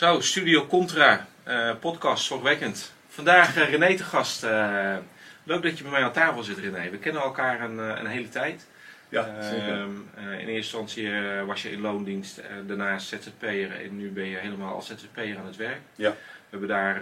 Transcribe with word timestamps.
Zo, 0.00 0.20
Studio 0.20 0.66
Contra, 0.66 1.26
eh, 1.42 1.74
podcast, 1.80 2.24
zorgwekkend. 2.24 2.92
Vandaag 3.08 3.56
uh, 3.56 3.70
René 3.70 3.96
te 3.96 4.04
gast. 4.04 4.44
Uh, 4.44 4.96
leuk 5.44 5.62
dat 5.62 5.76
je 5.76 5.82
bij 5.82 5.92
mij 5.92 6.02
aan 6.02 6.12
tafel 6.12 6.42
zit, 6.42 6.58
René. 6.58 6.90
We 6.90 6.98
kennen 6.98 7.22
elkaar 7.22 7.60
een, 7.60 7.78
een 7.78 8.06
hele 8.06 8.28
tijd. 8.28 8.66
Ja, 9.08 9.42
zeker. 9.42 9.72
Ehm, 9.72 9.90
in 10.16 10.48
eerste 10.48 10.52
instantie 10.52 11.10
was 11.46 11.62
je 11.62 11.70
in 11.70 11.80
loondienst, 11.80 12.42
daarnaast 12.66 13.08
ZZP'er 13.08 13.84
en 13.84 13.96
nu 13.96 14.10
ben 14.10 14.24
je 14.24 14.36
helemaal 14.36 14.74
als 14.74 14.86
ZZP'er 14.86 15.38
aan 15.38 15.46
het 15.46 15.56
werk. 15.56 15.80
Ja. 15.94 16.10
We 16.10 16.16
hebben 16.50 16.68
daar 16.68 17.00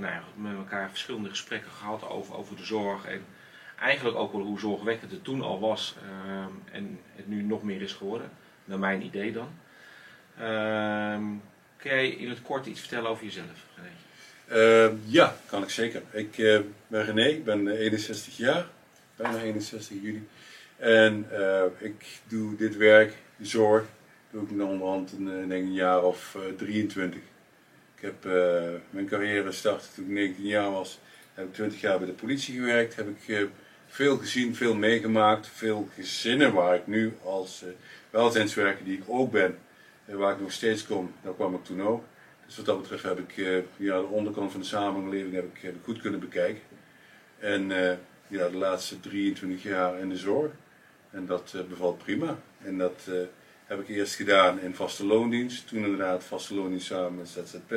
nou 0.00 0.22
met 0.34 0.56
elkaar 0.56 0.88
verschillende 0.88 1.28
gesprekken 1.28 1.70
gehad 1.70 2.08
over, 2.08 2.36
over 2.36 2.56
de 2.56 2.64
zorg 2.64 3.06
en 3.06 3.24
eigenlijk 3.78 4.16
ook 4.16 4.32
wel 4.32 4.42
hoe 4.42 4.58
zorgwekkend 4.58 5.10
het 5.10 5.24
toen 5.24 5.42
al 5.42 5.60
was 5.60 5.96
ehm, 6.02 6.52
en 6.72 7.00
het 7.14 7.28
nu 7.28 7.42
nog 7.42 7.62
meer 7.62 7.82
is 7.82 7.92
geworden, 7.92 8.30
naar 8.64 8.78
mijn 8.78 9.02
idee 9.02 9.32
dan. 9.32 9.48
Ehm, 11.86 11.96
kun 11.96 12.06
jij 12.06 12.08
in 12.08 12.28
het 12.28 12.42
kort 12.42 12.66
iets 12.66 12.80
vertellen 12.80 13.10
over 13.10 13.24
jezelf? 13.24 13.64
Uh, 14.52 14.88
ja, 15.04 15.36
kan 15.46 15.62
ik 15.62 15.70
zeker. 15.70 16.02
Ik 16.10 16.38
uh, 16.38 16.60
ben 16.86 17.04
René, 17.04 17.26
ik 17.26 17.44
ben 17.44 17.68
61 17.68 18.36
jaar, 18.36 18.66
bijna 19.16 19.40
61 19.40 19.96
juli. 20.02 20.28
En 20.76 21.26
uh, 21.32 21.62
ik 21.78 22.20
doe 22.28 22.56
dit 22.56 22.76
werk, 22.76 23.14
de 23.36 23.46
zorg, 23.46 23.84
doe 24.30 24.42
ik 24.42 24.50
onderhand 24.50 25.12
een, 25.12 25.50
een 25.50 25.72
jaar 25.72 26.02
of 26.02 26.36
23. 26.56 27.20
Ik 27.96 28.02
heb 28.02 28.24
mijn 28.90 29.06
carrière 29.08 29.46
gestart 29.46 29.94
toen 29.94 30.04
ik 30.04 30.10
19 30.10 30.46
jaar 30.46 30.70
was. 30.70 30.98
Heb 31.34 31.46
ik 31.46 31.54
20 31.54 31.80
jaar 31.80 31.98
bij 31.98 32.06
de 32.06 32.12
politie 32.12 32.54
gewerkt. 32.54 32.96
Heb 32.96 33.08
ik 33.08 33.48
veel 33.86 34.16
gezien, 34.16 34.54
veel 34.54 34.74
meegemaakt. 34.74 35.48
Veel 35.54 35.88
gezinnen 35.94 36.52
waar 36.52 36.74
ik 36.74 36.86
nu 36.86 37.16
als 37.22 37.64
welzijnswerker, 38.10 38.84
die 38.84 38.96
ik 38.96 39.04
ook 39.06 39.32
ben, 39.32 39.58
waar 40.14 40.32
ik 40.32 40.40
nog 40.40 40.52
steeds 40.52 40.86
kom, 40.86 41.12
daar 41.22 41.34
kwam 41.34 41.54
ik 41.54 41.64
toen 41.64 41.82
ook. 41.82 42.04
Dus 42.46 42.56
wat 42.56 42.66
dat 42.66 42.80
betreft 42.80 43.02
heb 43.02 43.18
ik 43.18 43.36
uh, 43.36 43.62
ja, 43.76 44.00
de 44.00 44.06
onderkant 44.06 44.50
van 44.50 44.60
de 44.60 44.66
samenleving 44.66 45.34
heb 45.34 45.44
ik, 45.54 45.62
heb 45.62 45.74
ik 45.74 45.84
goed 45.84 46.00
kunnen 46.00 46.20
bekijken. 46.20 46.62
En 47.38 47.70
uh, 47.70 47.92
ja, 48.26 48.48
de 48.48 48.56
laatste 48.56 49.00
23 49.00 49.62
jaar 49.62 49.98
in 49.98 50.08
de 50.08 50.16
zorg. 50.16 50.52
En 51.10 51.26
dat 51.26 51.52
uh, 51.56 51.62
bevalt 51.62 51.98
prima. 51.98 52.38
En 52.62 52.78
dat 52.78 53.08
heb 53.66 53.80
ik 53.80 53.88
eerst 53.88 54.14
gedaan 54.14 54.60
in 54.60 54.74
vaste 54.74 55.06
loondienst. 55.06 55.68
Toen 55.68 55.84
inderdaad 55.84 56.24
vaste 56.24 56.54
loondienst 56.54 56.86
samen 56.86 57.16
met 57.16 57.28
ZZP. 57.28 57.72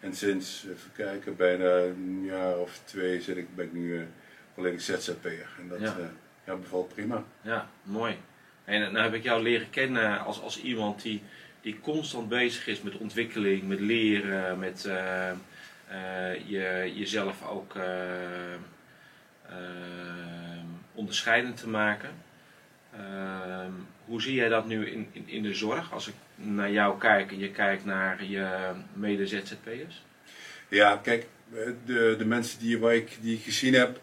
En 0.00 0.14
sinds, 0.14 0.64
even 0.64 0.92
kijken, 0.92 1.36
bijna 1.36 1.78
een 1.78 2.24
jaar 2.24 2.58
of 2.58 2.80
twee 2.84 3.20
zit 3.20 3.36
ik, 3.36 3.54
ben 3.54 3.64
ik 3.64 3.72
nu 3.72 4.06
volledig 4.54 4.80
ZZP'er. 4.80 5.48
En 5.58 5.68
dat 5.68 5.80
ja. 5.80 5.96
ja. 6.46 6.56
bevalt 6.56 6.88
prima. 6.88 7.24
Ja, 7.40 7.68
mooi. 7.82 8.16
En 8.64 8.80
nou 8.80 9.04
heb 9.04 9.14
ik 9.14 9.22
jou 9.22 9.42
leren 9.42 9.70
kennen 9.70 10.18
als, 10.24 10.40
als 10.40 10.62
iemand 10.62 11.02
die 11.02 11.22
die 11.64 11.80
constant 11.80 12.28
bezig 12.28 12.66
is 12.66 12.82
met 12.82 12.96
ontwikkeling, 12.96 13.62
met 13.62 13.80
leren, 13.80 14.58
met 14.58 14.84
uh, 14.86 15.30
uh, 15.90 16.34
je, 16.46 16.92
jezelf 16.94 17.46
ook 17.48 17.74
uh, 17.74 17.82
onderscheidend 20.94 21.56
te 21.56 21.68
maken. 21.68 22.10
Ehm, 22.92 23.70
hoe 24.04 24.22
zie 24.22 24.34
jij 24.34 24.48
dat 24.48 24.66
nu 24.66 24.86
in, 24.86 25.08
in, 25.12 25.28
in, 25.28 25.42
de 25.42 25.54
zorg? 25.54 25.92
Als 25.92 26.08
ik 26.08 26.14
naar 26.34 26.70
jou 26.70 26.98
kijk 26.98 27.30
en 27.30 27.38
je 27.38 27.50
kijkt 27.50 27.84
naar 27.84 28.24
je 28.24 28.70
mede-ZZP'ers? 28.92 30.02
Ja, 30.68 30.96
kijk, 30.96 31.26
de, 31.84 32.14
de 32.18 32.24
mensen 32.24 32.58
die, 32.58 32.78
waar 32.78 32.94
ik, 32.94 33.16
die 33.20 33.36
ik 33.36 33.42
gezien 33.42 33.74
heb 33.74 34.00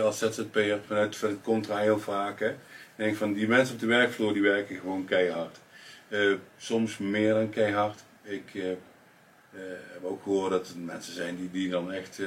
als 0.00 0.18
ZZP'er 0.18 0.80
vanuit, 0.86 1.16
vanuit 1.16 1.42
contra 1.42 1.78
heel 1.78 1.98
vaak. 1.98 2.40
Hè, 2.40 2.54
denk 2.96 3.16
van 3.16 3.32
die 3.32 3.48
mensen 3.48 3.74
op 3.74 3.80
de 3.80 3.86
werkvloer 3.86 4.32
die 4.32 4.42
werken 4.42 4.76
gewoon 4.76 5.04
keihard. 5.04 5.62
Eh, 6.14 6.34
soms 6.56 6.98
meer 6.98 7.34
dan 7.34 7.50
keihard. 7.50 8.04
Ik 8.22 8.54
uh, 8.54 8.64
heb 9.92 10.04
ook 10.04 10.22
gehoord 10.22 10.50
dat 10.50 10.68
er 10.68 10.78
mensen 10.78 11.14
zijn 11.14 11.36
die, 11.36 11.50
die 11.50 11.70
dan 11.70 11.92
echt 11.92 12.20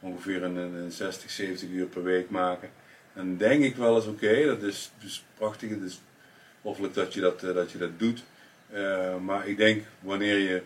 ongeveer 0.00 0.42
een, 0.42 0.56
een, 0.56 0.92
60, 0.92 1.30
70 1.30 1.68
uur 1.68 1.86
per 1.86 2.02
week 2.02 2.30
maken. 2.30 2.70
En 3.12 3.36
denk 3.36 3.62
ik 3.62 3.76
wel 3.76 3.96
eens, 3.96 4.06
oké, 4.06 4.44
dat 4.44 4.62
is 4.62 4.92
dus 4.98 5.24
prachtig, 5.34 5.70
het 5.70 5.82
is 5.82 6.00
hoffelijk 6.60 6.94
dat 6.94 7.14
je 7.14 7.20
dat, 7.20 7.40
dat, 7.40 7.70
je 7.70 7.78
dat 7.78 7.98
doet. 7.98 8.24
maar 9.22 9.48
ik 9.48 9.56
denk 9.56 9.84
wanneer 10.00 10.38
je 10.38 10.62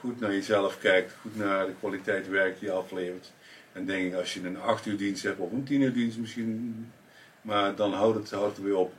goed 0.00 0.20
naar 0.20 0.32
jezelf 0.32 0.78
kijkt, 0.78 1.14
goed 1.20 1.36
naar 1.36 1.66
de 1.66 1.74
kwaliteit 1.78 2.28
werk 2.28 2.58
die 2.58 2.68
je 2.68 2.74
aflevert. 2.74 3.32
En 3.72 3.86
denk 3.86 4.06
ik 4.06 4.18
als 4.18 4.34
je 4.34 4.44
een 4.44 4.60
8 4.60 4.86
uur 4.86 4.96
dienst 4.96 5.22
hebt 5.22 5.38
of 5.38 5.52
een 5.52 5.64
10 5.64 5.80
uur 5.80 5.92
dienst 5.92 6.18
misschien, 6.18 6.92
maar 7.40 7.74
dan 7.74 7.92
houdt 7.92 8.18
het, 8.18 8.30
houdt 8.30 8.56
het 8.56 8.64
weer 8.64 8.76
op 8.76 8.92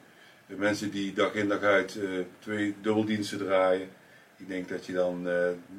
de 0.47 0.55
mensen 0.55 0.91
die 0.91 1.13
dag 1.13 1.33
in 1.33 1.47
dag 1.47 1.61
uit 1.61 1.95
uh, 1.95 2.25
twee 2.39 2.75
dubbeldiensten 2.81 3.37
draaien, 3.37 3.89
ik 4.37 4.47
denk 4.47 4.69
dat 4.69 4.85
je 4.85 4.93
dan 4.93 5.17
uh, 5.17 5.23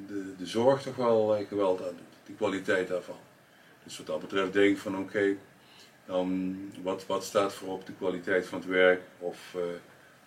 de, 0.07 0.35
de 0.39 0.47
zorg 0.47 0.83
toch 0.83 0.97
wel 0.97 1.41
uh, 1.41 1.47
geweld 1.49 1.81
aan 1.81 1.97
doet, 1.97 2.27
de 2.27 2.33
kwaliteit 2.33 2.89
daarvan. 2.89 3.19
Dus 3.85 3.97
wat 3.97 4.07
dat 4.07 4.21
betreft 4.21 4.53
denk 4.53 4.71
ik 4.71 4.79
van 4.79 4.99
oké, 4.99 5.37
dan 6.07 6.57
wat, 6.83 7.07
wat 7.07 7.25
staat 7.25 7.55
voorop 7.55 7.87
de 7.87 7.93
kwaliteit 7.93 8.47
van 8.47 8.59
het 8.59 8.69
werk 8.69 9.01
of, 9.19 9.57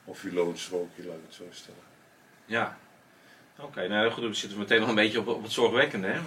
of 0.06 0.24
je 0.24 0.34
loonstrookje, 0.34 1.06
laat 1.06 1.16
ik 1.16 1.22
het 1.26 1.34
zo 1.34 1.44
stellen. 1.52 1.80
Ja, 2.46 2.78
oké, 3.60 3.88
nou 3.88 4.12
goed, 4.12 4.24
we 4.24 4.34
zitten 4.34 4.60
meteen 4.60 4.80
nog 4.80 4.90
een 4.90 4.96
beetje 4.96 5.20
op, 5.20 5.28
op 5.28 5.44
het 5.44 5.52
zorgwekkende. 5.52 6.08
Hè? 6.08 6.20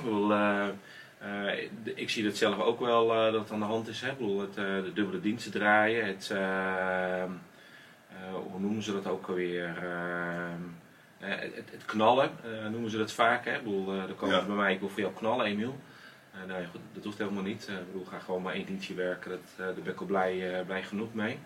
Ik, 1.52 1.70
ik 1.94 2.10
zie 2.10 2.24
dat 2.24 2.36
zelf 2.36 2.58
ook 2.58 2.80
wel 2.80 3.32
dat 3.32 3.50
aan 3.50 3.58
de 3.58 3.64
hand 3.64 3.88
is. 3.88 4.00
Hè? 4.00 4.10
Ik 4.10 4.18
bedoel, 4.18 4.40
het, 4.40 4.54
de 4.54 4.90
dubbele 4.94 5.20
diensten 5.20 5.52
draaien, 5.52 6.06
het 6.06 6.30
eh, 6.30 7.24
hoe 8.32 8.60
noemen 8.60 8.82
ze 8.82 8.92
dat 8.92 9.06
ook 9.06 9.26
alweer? 9.26 9.76
Ehm, 9.76 10.62
eh, 11.18 11.38
het, 11.38 11.70
het, 11.70 11.84
knallen 11.84 12.30
eh, 12.44 12.68
noemen 12.70 12.90
ze 12.90 12.98
dat 12.98 13.12
vaak. 13.12 13.44
Hè? 13.44 13.54
Ik 13.54 13.62
bedoel, 13.62 13.86
dan 13.86 14.16
komen 14.16 14.46
bij 14.46 14.56
mij, 14.56 14.72
ik 14.72 14.80
wil 14.80 14.88
voor 14.88 15.00
jou 15.00 15.12
knallen, 15.14 15.46
Emiel. 15.46 15.78
Nou 16.46 16.60
ja, 16.60 16.66
goed, 16.66 16.80
dat 16.92 17.04
hoeft 17.04 17.18
helemaal 17.18 17.42
niet. 17.42 17.68
Ik 17.68 17.86
bedoel, 17.86 18.04
ga 18.04 18.18
gewoon 18.18 18.42
maar 18.42 18.54
één 18.54 18.66
dienstje 18.66 18.94
werken, 18.94 19.30
dat, 19.30 19.40
daar 19.56 19.74
ben 19.74 19.92
ik 19.92 20.00
al 20.00 20.06
blij, 20.06 20.62
blij 20.66 20.82
genoeg 20.82 21.14
mee. 21.14 21.38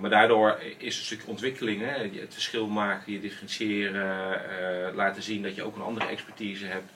maar 0.00 0.10
daardoor 0.10 0.60
is 0.78 0.98
een 0.98 1.04
stukje 1.04 1.26
ontwikkeling, 1.26 1.80
hè? 1.80 2.20
het 2.20 2.32
verschil 2.32 2.66
maken, 2.66 3.12
je 3.12 3.20
differentiëren, 3.20 4.94
laten 4.94 5.22
zien 5.22 5.42
dat 5.42 5.54
je 5.54 5.62
ook 5.62 5.76
een 5.76 5.82
andere 5.82 6.06
expertise 6.06 6.66
hebt 6.66 6.90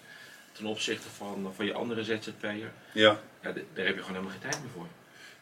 ten 0.53 0.67
opzichte 0.67 1.09
van, 1.09 1.53
van 1.55 1.67
je 1.67 1.73
andere 1.73 2.05
ZZP'er. 2.05 2.55
Ja. 2.55 2.71
ja. 2.93 3.19
Daar 3.43 3.87
heb 3.87 3.97
je 3.97 4.03
gewoon 4.03 4.05
helemaal 4.05 4.31
geen 4.31 4.51
tijd 4.51 4.61
meer 4.61 4.71
voor. 4.71 4.87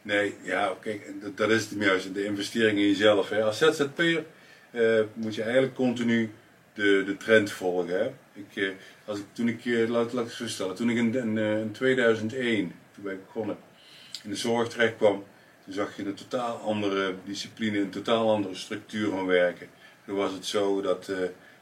Nee, 0.05 0.33
ja, 0.41 0.75
kijk, 0.81 1.13
dat, 1.35 1.49
is 1.49 1.69
het 1.69 1.79
juist, 1.79 2.13
de 2.13 2.25
investering 2.25 2.79
in 2.79 2.87
jezelf. 2.87 3.29
Hè. 3.29 3.43
Als 3.43 3.57
ZZP'er 3.57 4.25
uh, 4.71 5.01
moet 5.13 5.35
je 5.35 5.43
eigenlijk 5.43 5.73
continu 5.73 6.31
de, 6.73 7.03
de 7.05 7.17
trend 7.17 7.51
volgen. 7.51 7.99
Hè. 7.99 8.05
Ik, 8.33 8.55
uh, 8.55 8.69
als 9.05 9.19
toen 9.33 9.47
ik, 9.47 9.65
uh, 9.65 9.89
laat, 9.89 10.13
ik 10.13 10.29
zo 10.29 10.47
stellen, 10.47 10.75
toen 10.75 10.89
ik 10.89 10.97
in, 10.97 11.15
in, 11.15 11.37
in 11.37 11.71
2001, 11.71 12.73
toen 12.93 13.03
ben 13.03 13.13
ik 13.13 13.25
begonnen, 13.25 13.57
in 14.23 14.29
de 14.29 14.35
zorg 14.35 14.67
terecht 14.67 14.97
kwam, 14.97 15.23
toen 15.63 15.73
zag 15.73 15.95
je 15.95 16.05
een 16.05 16.13
totaal 16.13 16.57
andere 16.57 17.15
discipline, 17.23 17.79
een 17.79 17.89
totaal 17.89 18.31
andere 18.31 18.55
structuur 18.55 19.09
van 19.09 19.25
werken. 19.25 19.67
Toen 20.05 20.15
was 20.15 20.31
het 20.31 20.45
zo 20.45 20.81
dat, 20.81 21.11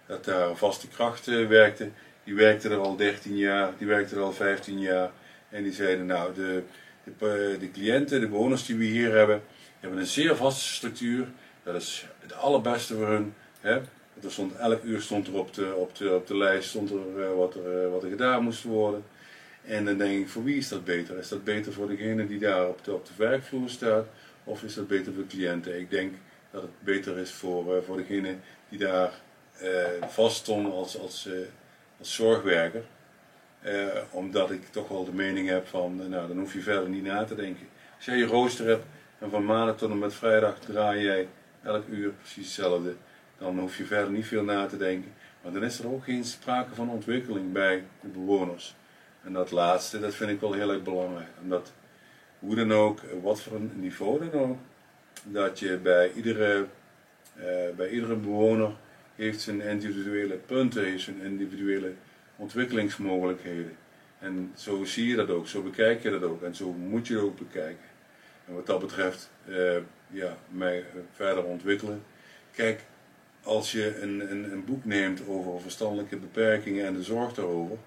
dat 0.07 0.25
daar 0.25 0.55
vaste 0.55 0.87
kracht 0.87 1.25
werkte, 1.25 1.89
die 2.23 2.35
werkte 2.35 2.69
er 2.69 2.77
al 2.77 2.95
13 2.95 3.37
jaar, 3.37 3.71
die 3.77 3.87
werkte 3.87 4.15
er 4.15 4.21
al 4.21 4.33
15 4.33 4.79
jaar. 4.79 5.11
En 5.49 5.63
die 5.63 5.73
zeiden, 5.73 6.05
nou, 6.05 6.33
de, 6.33 6.63
de, 7.03 7.58
de 7.59 7.72
cliënten, 7.72 8.19
de 8.19 8.28
bewoners 8.28 8.66
die 8.66 8.75
we 8.75 8.84
hier 8.84 9.12
hebben, 9.12 9.44
hebben 9.80 10.00
een 10.00 10.06
zeer 10.06 10.36
vaste 10.36 10.74
structuur. 10.74 11.28
Dat 11.64 11.75
is 11.75 12.08
het 12.19 12.34
allerbeste 12.34 12.96
voor 12.96 13.08
hun. 13.08 13.34
Hè? 13.62 13.81
Stond, 14.28 14.56
elk 14.56 14.84
uur 14.84 15.02
stond 15.02 15.28
er 15.28 15.34
op 15.34 15.53
de, 15.53 15.75
op 15.75 15.96
de, 15.96 16.16
op 16.16 16.28
de 16.28 16.38
lijst 16.38 16.69
stond 16.69 16.90
er, 16.90 16.97
uh, 17.18 17.36
wat, 17.36 17.56
er, 17.56 17.84
uh, 17.84 17.91
wat 17.91 18.03
er 18.03 18.09
gedaan 18.09 18.44
moest 18.44 18.64
worden. 18.64 19.03
En 19.66 19.86
dan 19.86 19.97
denk 19.97 20.19
ik, 20.19 20.30
voor 20.30 20.44
wie 20.44 20.58
is 20.58 20.68
dat 20.68 20.86
beter? 20.86 21.18
Is 21.18 21.28
dat 21.28 21.44
beter 21.44 21.74
voor 21.74 21.88
degene 21.88 22.28
die 22.28 22.40
daar 22.40 22.68
op 22.68 22.84
de, 22.84 22.94
op 22.94 23.06
de 23.06 23.14
werkvloer 23.16 23.70
staat? 23.70 24.06
Of 24.44 24.64
is 24.64 24.74
dat 24.74 24.88
beter 24.88 25.14
voor 25.14 25.28
cliënten? 25.28 25.80
Ik 25.80 25.90
denk 25.90 26.14
dat 26.52 26.62
het 26.62 26.72
beter 26.80 27.18
is 27.18 27.31
voor, 27.31 27.75
uh, 27.75 27.81
voor 27.85 27.97
degene 27.97 28.35
die 28.70 28.80
daar 28.80 29.12
vast 30.08 30.35
stond 30.35 30.72
als, 30.74 31.00
als, 31.00 31.30
als 32.00 32.16
zorgwerker. 32.16 32.84
Uh, 33.65 33.87
omdat 34.11 34.51
ik 34.51 34.61
toch 34.69 34.87
wel 34.87 35.05
de 35.05 35.13
mening 35.13 35.49
heb 35.49 35.67
van, 35.67 36.01
uh, 36.01 36.07
nou 36.07 36.27
dan 36.27 36.39
hoef 36.39 36.53
je 36.53 36.61
verder 36.61 36.89
niet 36.89 37.03
na 37.03 37.23
te 37.23 37.35
denken. 37.35 37.67
Als 37.95 38.05
jij 38.05 38.17
je 38.17 38.25
rooster 38.25 38.67
hebt 38.67 38.85
en 39.19 39.29
van 39.29 39.45
maandag 39.45 39.77
tot 39.77 39.91
en 39.91 39.99
met 39.99 40.13
vrijdag 40.13 40.59
draai 40.59 41.03
jij 41.03 41.27
elk 41.61 41.87
uur 41.87 42.09
precies 42.09 42.45
hetzelfde, 42.45 42.95
dan 43.37 43.59
hoef 43.59 43.77
je 43.77 43.85
verder 43.85 44.11
niet 44.11 44.25
veel 44.25 44.43
na 44.43 44.65
te 44.65 44.77
denken. 44.77 45.13
Maar 45.41 45.51
dan 45.51 45.63
is 45.63 45.79
er 45.79 45.87
ook 45.87 46.03
geen 46.03 46.23
sprake 46.23 46.75
van 46.75 46.89
ontwikkeling 46.89 47.51
bij 47.51 47.83
de 48.01 48.07
bewoners. 48.07 48.75
En 49.23 49.33
dat 49.33 49.51
laatste, 49.51 49.99
dat 49.99 50.15
vind 50.15 50.29
ik 50.29 50.39
wel 50.39 50.53
heel 50.53 50.71
erg 50.71 50.83
belangrijk. 50.83 51.29
Omdat, 51.41 51.73
hoe 52.39 52.55
dan 52.55 52.73
ook, 52.73 52.99
wat 53.21 53.41
voor 53.41 53.55
een 53.55 53.71
niveau 53.75 54.29
dan 54.29 54.41
ook, 54.41 54.57
dat 55.23 55.59
je 55.59 55.77
bij 55.77 56.11
iedere, 56.13 56.65
bij 57.75 57.89
iedere 57.89 58.15
bewoner 58.15 58.71
heeft 59.15 59.41
zijn 59.41 59.61
individuele 59.61 60.35
punten, 60.35 60.83
heeft 60.83 61.03
zijn 61.03 61.21
individuele 61.21 61.93
ontwikkelingsmogelijkheden. 62.35 63.78
En 64.20 64.52
zo 64.56 64.84
zie 64.84 65.08
je 65.08 65.16
dat 65.16 65.30
ook, 65.30 65.47
zo 65.47 65.62
bekijk 65.62 66.03
je 66.03 66.09
dat 66.09 66.24
ook 66.24 66.41
en 66.41 66.56
zo 66.56 66.72
moet 66.72 67.08
je 67.08 67.14
het 67.14 67.24
ook 67.24 67.38
bekijken. 67.38 67.85
En 68.47 68.53
wat 68.53 68.66
dat 68.66 68.80
betreft, 68.80 69.30
uh, 69.47 69.78
ja, 70.08 70.38
mij 70.50 70.84
verder 71.12 71.44
ontwikkelen. 71.44 72.03
Kijk, 72.52 72.82
als 73.44 73.72
je 73.72 74.02
een, 74.02 74.32
een, 74.32 74.52
een, 74.52 74.66
boek 74.66 74.85
neemt 74.85 75.28
over 75.28 75.62
verstandelijke 75.62 76.18
beperkingen 76.18 76.85
en 76.85 76.94
de 76.94 77.03
zorg 77.03 77.34
daarover 77.34 77.78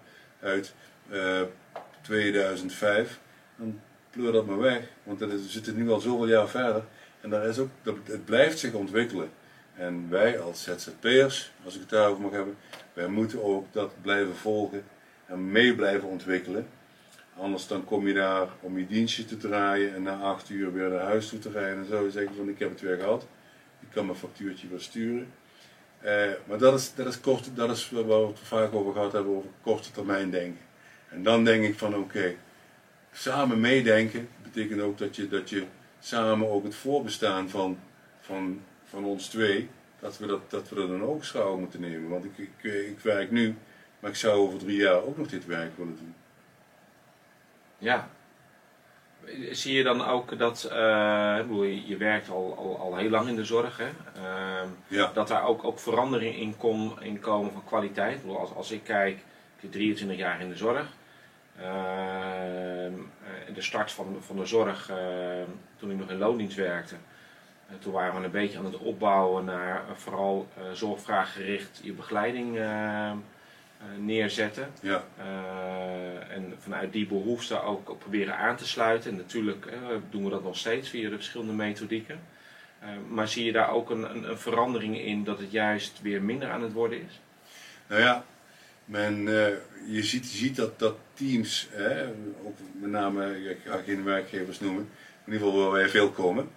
uit 0.41 0.75
2005, 2.01 3.21
dan 3.57 3.81
pleur 4.11 4.33
dat 4.33 4.47
maar 4.47 4.59
weg. 4.59 4.83
Want 5.03 5.19
we 5.19 5.45
zitten 5.49 5.77
nu 5.77 5.91
al 5.91 6.01
zoveel 6.01 6.29
jaar 6.29 6.49
verder 6.49 6.85
en 7.21 7.31
daar 7.31 7.47
is 7.47 7.59
ook, 7.59 7.71
het 8.05 8.25
blijft 8.25 8.59
zich 8.59 8.73
ontwikkelen. 8.73 9.31
En 9.77 10.11
wij 10.11 10.41
als 10.41 10.63
ZZP'ers, 10.63 11.53
als 11.65 11.75
ik 11.75 11.81
het 11.81 11.91
daarover 11.91 12.23
mag 12.23 12.33
hebben, 12.33 12.57
wij 12.93 13.09
moeten 13.09 13.43
ook 13.43 13.67
dat 13.73 13.93
blijven 14.03 14.37
volgen 14.37 14.85
en 15.27 15.51
mee 15.51 15.75
blijven 15.75 16.09
ontwikkelen. 16.09 16.69
Anders 17.37 17.67
dan 17.67 17.85
kom 17.85 18.07
je 18.07 18.15
daar 18.15 18.49
om 18.61 18.79
je 18.79 18.87
dienstje 18.87 19.25
te 19.25 19.37
draaien 19.37 19.95
en 19.95 20.03
na 20.03 20.17
acht 20.17 20.49
uur 20.49 20.73
weer 20.73 20.89
naar 20.89 21.01
huis 21.05 21.29
toe 21.29 21.39
te 21.39 21.51
rijden 21.51 21.79
en 21.79 21.87
zo 21.87 22.09
zeggen 22.09 22.37
van 22.37 22.49
ik 22.49 22.59
heb 22.59 22.71
het 22.71 22.81
weer 22.81 22.97
gehad. 22.97 23.27
Ik 23.81 23.89
kan 23.91 24.07
mijn 24.07 24.19
factuurtje 24.19 24.69
weer 24.69 24.81
sturen. 24.81 25.33
Eh, 26.01 26.31
maar 26.47 26.59
dat 26.59 26.79
is, 26.79 26.95
dat, 26.95 27.07
is 27.07 27.21
kort, 27.21 27.51
dat 27.55 27.71
is 27.71 27.91
waar 27.91 28.07
we 28.07 28.27
het 28.27 28.39
vaak 28.39 28.75
over 28.75 28.93
gehad 28.93 29.13
hebben, 29.13 29.37
over 29.37 29.51
korte 29.61 29.91
termijn 29.91 30.31
denken. 30.31 30.61
En 31.09 31.23
dan 31.23 31.45
denk 31.45 31.65
ik 31.65 31.79
van 31.79 31.97
oké, 31.97 32.35
samen 33.13 33.61
meedenken 33.61 34.29
betekent 34.43 34.81
ook 34.81 34.99
dat 34.99 35.17
je, 35.17 35.29
dat 35.29 35.51
je 35.51 35.65
samen 36.01 36.49
ook 36.49 36.65
het 36.65 36.75
voorbestaan 36.75 37.49
van, 37.49 37.79
van, 38.21 38.61
van 38.87 39.05
ons 39.05 39.29
twee, 39.29 39.69
dat 40.01 40.19
we 40.19 40.27
dat, 40.27 40.51
dat 40.51 40.69
we 40.69 40.75
dat 40.75 40.89
een 40.89 41.03
oogschouw 41.03 41.57
moeten 41.57 41.81
nemen. 41.81 42.11
Want 42.11 42.25
ik, 42.25 42.39
ik, 42.39 42.73
ik 42.73 42.99
werk 42.99 43.31
nu, 43.31 43.55
maar 44.01 44.11
ik 44.11 44.17
zou 44.17 44.39
over 44.39 44.59
drie 44.59 44.77
jaar 44.77 45.03
ook 45.03 45.17
nog 45.17 45.27
dit 45.27 45.47
werk 45.47 45.77
willen 45.77 45.97
doen. 45.97 46.15
Ja. 47.79 48.09
Zie 49.51 49.75
je 49.75 49.83
dan 49.83 50.05
ook 50.05 50.39
dat, 50.39 50.69
uh, 50.73 50.79
je 51.87 51.97
werkt 51.99 52.29
al, 52.29 52.57
al, 52.57 52.79
al 52.79 52.97
heel 52.97 53.11
lang 53.11 53.29
in 53.29 53.37
de 53.37 53.45
zorg, 53.45 53.77
hè? 53.77 53.89
Uh, 54.17 54.69
ja. 54.89 55.11
dat 55.13 55.29
daar 55.29 55.45
ook, 55.45 55.65
ook 55.65 55.79
verandering 55.79 56.37
in, 56.37 56.57
kom, 56.57 56.97
in 57.01 57.21
komen 57.21 57.53
van 57.53 57.65
kwaliteit? 57.65 58.21
Bedoel, 58.21 58.39
als, 58.39 58.55
als 58.55 58.71
ik 58.71 58.85
kijk, 58.85 59.17
ik 59.17 59.61
zit 59.61 59.73
23 59.73 60.19
jaar 60.19 60.41
in 60.41 60.49
de 60.49 60.57
zorg. 60.57 60.87
Uh, 61.59 61.65
de 63.55 63.63
start 63.63 63.93
van, 63.93 64.17
van 64.21 64.37
de 64.37 64.47
zorg, 64.47 64.91
ehm, 64.91 65.49
toen 65.77 65.91
ik 65.91 65.99
nog 65.99 66.11
in 66.11 66.19
loondienst 66.19 66.57
werkte, 66.57 66.95
toen 67.79 67.93
waren 67.93 68.21
we 68.21 68.25
een 68.25 68.31
beetje 68.31 68.59
aan 68.59 68.65
het 68.65 68.79
opbouwen 68.79 69.45
naar 69.45 69.83
vooral 69.95 70.49
zorgvraaggericht 70.73 71.81
je 71.83 71.93
begeleiding 71.93 72.59
eh, 73.81 73.87
neerzetten. 73.99 74.71
Ja. 74.81 75.05
Eh, 75.19 76.37
en 76.37 76.55
vanuit 76.59 76.93
die 76.93 77.07
behoefte 77.07 77.63
ook 77.63 77.99
proberen 77.99 78.37
aan 78.37 78.57
te 78.57 78.67
sluiten. 78.67 79.11
En 79.11 79.17
natuurlijk 79.17 79.67
eh, 79.67 79.79
doen 80.11 80.25
we 80.25 80.31
dat 80.31 80.43
nog 80.43 80.57
steeds 80.57 80.89
via 80.89 81.09
de 81.09 81.15
verschillende 81.15 81.53
methodieken. 81.53 82.21
maar 83.09 83.29
zie 83.29 83.45
je 83.45 83.53
daar 83.53 83.71
ook 83.71 83.91
een, 83.91 84.11
een, 84.11 84.31
een, 84.31 84.39
verandering 84.39 85.01
in 85.01 85.25
dat 85.25 85.39
het 85.39 85.51
juist 85.51 86.03
weer 86.03 86.23
minder 86.23 86.51
aan 86.51 86.63
het 86.63 86.73
worden 86.73 87.01
is? 87.01 87.21
Nou 87.87 88.01
ja, 88.01 88.25
men, 88.85 89.23
je, 89.87 90.03
ziet, 90.03 90.27
ziet 90.27 90.57
dat, 90.57 90.79
dat 90.79 90.97
teams, 91.15 91.69
ook 92.45 92.57
met 92.73 92.91
name, 92.91 93.51
ik 93.51 93.59
ga 93.65 93.77
geen 93.77 94.05
werkgevers 94.05 94.61
noemen, 94.61 94.89
in 95.25 95.33
ieder 95.33 95.47
geval 95.47 95.63
waar 95.63 95.73
wij 95.73 95.89
veel 95.89 96.11
komen, 96.11 96.49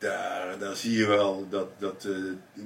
daar, 0.00 0.76
zie 0.76 0.98
je 0.98 1.06
wel 1.06 1.46
dat, 1.48 1.68
dat 1.78 2.08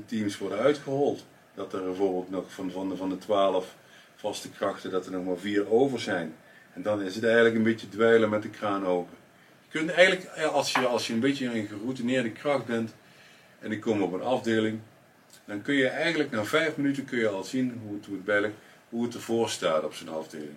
teams 0.07 0.39
worden 0.39 0.59
uitgehold 0.59 1.25
dat 1.55 1.73
er 1.73 1.85
bijvoorbeeld 1.85 2.31
nog 2.31 2.53
van, 2.53 2.89
de, 2.89 2.97
van 2.97 3.09
de 3.09 3.19
12 3.19 3.75
vaste 4.15 4.51
krachten, 4.51 4.91
dat 4.91 5.07
er 5.07 5.13
nog 5.13 5.25
maar 5.25 5.39
vier 5.39 5.71
over 5.71 6.01
zijn. 6.01 6.35
En 6.73 6.83
dan 6.83 7.03
is 7.03 7.15
het 7.15 7.25
eigenlijk 7.25 7.55
een 7.55 7.63
beetje 7.63 7.89
dweilen 7.89 8.29
met 8.29 8.43
de 8.43 8.49
kraan 8.49 8.87
open. 8.87 9.17
Je 9.69 9.79
kunt 9.79 9.91
eigenlijk, 9.91 10.37
als 10.39 10.73
je, 10.73 10.87
als 10.87 11.07
je 11.07 11.13
een 11.13 11.21
beetje 11.21 11.47
een 11.47 11.67
geroutineerde 11.67 12.31
kracht 12.31 12.67
bent 12.67 12.95
en 13.59 13.73
ik 13.73 13.81
kom 13.81 14.03
op 14.03 14.13
een 14.13 14.23
afdeling, 14.23 14.81
dan 15.45 15.63
kun 15.63 15.75
je 15.75 15.89
eigenlijk 15.89 16.31
na 16.31 16.45
vijf 16.45 16.77
minuten 16.77 17.05
kun 17.05 17.19
je 17.19 17.29
al 17.29 17.45
zien 17.45 17.81
hoe 17.85 17.97
het, 17.97 18.07
hoe 18.07 18.35
het, 18.35 18.53
hoe 18.89 19.05
het 19.05 19.15
ervoor 19.15 19.49
staat 19.49 19.85
op 19.85 19.95
zijn 19.95 20.09
afdeling. 20.09 20.57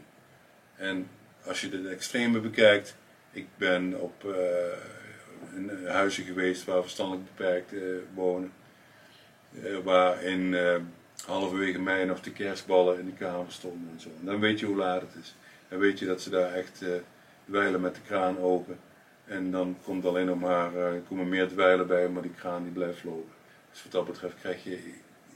En 0.75 1.07
als 1.45 1.61
je 1.61 1.69
de 1.69 1.89
extreme 1.89 2.39
bekijkt, 2.39 2.95
ik 3.31 3.47
ben 3.57 4.01
op 4.01 4.23
uh, 4.25 4.33
een 5.55 5.87
huizen 5.87 6.23
geweest 6.23 6.65
waar 6.65 6.81
verstandelijk 6.81 7.25
beperkten 7.35 7.77
uh, 7.77 7.97
wonen. 8.13 8.51
Uh, 9.51 9.77
waarin 9.77 10.41
uh, 10.41 10.75
halverwege 11.25 11.79
mei 11.79 12.05
nog 12.05 12.21
de 12.21 12.31
kerstballen 12.31 12.99
in 12.99 13.05
de 13.05 13.11
kamer 13.11 13.51
stonden 13.51 13.89
en 13.93 13.99
zo. 13.99 14.09
En 14.19 14.25
dan 14.25 14.39
weet 14.39 14.59
je 14.59 14.65
hoe 14.65 14.75
laat 14.75 15.01
het 15.01 15.15
is. 15.21 15.35
Dan 15.69 15.79
weet 15.79 15.99
je 15.99 16.05
dat 16.05 16.21
ze 16.21 16.29
daar 16.29 16.53
echt 16.53 16.83
dweilen 17.45 17.81
met 17.81 17.95
de 17.95 18.01
kraan 18.01 18.39
open. 18.39 18.79
En 19.25 19.51
dan 19.51 19.77
komt 19.83 20.05
alleen 20.05 20.25
nog 20.25 20.39
maar, 20.39 20.71
komen 21.07 21.29
meer 21.29 21.47
dweilen 21.47 21.87
bij, 21.87 22.09
maar 22.09 22.21
die 22.21 22.31
kraan 22.31 22.63
die 22.63 22.71
blijft 22.71 23.03
lopen. 23.03 23.33
Dus 23.71 23.83
wat 23.83 23.91
dat 23.91 24.05
betreft 24.05 24.35
krijg 24.39 24.63
je, 24.63 24.79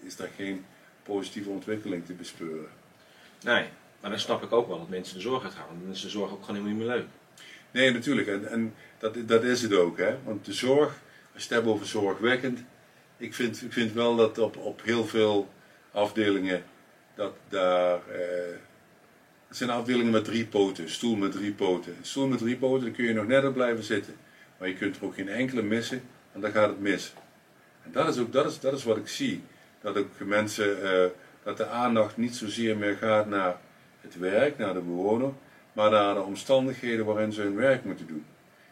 is 0.04 0.16
daar 0.16 0.30
geen 0.36 0.66
positieve 1.04 1.50
ontwikkeling 1.50 2.06
te 2.06 2.14
bespeuren. 2.14 2.70
Nee, 3.42 3.66
maar 4.02 4.10
dan 4.10 4.20
snap 4.20 4.44
ik 4.44 4.52
ook 4.52 4.68
wel 4.68 4.78
dat 4.78 4.90
mensen 4.90 5.16
de 5.16 5.22
zorg 5.22 5.44
uitgaan. 5.44 5.80
Dan 5.82 5.92
is 5.92 6.02
de 6.02 6.10
zorg 6.10 6.32
ook 6.32 6.46
gewoon 6.46 6.66
niet 6.66 6.76
meer 6.76 6.88
leuk. 6.88 7.06
Nee, 7.72 7.92
natuurlijk. 7.92 8.28
En, 8.28 8.48
en 8.50 8.74
dat, 8.98 9.16
dat 9.26 9.44
is 9.44 9.62
het 9.62 9.74
ook. 9.74 9.98
Hè? 9.98 10.16
Want 10.24 10.46
de 10.46 10.54
zorg, 10.54 10.90
als 11.34 11.44
je 11.44 11.48
het 11.48 11.50
hebt 11.50 11.68
over 11.68 11.86
zorgwekkend, 11.86 12.60
ik 13.18 13.34
vind, 13.34 13.62
ik 13.62 13.74
vind 13.74 13.94
wel 13.94 14.16
dat 14.16 14.38
op, 14.38 14.58
op 14.58 14.82
heel 14.84 15.06
veel 15.06 15.50
afdelingen 15.92 16.64
dat 17.16 17.34
daar. 17.50 18.00
Eh, 18.10 18.56
het 19.48 19.60
zijn 19.60 19.70
afdelingen 19.70 20.12
met 20.12 20.26
drie 20.26 20.46
poten, 20.46 20.90
stoel 20.90 21.16
met 21.16 21.32
drie 21.32 21.54
poten. 21.54 21.96
Stoel 22.02 22.28
met 22.28 22.40
drie 22.40 22.58
poten, 22.58 22.86
dan 22.86 22.94
kun 22.94 23.06
je 23.06 23.14
nog 23.14 23.28
net 23.28 23.46
op 23.46 23.54
blijven 23.54 23.84
zitten. 23.84 24.16
Maar 24.58 24.68
je 24.68 24.76
kunt 24.76 24.98
er 24.98 25.06
ook 25.06 25.16
geen 25.16 25.30
enkele 25.30 25.62
missen, 25.62 26.02
en 26.34 26.42
dan 26.42 26.52
gaat 26.52 26.70
het 26.70 26.80
mis. 26.80 27.14
En 27.84 27.92
dat 27.92 28.08
is 28.08 28.18
ook 28.18 28.32
dat 28.32 28.46
is, 28.46 28.60
dat 28.60 28.74
is 28.74 28.84
wat 28.84 28.98
ik 28.98 29.08
zie. 29.08 29.44
Dat 29.82 29.98
ook 29.98 30.20
mensen, 30.20 30.84
eh, 30.84 31.10
dat 31.44 31.58
de 31.58 31.68
aandacht 31.68 32.18
niet 32.18 32.36
zozeer 32.36 32.78
meer 32.78 32.96
gaat 32.96 33.28
naar 33.28 33.58
het 34.02 34.18
werk, 34.18 34.58
naar 34.58 34.74
de 34.74 34.80
bewoner, 34.80 35.34
maar 35.74 35.90
naar 35.90 36.14
de 36.14 36.22
omstandigheden 36.22 37.06
waarin 37.06 37.34
ze 37.34 37.42
hun 37.42 37.56
werk 37.56 37.84
moeten 37.84 38.08
doen. 38.08 38.26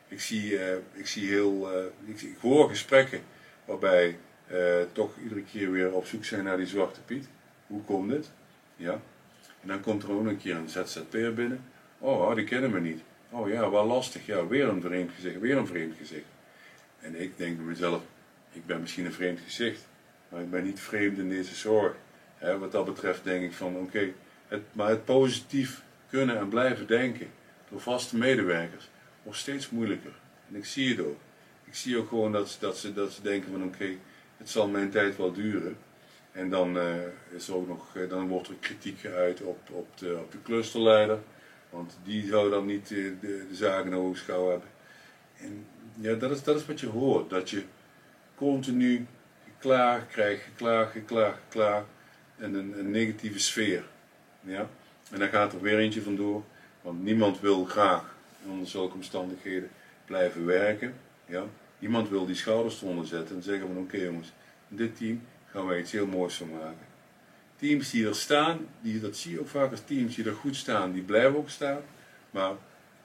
Ik 0.08 0.22
zie, 0.22 0.52
uh, 0.52 0.74
ik 0.94 1.08
zie 1.08 1.28
heel, 1.28 1.78
uh, 1.78 1.86
ik, 2.06 2.22
ik, 2.22 2.38
hoor 2.42 2.70
gesprekken 2.70 3.22
waarbij 3.66 4.18
uh, 4.52 4.76
toch 4.92 5.12
iedere 5.24 5.44
keer 5.44 5.72
weer 5.72 5.94
op 5.94 6.06
zoek 6.06 6.26
zijn 6.26 6.44
naar 6.44 6.58
die 6.58 6.66
zwarte 6.66 7.02
piet. 7.02 7.28
Hoe 7.68 7.82
komt 7.82 8.10
dit? 8.10 8.32
Ja. 8.76 9.00
En 9.62 9.68
dan 9.68 9.82
komt 9.82 10.04
er 10.04 10.12
ook 10.12 10.26
een 10.26 10.38
keer 10.38 10.56
een 10.56 10.70
ZZP'er 10.70 11.34
binnen. 11.34 11.64
Oh, 11.98 12.36
die 12.36 12.46
kennen 12.46 12.72
we 12.72 12.80
niet. 12.80 13.02
Oh 13.30 13.50
ja, 13.50 13.70
wel 13.70 13.86
lastig. 13.86 14.26
Ja, 14.26 14.48
weer 14.48 14.68
een 14.68 14.82
vreemd 14.82 15.12
gezicht, 15.16 15.40
weer 15.40 15.58
een 15.58 15.68
vreemd 15.68 15.98
gezicht. 15.98 16.26
En 17.00 17.22
ik 17.22 17.38
denk 17.38 17.58
bij 17.58 17.66
mezelf, 17.66 18.02
ik 18.52 18.66
ben 18.66 18.82
misschien 18.82 19.06
een 19.06 19.14
vreemd 19.14 19.40
gezicht, 19.40 19.88
maar 20.30 20.42
ik 20.42 20.52
ben 20.52 20.64
niet 20.64 20.80
vreemd 20.80 21.18
in 21.18 21.30
deze 21.30 21.56
zorg. 21.56 21.96
wat 22.60 22.72
dat 22.72 22.86
betreft 22.86 23.24
denk 23.24 23.44
ik 23.44 23.54
van, 23.54 23.76
oké, 23.76 24.12
maar 24.72 24.90
het 24.90 25.06
positief 25.06 25.84
kunnen 26.10 26.38
en 26.38 26.50
blijven 26.50 26.88
denken 26.88 27.28
door 27.70 27.82
vaste 27.82 28.18
medewerkers 28.18 28.90
wordt 29.24 29.40
steeds 29.40 29.70
moeilijker. 29.70 30.12
En 30.50 30.56
ik 30.56 30.66
zie 30.66 30.90
het 30.90 31.06
ook. 31.06 31.20
Ik 31.66 31.76
zie 31.76 31.98
ook 31.98 32.08
gewoon 32.08 32.32
dat, 32.32 32.58
dat, 32.60 32.78
ze, 32.78 32.94
dat 32.94 33.12
ze 33.12 33.22
denken 33.22 33.52
van, 33.52 33.64
oké, 33.64 33.96
het 34.38 34.50
zal 34.50 34.68
mijn 34.68 34.90
tijd 34.90 35.18
wel 35.18 35.34
duren. 35.34 35.78
En 36.32 36.50
dan, 36.50 36.78
uh, 36.78 36.96
is 37.30 37.50
ook 37.50 37.68
nog, 37.68 37.96
uh, 37.96 38.10
dan 38.10 38.28
wordt 38.28 38.48
er 38.48 38.56
kritiek 38.60 39.00
geuit 39.00 39.42
op, 39.42 39.70
op, 39.72 39.98
de, 39.98 40.18
op 40.20 40.32
de 40.32 40.42
clusterleider. 40.42 41.20
Want 41.70 41.98
die 42.04 42.28
zou 42.28 42.50
dan 42.50 42.66
niet 42.66 42.90
uh, 42.90 43.14
de, 43.22 43.46
de 43.50 43.56
zaken 43.56 43.92
in 43.92 43.98
oogschouw 43.98 44.50
hebben. 44.50 44.70
En 45.38 45.66
ja, 45.94 46.14
dat 46.14 46.32
is, 46.32 46.44
dat 46.44 46.60
is 46.60 46.66
wat 46.66 46.80
je 46.80 46.88
hoort. 46.88 47.30
Dat 47.30 47.50
je 47.50 47.64
continu 48.36 49.06
klaar 49.58 50.02
krijgt, 50.02 50.44
geklaagd, 50.44 50.92
geklaagd, 50.92 51.38
geklaagd. 51.44 51.88
En 52.38 52.54
een, 52.54 52.80
een, 52.80 52.92
negatieve 52.92 53.40
sfeer. 53.40 53.84
Ja? 54.42 54.70
En 55.10 55.20
daar 55.20 55.30
gaat 55.30 55.54
er 55.54 55.62
weer 55.62 55.78
eentje 55.78 56.02
vandoor. 56.02 56.44
Want 56.82 57.04
niemand 57.04 57.40
wil 57.40 57.66
graag 57.66 58.16
onder 58.46 58.68
zulke 58.68 58.96
omstandigheden 58.96 59.70
blijven 60.06 60.46
werken. 60.46 60.94
Ja? 61.26 61.44
Iemand 61.80 62.10
wil 62.10 62.26
die 62.26 62.36
schouders 62.36 62.82
eronder 62.82 63.08
zetten 63.08 63.36
en 63.36 63.44
zeggen 63.44 63.68
van 63.68 63.78
oké 63.78 63.98
jongens, 63.98 64.32
dit 64.68 64.98
team 64.98 65.22
gaan 65.52 65.66
wij 65.66 65.80
iets 65.80 65.92
heel 65.92 66.08
moois 66.08 66.36
van 66.36 66.50
maken. 66.50 66.88
Teams 67.56 67.90
die 67.90 68.08
er 68.08 68.16
staan, 68.16 68.60
die, 68.82 69.00
dat 69.00 69.18
zie 69.18 69.32
je 69.32 69.40
ook 69.40 69.48
vaak 69.48 69.72
als 69.72 69.82
teams 69.86 70.16
die 70.16 70.26
er 70.26 70.34
goed 70.34 70.56
staan, 70.56 70.92
die 70.92 71.02
blijven 71.02 71.38
ook 71.38 71.50
staan. 71.50 71.82
Maar 72.32 72.54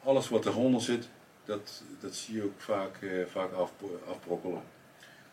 alles 0.03 0.29
wat 0.29 0.47
eronder 0.47 0.81
zit, 0.81 1.09
dat, 1.45 1.83
dat 2.01 2.15
zie 2.15 2.35
je 2.35 2.43
ook 2.43 2.61
vaak, 2.61 2.97
eh, 3.01 3.27
vaak 3.27 3.53
af, 3.53 3.73
afbrokkelen. 4.09 4.63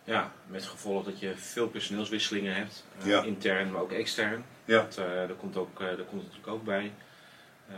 Ja, 0.03 0.31
met 0.47 0.65
gevolg 0.65 1.05
dat 1.05 1.19
je 1.19 1.33
veel 1.35 1.67
personeelswisselingen 1.67 2.55
hebt, 2.55 2.85
uh, 3.05 3.25
intern 3.25 3.71
maar 3.71 3.81
ook 3.81 3.91
extern. 3.91 4.43
Ja. 4.65 4.81
Dat, 4.81 4.97
uh, 4.99 5.05
daar, 5.05 5.33
komt 5.33 5.57
ook, 5.57 5.81
uh, 5.81 5.87
daar 5.87 6.05
komt 6.05 6.21
natuurlijk 6.21 6.47
ook 6.47 6.63
bij. 6.63 6.91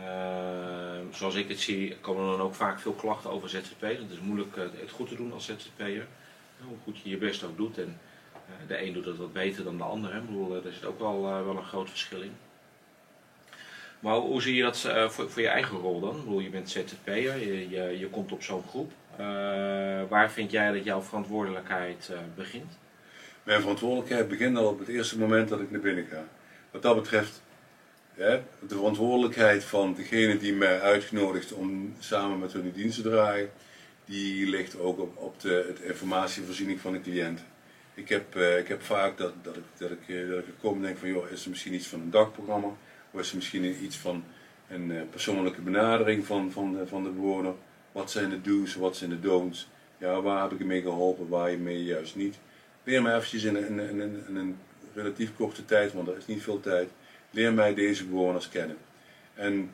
Ehm, 0.02 1.12
zoals 1.12 1.34
ik 1.34 1.48
het 1.48 1.60
zie, 1.60 1.96
komen 2.00 2.24
er 2.24 2.36
dan 2.36 2.46
ook 2.46 2.54
vaak 2.54 2.80
veel 2.80 2.92
klachten 2.92 3.30
over 3.30 3.48
ZZP. 3.48 3.80
Het 3.80 4.10
is 4.10 4.20
moeilijk 4.20 4.56
eh, 4.56 4.64
het 4.80 4.90
goed 4.90 5.08
te 5.08 5.16
doen 5.16 5.32
als 5.32 5.44
ZZP'er. 5.44 6.06
Hoe 6.66 6.76
goed 6.82 6.98
je 7.02 7.10
je 7.10 7.16
best 7.16 7.42
ook 7.42 7.56
doet. 7.56 7.78
En 7.78 8.00
eh, 8.32 8.68
de 8.68 8.82
een 8.82 8.92
doet 8.92 9.04
het 9.04 9.16
wat 9.16 9.32
beter 9.32 9.64
dan 9.64 9.76
de 9.76 9.82
ander. 9.82 10.12
Hè. 10.12 10.18
Ik 10.18 10.26
bedoel, 10.26 10.54
er 10.54 10.72
zit 10.72 10.84
ook 10.84 10.98
wel, 10.98 11.26
eh, 11.26 11.44
wel 11.44 11.56
een 11.56 11.64
groot 11.64 11.90
verschil 11.90 12.22
in. 12.22 12.36
Maar 14.00 14.16
hoe 14.16 14.42
zie 14.42 14.54
je 14.54 14.62
dat 14.62 14.78
voor, 15.08 15.30
voor 15.30 15.42
je 15.42 15.48
eigen 15.48 15.78
rol 15.78 16.00
dan? 16.00 16.16
Ik 16.16 16.24
bedoel, 16.24 16.40
je 16.40 16.50
bent 16.50 16.70
ZZP'er, 16.70 17.38
je, 17.38 17.68
je, 17.68 17.98
je 17.98 18.08
komt 18.08 18.32
op 18.32 18.42
zo'n 18.42 18.64
groep. 18.68 18.92
Waar 20.08 20.30
vind 20.30 20.50
jij 20.50 20.72
dat 20.72 20.84
jouw 20.84 21.02
verantwoordelijkheid 21.02 22.10
begint? 22.34 22.78
mijn 23.44 23.60
verantwoordelijkheid 23.60 24.28
begint 24.28 24.56
al 24.56 24.68
op 24.68 24.78
het 24.78 24.88
eerste 24.88 25.18
moment 25.18 25.48
dat 25.48 25.60
ik 25.60 25.70
naar 25.70 25.80
binnen 25.80 26.06
ga. 26.06 26.24
Wat 26.70 26.82
dat 26.82 26.94
betreft, 26.94 27.42
de 28.14 28.40
verantwoordelijkheid 28.66 29.64
van 29.64 29.94
degene 29.94 30.36
die 30.36 30.52
mij 30.52 30.80
uitgenodigt 30.80 31.52
om 31.52 31.94
samen 31.98 32.38
met 32.38 32.52
hun 32.52 32.72
dienst 32.72 33.02
te 33.02 33.08
draaien, 33.08 33.50
die 34.04 34.46
ligt 34.46 34.78
ook 34.78 34.98
op, 34.98 35.16
op 35.16 35.40
de, 35.40 35.74
informatievoorziening 35.82 36.80
van 36.80 36.92
de 36.92 37.00
cliënt. 37.00 37.40
Ik 37.94 38.08
heb, 38.08 38.36
uh, 38.36 38.58
ik 38.58 38.68
heb 38.68 38.82
vaak 38.82 39.18
dat, 39.18 39.32
dat, 39.42 39.56
ik, 39.56 39.62
dat, 39.78 39.90
ik, 39.90 40.28
dat 40.28 40.38
ik 40.38 40.54
kom 40.60 40.76
en 40.76 40.82
denk 40.82 40.98
van, 40.98 41.08
joh, 41.08 41.30
is 41.30 41.44
er 41.44 41.50
misschien 41.50 41.74
iets 41.74 41.86
van 41.86 42.00
een 42.00 42.10
dagprogramma? 42.10 42.68
Of 43.10 43.20
is 43.20 43.30
er 43.30 43.36
misschien 43.36 43.84
iets 43.84 43.96
van 43.96 44.24
een 44.68 45.08
persoonlijke 45.10 45.60
benadering 45.60 46.26
van, 46.26 46.52
van, 46.52 46.72
de, 46.72 46.86
van 46.86 47.02
de 47.02 47.10
bewoner? 47.10 47.54
Wat 47.94 48.10
zijn 48.10 48.30
de 48.30 48.40
do's, 48.40 48.74
wat 48.74 48.96
zijn 48.96 49.10
de 49.10 49.20
don'ts? 49.20 49.68
Ja, 49.98 50.20
waar 50.20 50.42
heb 50.42 50.52
ik 50.52 50.58
je 50.58 50.64
mee 50.64 50.82
geholpen, 50.82 51.28
waar 51.28 51.50
je 51.50 51.56
mee 51.56 51.84
juist 51.84 52.16
niet? 52.16 52.38
Leer 52.84 53.02
mij 53.02 53.16
eventjes 53.16 53.42
in 53.42 53.56
een, 53.56 54.56
relatief 54.94 55.36
korte 55.36 55.64
tijd, 55.64 55.92
want 55.92 56.08
er 56.08 56.16
is 56.16 56.26
niet 56.26 56.42
veel 56.42 56.60
tijd, 56.60 56.90
leer 57.30 57.52
mij 57.52 57.74
deze 57.74 58.06
bewoners 58.06 58.48
kennen. 58.48 58.76
En 59.34 59.70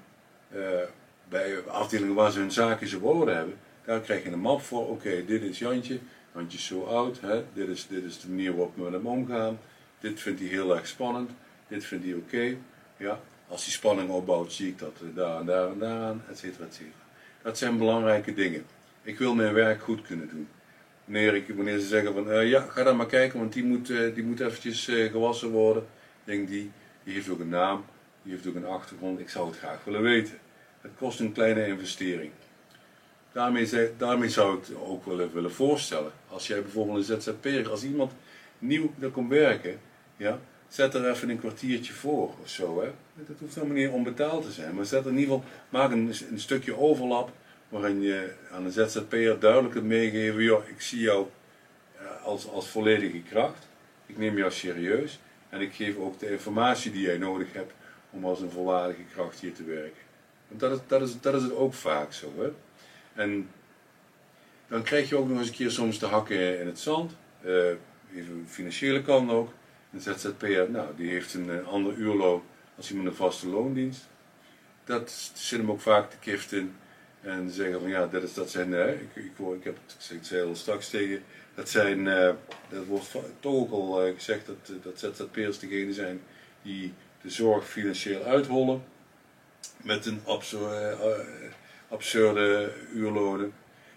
bij 1.28 1.62
afdelingen 1.66 2.14
waar 2.14 2.32
ze 2.32 2.38
hun 2.38 2.50
zaken 2.50 2.88
zo 2.88 2.98
woorden 2.98 3.36
hebben, 3.36 3.54
daar 3.84 4.00
krijg 4.00 4.22
je 4.22 4.30
een 4.30 4.38
map 4.38 4.60
voor. 4.60 4.88
Oké, 4.88 5.24
dit 5.24 5.42
is 5.42 5.58
Jantje. 5.58 5.98
Jantje 6.34 6.58
is 6.58 6.66
zo 6.66 6.82
oud. 6.82 7.20
Hè? 7.20 7.44
Dit, 7.52 7.68
is, 7.68 7.86
dit 7.86 8.04
is 8.04 8.20
de 8.20 8.28
manier 8.28 8.56
waarop 8.56 8.76
we 8.76 8.82
met 8.82 8.92
hem 8.92 9.06
omgaan. 9.06 9.58
Dit 10.00 10.20
vindt 10.20 10.40
hij 10.40 10.48
heel 10.48 10.76
erg 10.76 10.86
spannend. 10.86 11.30
Dit 11.68 11.84
vindt 11.84 12.04
hij 12.04 12.14
oké. 12.14 12.56
Ja? 12.96 13.20
Als 13.48 13.64
hij 13.64 13.72
spanning 13.72 14.10
opbouwt, 14.10 14.52
zie 14.52 14.68
ik 14.68 14.78
dat 14.78 14.96
daar 15.14 15.40
en 15.40 15.46
daar 15.46 15.70
en 15.70 15.78
daaraan, 15.78 16.22
et 16.28 16.38
cetera, 16.38 16.64
et 16.64 16.74
cetera. 16.74 16.99
Dat 17.42 17.58
zijn 17.58 17.78
belangrijke 17.78 18.34
dingen. 18.34 18.64
Ik 19.02 19.18
wil 19.18 19.34
mijn 19.34 19.54
werk 19.54 19.82
goed 19.82 20.02
kunnen 20.02 20.28
doen. 20.28 20.48
Wanneer, 21.04 21.34
ik, 21.34 21.48
wanneer 21.48 21.78
ze 21.78 21.86
zeggen 21.86 22.14
van, 22.14 22.30
uh, 22.30 22.50
ja, 22.50 22.60
ga 22.60 22.82
dan 22.82 22.96
maar 22.96 23.06
kijken, 23.06 23.38
want 23.38 23.52
die 23.52 23.64
moet, 23.64 23.90
uh, 23.90 24.14
die 24.14 24.24
moet 24.24 24.40
eventjes 24.40 24.88
uh, 24.88 25.10
gewassen 25.10 25.50
worden. 25.50 25.86
Denk 26.24 26.48
die, 26.48 26.70
die 27.04 27.14
heeft 27.14 27.28
ook 27.28 27.40
een 27.40 27.48
naam, 27.48 27.84
die 28.22 28.32
heeft 28.32 28.46
ook 28.46 28.54
een 28.54 28.66
achtergrond. 28.66 29.20
Ik 29.20 29.28
zou 29.28 29.48
het 29.48 29.58
graag 29.58 29.84
willen 29.84 30.02
weten. 30.02 30.38
Het 30.80 30.90
kost 30.98 31.20
een 31.20 31.32
kleine 31.32 31.66
investering. 31.66 32.30
Daarmee, 33.32 33.68
daarmee 33.96 34.28
zou 34.28 34.58
ik 34.58 34.66
het 34.66 34.76
ook 34.76 35.04
willen, 35.04 35.32
willen 35.32 35.52
voorstellen. 35.52 36.12
Als 36.28 36.46
jij 36.46 36.62
bijvoorbeeld 36.62 37.08
een 37.08 37.20
ZZP'er, 37.20 37.70
als 37.70 37.84
iemand 37.84 38.12
nieuw 38.58 38.92
daar 38.96 39.10
komt 39.10 39.30
werken, 39.30 39.80
ja, 40.16 40.38
zet 40.70 40.94
er 40.94 41.10
even 41.10 41.28
een 41.28 41.38
kwartiertje 41.38 41.92
voor 41.92 42.34
of 42.42 42.48
zo. 42.48 42.80
Hè. 42.80 42.90
Dat 43.14 43.36
hoeft 43.38 43.54
helemaal 43.54 43.76
niet 43.76 43.90
onbetaald 43.90 44.44
te 44.44 44.52
zijn, 44.52 44.74
maar 44.74 44.84
zet 44.84 45.04
er 45.04 45.10
in 45.10 45.18
ieder 45.18 45.34
geval, 45.34 45.50
maak 45.68 45.90
een, 45.90 46.14
een 46.30 46.40
stukje 46.40 46.76
overlap 46.76 47.30
waarin 47.68 48.02
je 48.02 48.32
aan 48.52 48.64
een 48.64 48.72
ZZP'er 48.72 49.38
duidelijk 49.38 49.72
kunt 49.72 49.84
meegeven, 49.84 50.42
joh, 50.42 50.68
ik 50.68 50.80
zie 50.80 51.00
jou 51.00 51.26
als, 52.22 52.48
als 52.48 52.68
volledige 52.68 53.22
kracht, 53.22 53.68
ik 54.06 54.18
neem 54.18 54.36
jou 54.36 54.50
serieus 54.50 55.18
en 55.48 55.60
ik 55.60 55.72
geef 55.72 55.96
ook 55.96 56.18
de 56.18 56.30
informatie 56.30 56.92
die 56.92 57.02
jij 57.02 57.18
nodig 57.18 57.52
hebt 57.52 57.72
om 58.10 58.24
als 58.24 58.40
een 58.40 58.50
volwaardige 58.50 59.02
kracht 59.12 59.40
hier 59.40 59.54
te 59.54 59.64
werken. 59.64 60.02
Want 60.48 60.60
dat 60.60 60.72
is, 60.72 60.78
dat 60.86 61.02
is, 61.02 61.20
dat 61.20 61.34
is 61.34 61.42
het 61.42 61.54
ook 61.54 61.74
vaak 61.74 62.12
zo. 62.12 62.32
Hè. 62.38 62.52
En 63.22 63.50
dan 64.68 64.82
krijg 64.82 65.08
je 65.08 65.16
ook 65.16 65.28
nog 65.28 65.38
eens 65.38 65.48
een 65.48 65.54
keer 65.54 65.70
soms 65.70 65.98
de 65.98 66.06
hakken 66.06 66.60
in 66.60 66.66
het 66.66 66.78
zand. 66.78 67.12
Uh, 67.44 67.70
even 68.14 68.44
financiële 68.48 69.02
kant 69.02 69.30
ook. 69.30 69.52
Een 69.92 70.00
ZZP'er, 70.00 70.70
nou, 70.70 70.96
die 70.96 71.10
heeft 71.10 71.34
een, 71.34 71.48
een 71.48 71.66
ander 71.66 71.94
uurloon 71.94 72.42
als 72.76 72.90
iemand 72.90 73.08
een 73.08 73.14
vaste 73.14 73.48
loondienst. 73.48 74.08
Dat 74.84 75.30
zit 75.34 75.58
hem 75.58 75.70
ook 75.70 75.80
vaak 75.80 76.10
de 76.10 76.16
kift 76.20 76.52
in. 76.52 76.74
En 77.20 77.50
zeggen 77.50 77.80
van 77.80 77.88
ja, 77.88 78.06
dat, 78.06 78.22
is, 78.22 78.34
dat 78.34 78.50
zijn, 78.50 78.70
uh, 78.70 78.88
ik, 78.88 79.08
ik, 79.14 79.32
ik 79.38 79.64
heb 79.64 79.76
het, 79.86 80.30
ik 80.32 80.42
al 80.42 80.54
straks 80.54 80.90
tegen, 80.90 81.22
dat 81.54 81.68
zijn, 81.68 82.06
uh, 82.06 82.30
dat 82.68 82.84
wordt 82.86 83.16
toch 83.40 83.54
ook 83.54 83.70
al 83.70 84.06
uh, 84.06 84.14
gezegd 84.14 84.46
dat, 84.46 84.72
dat 84.82 84.98
ZZP'ers 84.98 85.58
degene 85.58 85.92
zijn 85.92 86.20
die 86.62 86.92
de 87.22 87.30
zorg 87.30 87.68
financieel 87.68 88.22
uithollen. 88.22 88.82
Met 89.76 90.06
een 90.06 90.20
absurde 90.24 90.96
absurde 91.90 92.72
uurlonen. 92.92 93.52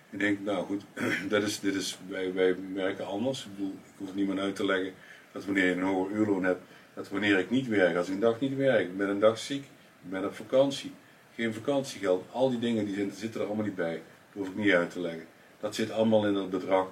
Ik 0.09 0.19
denk, 0.19 0.39
nou 0.39 0.65
goed, 0.65 0.83
dat 1.29 1.43
is, 1.43 1.59
dit 1.59 1.75
is, 1.75 1.97
wij, 2.07 2.33
wij 2.33 2.55
werken 2.73 3.05
anders. 3.05 3.45
Ik 3.45 3.55
bedoel, 3.55 3.75
ik 3.85 3.93
hoef 3.97 4.15
niemand 4.15 4.39
uit 4.39 4.55
te 4.55 4.65
leggen 4.65 4.93
dat 5.33 5.45
wanneer 5.45 5.65
je 5.65 5.71
een 5.71 5.81
hoger 5.81 6.15
uurloon 6.15 6.43
hebt, 6.43 6.61
dat 6.93 7.09
wanneer 7.09 7.39
ik 7.39 7.49
niet 7.49 7.67
werk, 7.67 7.95
als 7.95 8.07
ik 8.07 8.13
een 8.13 8.19
dag 8.19 8.39
niet 8.39 8.55
werk, 8.55 8.87
ik 8.87 8.97
ben 8.97 9.09
een 9.09 9.19
dag 9.19 9.37
ziek, 9.37 9.63
ik 10.03 10.09
ben 10.09 10.25
op 10.25 10.35
vakantie, 10.35 10.93
geen 11.35 11.53
vakantiegeld, 11.53 12.25
al 12.31 12.49
die 12.49 12.59
dingen 12.59 12.85
die 12.85 13.11
zitten 13.15 13.41
er 13.41 13.47
allemaal 13.47 13.65
niet 13.65 13.75
bij. 13.75 13.93
Dat 13.93 14.33
hoef 14.33 14.47
ik 14.47 14.55
niet 14.55 14.73
uit 14.73 14.91
te 14.91 14.99
leggen. 14.99 15.25
Dat 15.59 15.75
zit 15.75 15.91
allemaal 15.91 16.27
in 16.27 16.35
het 16.35 16.49
bedrag, 16.49 16.87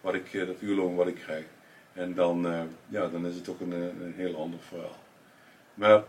wat 0.00 0.14
ik, 0.14 0.34
eh, 0.34 0.46
dat 0.46 0.56
uurloon 0.60 0.94
wat 0.94 1.06
ik 1.06 1.14
krijg. 1.14 1.44
En 1.92 2.14
dan, 2.14 2.46
uh, 2.46 2.60
ja, 2.88 3.08
dan 3.08 3.26
is 3.26 3.34
het 3.34 3.44
toch 3.44 3.60
een, 3.60 3.72
een 3.72 4.14
heel 4.16 4.36
ander 4.36 4.58
verhaal. 4.68 4.98
Maar 5.74 6.04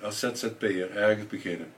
als 0.00 0.18
ZZP'er 0.18 0.96
ergens 0.96 1.26
beginnen. 1.26 1.72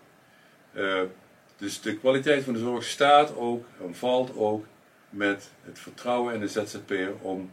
Dus 1.57 1.81
de 1.81 1.99
kwaliteit 1.99 2.45
van 2.45 2.53
de 2.53 2.59
zorg 2.59 2.85
staat 2.85 3.37
ook 3.37 3.65
en 3.81 3.95
valt 3.95 4.37
ook 4.37 4.65
met 5.11 5.51
het 5.63 5.79
vertrouwen 5.79 6.35
in 6.35 6.41
de 6.41 6.49
ZZP'er 6.49 7.13
om, 7.21 7.51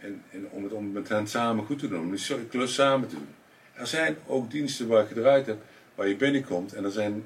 en, 0.00 0.22
en 0.30 0.48
om, 0.50 0.64
het, 0.64 0.92
met 0.92 1.08
hen 1.08 1.26
samen 1.26 1.64
goed 1.64 1.78
te 1.78 1.88
doen, 1.88 2.00
om 2.00 2.10
de 2.10 2.46
klus 2.48 2.74
samen 2.74 3.08
te 3.08 3.14
doen. 3.14 3.28
Er 3.72 3.86
zijn 3.86 4.16
ook 4.26 4.50
diensten 4.50 4.88
waar 4.88 5.02
ik 5.02 5.08
gedraaid 5.08 5.46
heb, 5.46 5.62
waar 5.94 6.08
je 6.08 6.16
binnenkomt 6.16 6.72
en 6.72 6.84
er 6.84 6.90
zijn 6.90 7.24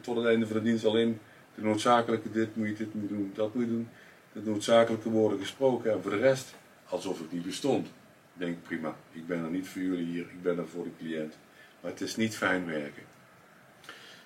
tot 0.00 0.16
het 0.16 0.26
einde 0.26 0.46
van 0.46 0.56
de 0.56 0.62
dienst 0.62 0.84
alleen 0.84 1.18
de 1.54 1.62
noodzakelijke 1.62 2.30
dit 2.30 2.56
moet 2.56 2.68
je 2.68 2.74
dit 2.74 2.94
moet 2.94 3.08
doen, 3.08 3.32
dat 3.34 3.54
moet 3.54 3.64
je 3.64 3.70
doen. 3.70 3.88
De 4.32 4.40
noodzakelijke 4.40 5.10
woorden 5.10 5.38
gesproken 5.38 5.92
en 5.92 6.02
voor 6.02 6.10
de 6.10 6.16
rest 6.16 6.54
alsof 6.88 7.18
het 7.18 7.32
niet 7.32 7.42
bestond. 7.42 7.86
Ik 7.86 8.44
denk 8.44 8.62
prima, 8.62 8.96
ik 9.12 9.26
ben 9.26 9.44
er 9.44 9.50
niet 9.50 9.68
voor 9.68 9.82
jullie 9.82 10.06
hier, 10.06 10.22
ik 10.22 10.42
ben 10.42 10.58
er 10.58 10.68
voor 10.68 10.84
de 10.84 10.90
cliënt. 10.98 11.34
Maar 11.80 11.90
het 11.90 12.00
is 12.00 12.16
niet 12.16 12.36
fijn 12.36 12.66
werken. 12.66 13.02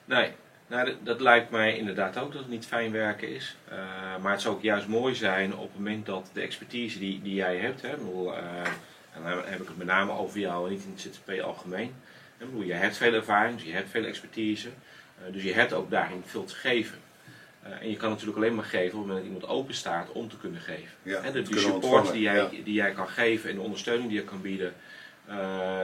Nee, 0.05 0.33
nou, 0.73 0.95
dat, 1.03 1.21
lijkt 1.21 1.51
mij 1.51 1.77
inderdaad 1.77 2.19
ook 2.19 2.33
dat 2.33 2.41
het 2.41 2.51
niet 2.51 2.67
fijn 2.67 2.93
werken 2.93 3.29
is. 3.35 3.57
Uh, 3.73 3.79
maar 4.23 4.33
het 4.33 4.41
zou 4.41 4.55
ook 4.55 4.63
juist 4.63 4.87
mooi 4.87 5.15
zijn 5.15 5.57
op 5.57 5.69
het 5.69 5.75
moment 5.75 6.07
dat 6.07 6.31
de 6.33 6.41
expertise 6.41 6.99
die, 6.99 7.23
die 7.23 7.35
jij 7.35 7.57
hebt, 7.57 7.83
hè, 7.83 7.97
bedoel, 7.97 8.33
uh, 8.33 8.37
en 9.13 9.23
dan 9.23 9.43
heb 9.45 9.61
ik 9.61 9.69
het 9.69 9.77
met 9.77 9.87
name 9.87 10.13
over 10.13 10.39
jou 10.39 10.67
en 10.67 10.73
niet 10.73 10.85
in 10.85 10.91
het 10.91 11.01
ZZP 11.01 11.41
algemeen. 11.41 11.95
Ik 12.39 12.47
bedoel, 12.47 12.63
je 12.63 12.73
hebt 12.73 12.97
veel 12.97 13.13
ervaring, 13.13 13.57
dus 13.57 13.67
je 13.67 13.73
hebt 13.73 13.91
veel 13.91 14.05
expertise, 14.05 14.69
uh, 14.69 15.33
dus 15.33 15.43
je 15.43 15.53
hebt 15.53 15.73
ook 15.73 15.91
daarin 15.91 16.23
veel 16.27 16.45
te 16.45 16.55
geven. 16.55 16.99
en 17.63 17.91
je 17.91 17.97
kan 17.97 18.11
natuurlijk 18.11 18.37
alleen 18.37 18.55
maar 18.55 18.65
geven 18.65 18.99
op 18.99 19.05
het 19.05 19.07
moment 19.07 19.17
dat 19.19 19.35
iemand 19.35 19.53
open 19.53 19.75
staat 19.75 20.13
om 20.13 20.29
te 20.29 20.39
kunnen 20.39 20.61
geven. 20.61 20.97
Ja, 21.03 21.31
de, 21.31 21.43
de 21.43 21.59
support 21.59 22.13
die 22.13 22.23
jij, 22.23 22.49
die 22.65 22.75
jij 22.75 22.93
kan 22.93 23.09
geven 23.09 23.51
en 23.51 23.57
de 23.57 23.63
ondersteuning 23.63 24.09
die 24.09 24.19
je 24.19 24.25
kan 24.25 24.41
bieden, 24.41 24.75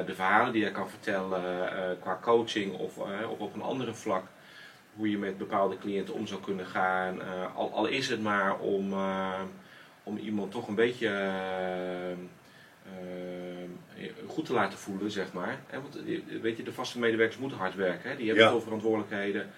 de 0.07 0.15
verhalen 0.15 0.53
die 0.53 0.65
je 0.65 0.71
kan 0.71 0.91
vertellen 0.91 1.43
qua 2.01 2.19
coaching 2.23 2.73
of, 2.73 2.97
of 3.29 3.39
op 3.39 3.55
een 3.55 3.63
andere 3.63 3.95
vlak 3.95 4.25
hoe 4.99 5.11
je 5.11 5.19
met 5.19 5.39
bepaalde 5.39 5.79
cliënten 5.79 6.15
om 6.15 6.27
zou 6.27 6.41
kunnen 6.41 6.67
gaan. 6.67 7.17
Uh, 7.17 7.57
al, 7.57 7.73
al, 7.73 7.87
is 7.87 8.09
het 8.09 8.23
maar 8.23 8.59
om, 8.59 8.93
uh, 8.93 9.41
om 10.03 10.17
iemand 10.17 10.51
toch 10.51 10.69
een 10.69 10.75
beetje 10.75 11.09
uh, 12.87 12.93
goed 14.27 14.47
te 14.47 14.53
laten 14.53 14.79
voelen, 14.79 15.11
zeg 15.11 15.33
maar. 15.33 15.59
Hè, 15.67 15.81
want 15.81 15.99
weet 16.43 16.57
je, 16.57 16.63
de 16.63 16.73
vaste 16.73 16.99
medewerkers 16.99 17.39
moeten 17.39 17.59
hard 17.59 17.75
werken. 17.75 18.11
Hè? 18.11 18.17
Die 18.17 18.27
hebben 18.27 18.45
ja. 18.45 18.51
veel 18.51 18.61
verantwoordelijkheden, 18.61 19.51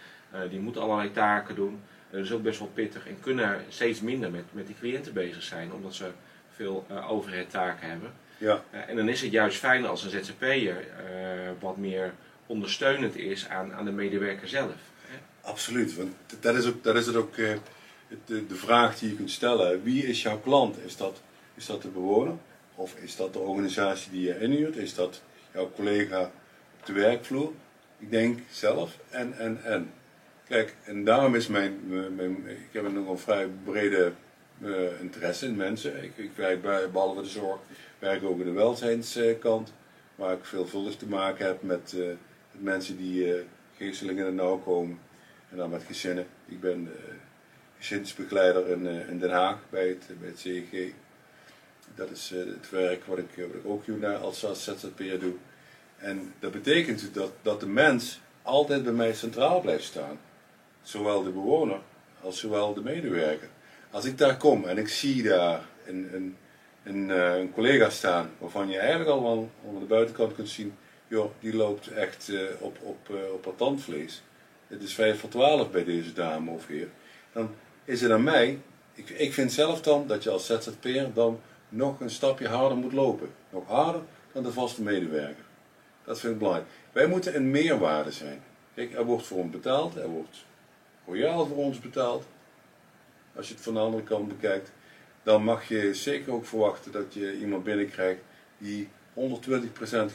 die 0.50 0.60
moeten 0.60 0.82
allerlei 0.82 1.12
taken 1.12 1.54
doen. 1.54 1.80
dat 2.10 2.20
is 2.20 2.32
ook 2.32 2.42
best 2.42 2.58
wel 2.58 2.70
pittig 2.74 3.08
en 3.08 3.20
kunnen 3.20 3.64
steeds 3.68 4.00
minder 4.00 4.30
met, 4.30 4.44
met 4.50 4.66
die 4.66 4.76
cliënten 4.78 5.12
bezig 5.12 5.42
zijn, 5.42 5.72
omdat 5.72 5.94
ze 5.94 6.10
veel 6.54 6.86
overheadtaken 7.08 7.88
hebben. 7.88 8.12
Ja. 8.38 8.62
en 8.86 8.96
dan 8.96 9.08
is 9.08 9.22
het 9.22 9.30
juist 9.30 9.58
fijn 9.58 9.86
als 9.86 10.04
een 10.04 10.10
ZZP'er 10.10 10.84
wat 11.58 11.76
meer 11.76 12.12
ondersteunend 12.46 13.16
is 13.16 13.48
aan, 13.48 13.72
aan 13.72 13.84
de 13.84 13.92
medewerker 13.92 14.48
zelf. 14.48 14.89
Absoluut, 15.50 15.94
want 15.96 16.12
dat 16.40 16.54
is, 16.54 16.66
ook, 16.66 16.84
is 16.84 17.06
het 17.06 17.16
ook 17.16 17.36
uh, 17.36 17.52
de, 18.24 18.46
de, 18.46 18.54
vraag 18.54 18.98
die 18.98 19.08
je 19.08 19.16
kunt 19.16 19.30
stellen. 19.30 19.82
Wie 19.82 20.06
is 20.06 20.22
jouw 20.22 20.38
klant? 20.38 20.78
Is 20.84 20.96
dat, 20.96 21.22
is 21.54 21.66
dat 21.66 21.82
de 21.82 21.88
bewoner? 21.88 22.34
Of 22.74 22.94
is 22.94 23.16
dat 23.16 23.32
de 23.32 23.38
organisatie 23.38 24.10
die 24.10 24.26
je 24.26 24.40
inhuurt? 24.40 24.76
Is 24.76 24.94
dat 24.94 25.22
jouw 25.52 25.70
collega 25.74 26.20
op 26.80 26.86
de 26.86 26.92
werkvloer? 26.92 27.52
Ik 27.98 28.10
denk 28.10 28.38
zelf 28.50 28.98
en, 29.08 29.38
en, 29.38 29.64
en. 29.64 29.92
Kijk, 30.48 30.74
en 30.84 31.04
daarom 31.04 31.34
is 31.34 31.46
mijn, 31.46 31.80
mijn 32.16 32.46
ik 32.46 32.72
heb 32.72 32.84
een 32.84 33.18
vrij 33.18 33.48
brede 33.64 34.12
uh, 34.58 35.00
interesse 35.00 35.46
in 35.46 35.56
mensen. 35.56 36.04
Ik, 36.04 36.12
ik 36.16 36.30
werk 36.34 36.62
bij, 36.62 36.90
behalve 36.90 37.22
de 37.22 37.28
zorg, 37.28 37.58
werk 37.98 38.24
ook 38.24 38.38
in 38.38 38.44
de 38.44 38.52
welzijnskant. 38.52 39.72
Waar 40.14 40.32
ik 40.32 40.44
veelvuldig 40.44 40.96
te 40.96 41.06
maken 41.06 41.46
heb 41.46 41.62
met, 41.62 41.92
uh, 41.96 42.06
met 42.52 42.62
mensen 42.62 42.96
die 42.96 43.44
geestelijk 43.76 44.18
in 44.18 44.24
de 44.24 44.30
nauw 44.30 44.58
komen. 44.58 44.98
En 45.50 45.56
dan 45.56 45.70
met 45.70 45.82
gezinnen. 45.82 46.26
Ik 46.46 46.60
ben 46.60 46.82
uh, 46.82 47.14
gezinsbegeleider 47.78 48.68
in, 48.68 48.86
uh, 48.86 49.08
in, 49.08 49.18
Den 49.18 49.30
Haag 49.30 49.58
bij 49.70 49.88
het, 49.88 50.06
bij 50.20 50.28
het 50.28 50.38
CEG. 50.38 50.92
Dat 51.94 52.10
is 52.10 52.30
het 52.30 52.70
werk 52.70 53.04
wat 53.04 53.18
ik, 53.18 53.26
ook 53.64 53.84
hier 53.84 54.16
als, 54.16 54.40
ZZP'er 54.40 55.20
doe. 55.20 55.34
En 55.96 56.34
dat 56.38 56.52
betekent 56.52 57.14
dat, 57.14 57.32
dat 57.42 57.60
de 57.60 57.66
mens 57.66 58.20
altijd 58.42 58.82
bij 58.82 58.92
mij 58.92 59.14
centraal 59.14 59.60
blijft 59.60 59.84
staan. 59.84 60.18
Zowel 60.82 61.22
de 61.22 61.30
bewoner 61.30 61.80
als 62.22 62.38
zowel 62.38 62.74
de 62.74 62.82
medewerker. 62.82 63.48
Als 63.90 64.04
ik 64.04 64.18
daar 64.18 64.36
kom 64.36 64.64
en 64.64 64.78
ik 64.78 64.88
zie 64.88 65.22
daar 65.22 65.60
een, 65.86 66.14
een, 66.14 66.36
een, 66.82 67.08
een 67.08 67.52
collega 67.52 67.90
staan 67.90 68.30
waarvan 68.38 68.68
je 68.68 68.78
eigenlijk 68.78 69.10
al 69.10 69.50
onder 69.64 69.80
de 69.80 69.88
buitenkant 69.88 70.34
kunt 70.34 70.48
zien, 70.48 70.74
joh, 71.08 71.30
die 71.40 71.54
loopt 71.54 71.88
echt 71.88 72.32
op, 72.58 72.78
op, 72.82 73.08
op 73.32 73.44
haar 73.44 73.56
tandvlees. 73.56 74.22
Het 74.70 74.82
is 74.82 74.94
5 74.94 75.20
voor 75.20 75.28
12 75.28 75.70
bij 75.70 75.84
deze 75.84 76.12
dame 76.12 76.50
of 76.50 76.66
heer. 76.66 76.88
Dan 77.32 77.54
is 77.84 78.00
het 78.00 78.10
aan 78.10 78.22
mij, 78.22 78.58
ik, 78.94 79.08
ik 79.08 79.32
vind 79.32 79.52
zelf 79.52 79.82
dan 79.82 80.06
dat 80.06 80.22
je 80.22 80.30
als 80.30 80.46
ZZP'er 80.46 81.12
dan 81.12 81.40
nog 81.68 82.00
een 82.00 82.10
stapje 82.10 82.48
harder 82.48 82.78
moet 82.78 82.92
lopen. 82.92 83.30
Nog 83.50 83.66
harder 83.66 84.02
dan 84.32 84.42
de 84.42 84.52
vaste 84.52 84.82
medewerker. 84.82 85.44
Dat 86.04 86.20
vind 86.20 86.32
ik 86.32 86.38
belangrijk. 86.38 86.68
Wij 86.92 87.06
moeten 87.06 87.36
een 87.36 87.50
meerwaarde 87.50 88.10
zijn. 88.10 88.42
Kijk, 88.74 88.94
er 88.94 89.04
wordt 89.04 89.26
voor 89.26 89.38
ons 89.38 89.50
betaald, 89.50 89.96
er 89.96 90.08
wordt 90.08 90.44
royaal 91.06 91.46
voor 91.46 91.56
ons 91.56 91.80
betaald. 91.80 92.26
Als 93.36 93.48
je 93.48 93.54
het 93.54 93.62
van 93.62 93.74
de 93.74 93.80
andere 93.80 94.02
kant 94.02 94.28
bekijkt, 94.28 94.72
dan 95.22 95.44
mag 95.44 95.68
je 95.68 95.94
zeker 95.94 96.32
ook 96.32 96.46
verwachten 96.46 96.92
dat 96.92 97.14
je 97.14 97.38
iemand 97.38 97.64
binnenkrijgt 97.64 98.20
die 98.58 98.88
120% 99.14 99.20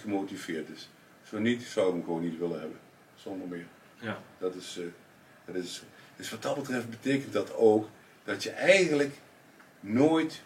gemotiveerd 0.02 0.70
is. 0.70 0.90
Zo 1.24 1.40
niet, 1.40 1.64
zou 1.64 1.88
ik 1.88 1.94
hem 1.94 2.04
gewoon 2.04 2.22
niet 2.22 2.40
willen 2.40 2.60
hebben. 2.60 2.80
Zonder 3.16 3.48
meer. 3.48 3.75
Ja. 4.06 4.20
Dat 4.38 4.56
is, 4.56 4.78
uh, 4.80 4.86
dat 5.46 5.56
is, 5.56 5.84
dus 6.16 6.30
wat 6.30 6.42
dat 6.42 6.56
betreft 6.56 6.90
betekent 6.90 7.34
dat 7.34 7.56
ook 7.56 7.90
dat 8.24 8.44
je 8.44 8.50
eigenlijk 8.50 9.14
nooit. 9.80 10.42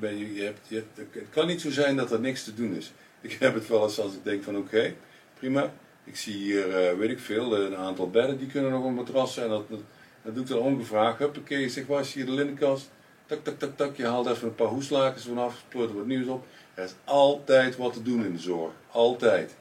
Je, 0.00 0.34
je 0.34 0.42
hebt, 0.42 0.68
je 0.68 0.84
het 0.94 1.30
kan 1.30 1.46
niet 1.46 1.60
zo 1.60 1.70
zijn 1.70 1.96
dat 1.96 2.12
er 2.12 2.20
niks 2.20 2.44
te 2.44 2.54
doen 2.54 2.74
is. 2.74 2.92
Ik 3.20 3.32
heb 3.32 3.54
het 3.54 3.68
wel 3.68 3.82
eens 3.82 4.00
als 4.00 4.14
ik 4.14 4.24
denk 4.24 4.42
van 4.42 4.56
oké, 4.56 4.94
prima. 5.38 5.72
Ik 6.04 6.16
zie 6.16 6.34
hier, 6.34 6.92
uh, 6.92 6.98
weet 6.98 7.10
ik 7.10 7.18
veel, 7.18 7.56
een 7.56 7.76
aantal 7.76 8.10
bedden 8.10 8.38
die 8.38 8.46
kunnen 8.46 8.70
nog 8.70 8.84
op 8.84 8.92
matrassen. 8.92 9.42
En 9.42 9.48
dat, 9.48 9.68
dat, 9.68 9.80
dat 10.22 10.34
doe 10.34 10.42
ik 10.42 10.48
dan 10.48 10.58
ongevraagd. 10.58 11.18
Huppakee, 11.18 11.68
zeg 11.68 11.86
was 11.86 12.12
hier 12.12 12.26
de 12.26 12.32
linnenkast. 12.32 12.90
Tak, 13.26 13.44
tak, 13.44 13.58
tak, 13.58 13.76
tak. 13.76 13.96
Je 13.96 14.06
haalt 14.06 14.26
even 14.26 14.48
een 14.48 14.54
paar 14.54 14.66
hoeslakens 14.66 15.24
vanaf, 15.24 15.56
spoort 15.68 15.90
er 15.90 15.96
wat 15.96 16.06
nieuws 16.06 16.26
op. 16.26 16.46
Er 16.74 16.84
is 16.84 16.94
altijd 17.04 17.76
wat 17.76 17.92
te 17.92 18.02
doen 18.02 18.24
in 18.24 18.32
de 18.32 18.38
zorg. 18.38 18.72
Altijd. 18.90 19.56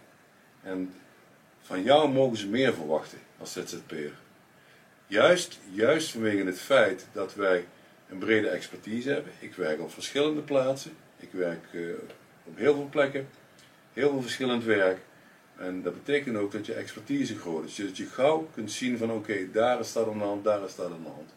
En 0.63 0.93
van 1.61 1.83
jou 1.83 2.09
mogen 2.09 2.37
ze 2.37 2.47
meer 2.47 2.73
verwachten 2.73 3.17
als 3.39 3.53
ZZP'er. 3.53 4.13
Juist, 5.07 5.59
juist 5.71 6.11
vanwege 6.11 6.45
het 6.45 6.59
feit 6.59 7.05
dat 7.11 7.35
wij 7.35 7.65
een 8.09 8.17
brede 8.17 8.47
expertise 8.47 9.09
hebben. 9.09 9.31
Ik 9.39 9.53
werk 9.53 9.81
op 9.81 9.91
verschillende 9.91 10.41
plaatsen. 10.41 10.91
Ik 11.19 11.29
werk 11.31 11.63
uh, 11.71 11.93
op 12.43 12.57
heel 12.57 12.73
veel 12.73 12.87
plekken. 12.89 13.27
Heel 13.93 14.09
veel 14.09 14.21
verschillend 14.21 14.63
werk. 14.63 14.97
En 15.57 15.81
dat 15.81 15.93
betekent 15.93 16.37
ook 16.37 16.51
dat 16.51 16.65
je 16.65 16.73
expertise 16.73 17.37
groot 17.37 17.65
is. 17.65 17.75
Dat 17.75 17.97
je 17.97 18.05
gauw 18.05 18.49
kunt 18.53 18.71
zien 18.71 18.97
van 18.97 19.11
oké, 19.11 19.51
daar 19.51 19.79
is 19.79 19.93
dat 19.93 20.07
aan 20.07 20.17
de 20.17 20.23
hand, 20.23 20.43
daar 20.43 20.63
is 20.63 20.75
dat 20.75 20.91
aan 20.91 21.03
de 21.03 21.09
hand. 21.09 21.33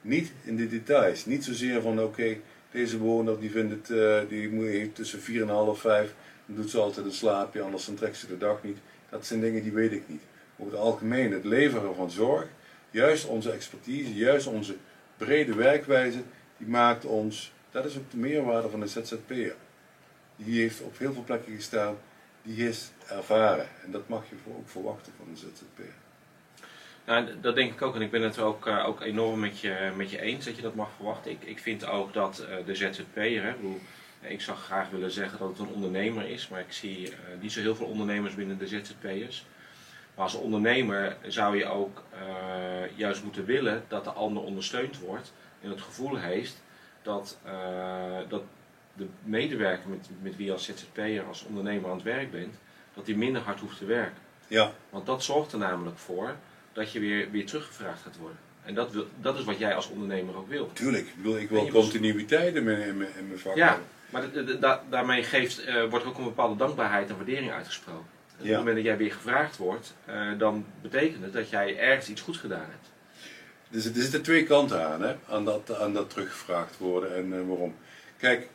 Niet 0.00 0.32
in 0.44 0.56
de 0.56 0.68
details. 0.68 1.24
Niet 1.24 1.44
zozeer 1.44 1.82
van 1.82 2.02
oké, 2.02 2.36
deze 2.70 2.96
bewoner 2.96 3.40
die 3.40 3.50
vindt 3.50 3.72
het, 3.72 3.98
uh, 3.98 4.18
die 4.28 4.68
heeft 4.68 4.94
tussen 4.94 5.20
4 5.20 5.42
en 5.42 5.48
half 5.48 5.80
5. 5.80 6.14
Dan 6.46 6.56
doet 6.56 6.70
ze 6.70 6.78
altijd 6.78 7.06
een 7.06 7.12
slaapje, 7.12 7.62
anders 7.62 7.86
dan 7.86 7.94
trekt 7.94 8.16
ze 8.16 8.26
de 8.26 8.38
dag 8.38 8.62
niet. 8.62 8.78
Dat 9.08 9.26
zijn 9.26 9.40
dingen 9.40 9.62
die 9.62 9.72
weet 9.72 9.92
ik 9.92 10.02
niet. 10.06 10.22
Over 10.56 10.72
het 10.72 10.82
algemeen, 10.82 11.32
het 11.32 11.44
leveren 11.44 11.94
van 11.94 12.10
zorg, 12.10 12.46
juist 12.90 13.26
onze 13.26 13.50
expertise, 13.50 14.14
juist 14.14 14.46
onze 14.46 14.76
brede 15.16 15.54
werkwijze, 15.54 16.22
die 16.56 16.68
maakt 16.68 17.04
ons, 17.04 17.52
dat 17.70 17.84
is 17.84 17.96
ook 17.96 18.10
de 18.10 18.16
meerwaarde 18.16 18.68
van 18.68 18.80
de 18.80 18.86
ZZP'er. 18.86 19.54
Die 20.36 20.60
heeft 20.60 20.80
op 20.80 20.98
heel 20.98 21.12
veel 21.12 21.24
plekken 21.24 21.54
gestaan, 21.54 21.96
die 22.42 22.68
is 22.68 22.90
ervaren. 23.08 23.68
En 23.84 23.90
dat 23.90 24.08
mag 24.08 24.24
je 24.28 24.36
ook 24.56 24.68
verwachten 24.68 25.12
van 25.16 25.28
een 25.28 25.36
ZZP'er. 25.36 25.94
Nou, 27.06 27.40
dat 27.40 27.54
denk 27.54 27.72
ik 27.72 27.82
ook. 27.82 27.94
En 27.94 28.00
ik 28.00 28.10
ben 28.10 28.22
het 28.22 28.38
ook, 28.38 28.66
uh, 28.66 28.86
ook 28.86 29.00
enorm 29.00 29.40
met 29.40 29.60
je, 29.60 29.92
met 29.96 30.10
je 30.10 30.20
eens 30.20 30.44
dat 30.44 30.56
je 30.56 30.62
dat 30.62 30.74
mag 30.74 30.90
verwachten. 30.96 31.30
Ik, 31.30 31.42
ik 31.42 31.58
vind 31.58 31.86
ook 31.86 32.12
dat 32.12 32.46
uh, 32.48 32.66
de 32.66 32.74
ZZP'er, 32.74 33.56
ik 34.28 34.40
zou 34.40 34.56
graag 34.56 34.90
willen 34.90 35.10
zeggen 35.10 35.38
dat 35.38 35.48
het 35.48 35.58
een 35.58 35.74
ondernemer 35.74 36.28
is, 36.28 36.48
maar 36.48 36.60
ik 36.60 36.72
zie 36.72 37.08
uh, 37.08 37.14
niet 37.40 37.52
zo 37.52 37.60
heel 37.60 37.76
veel 37.76 37.86
ondernemers 37.86 38.34
binnen 38.34 38.58
de 38.58 38.66
ZZP'ers. 38.66 39.46
Maar 40.14 40.24
als 40.24 40.34
ondernemer 40.34 41.16
zou 41.26 41.56
je 41.56 41.66
ook 41.66 42.02
uh, 42.14 42.96
juist 42.96 43.22
moeten 43.22 43.44
willen 43.44 43.84
dat 43.88 44.04
de 44.04 44.10
ander 44.10 44.42
ondersteund 44.42 44.98
wordt 44.98 45.32
en 45.62 45.70
het 45.70 45.80
gevoel 45.80 46.16
heeft 46.16 46.62
dat, 47.02 47.38
uh, 47.46 48.18
dat 48.28 48.42
de 48.92 49.06
medewerker 49.22 49.88
met, 49.88 50.08
met 50.22 50.36
wie 50.36 50.46
je 50.46 50.52
als 50.52 50.64
ZZP'er, 50.64 51.24
als 51.24 51.44
ondernemer 51.44 51.90
aan 51.90 51.96
het 51.96 52.04
werk 52.04 52.30
bent, 52.30 52.54
dat 52.94 53.06
die 53.06 53.16
minder 53.16 53.42
hard 53.42 53.60
hoeft 53.60 53.78
te 53.78 53.84
werken. 53.84 54.22
Ja. 54.48 54.72
Want 54.90 55.06
dat 55.06 55.24
zorgt 55.24 55.52
er 55.52 55.58
namelijk 55.58 55.98
voor 55.98 56.36
dat 56.72 56.92
je 56.92 57.00
weer, 57.00 57.30
weer 57.30 57.46
teruggevraagd 57.46 58.02
gaat 58.02 58.16
worden. 58.16 58.38
En 58.64 58.74
dat, 58.74 58.92
wil, 58.92 59.06
dat 59.20 59.38
is 59.38 59.44
wat 59.44 59.58
jij 59.58 59.74
als 59.74 59.88
ondernemer 59.88 60.36
ook 60.36 60.48
wil. 60.48 60.70
Tuurlijk, 60.72 61.06
ik 61.06 61.22
wil, 61.22 61.36
ik 61.36 61.48
wil 61.48 61.68
continuïteit 61.68 62.54
in 62.54 62.64
mijn, 62.64 62.80
in 62.80 62.96
mijn, 62.96 63.10
in 63.18 63.26
mijn 63.26 63.38
vak. 63.38 63.56
Ja, 63.56 63.80
maar 64.10 64.22
daarmee 64.90 65.22
geeft, 65.22 65.68
uh, 65.68 65.84
wordt 65.84 66.04
ook 66.04 66.18
een 66.18 66.24
bepaalde 66.24 66.56
dankbaarheid 66.56 67.08
en 67.08 67.16
waardering 67.16 67.52
uitgesproken. 67.52 68.14
Op 68.38 68.46
het 68.46 68.56
moment 68.56 68.76
dat 68.76 68.84
jij 68.84 68.96
weer 68.96 69.12
gevraagd 69.12 69.56
wordt, 69.56 69.94
uh, 70.08 70.38
dan 70.38 70.66
betekent 70.82 71.22
het 71.22 71.32
dat 71.32 71.50
jij 71.50 71.78
ergens 71.78 72.08
iets 72.08 72.20
goed 72.20 72.36
gedaan 72.36 72.66
hebt. 72.70 72.90
Dus 73.68 73.84
er 73.84 73.94
zitten 73.94 74.22
twee 74.22 74.44
kanten 74.44 74.86
aan, 74.86 75.02
hè? 75.02 75.14
Aan, 75.28 75.44
dat, 75.44 75.78
aan 75.78 75.92
dat 75.92 76.10
teruggevraagd 76.10 76.78
worden 76.78 77.14
en 77.14 77.26
uh, 77.32 77.48
waarom. 77.48 77.74
Kijk, 78.16 78.48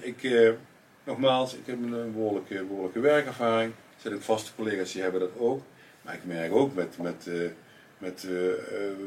ik, 0.00 0.56
nogmaals, 1.04 1.54
ik 1.54 1.66
heb 1.66 1.82
een 1.82 2.12
behoorlijke, 2.12 2.64
behoorlijke 2.64 3.00
werkervaring. 3.00 3.72
Er 3.72 4.00
zijn 4.00 4.14
ook 4.14 4.22
vaste 4.22 4.50
collega's 4.56 4.92
die 4.92 5.02
hebben 5.02 5.20
dat 5.20 5.38
ook. 5.38 5.62
Maar 6.02 6.14
ik 6.14 6.24
merk 6.24 6.52
ook 6.52 6.74
met, 6.74 6.98
met, 6.98 7.28
met 7.98 8.26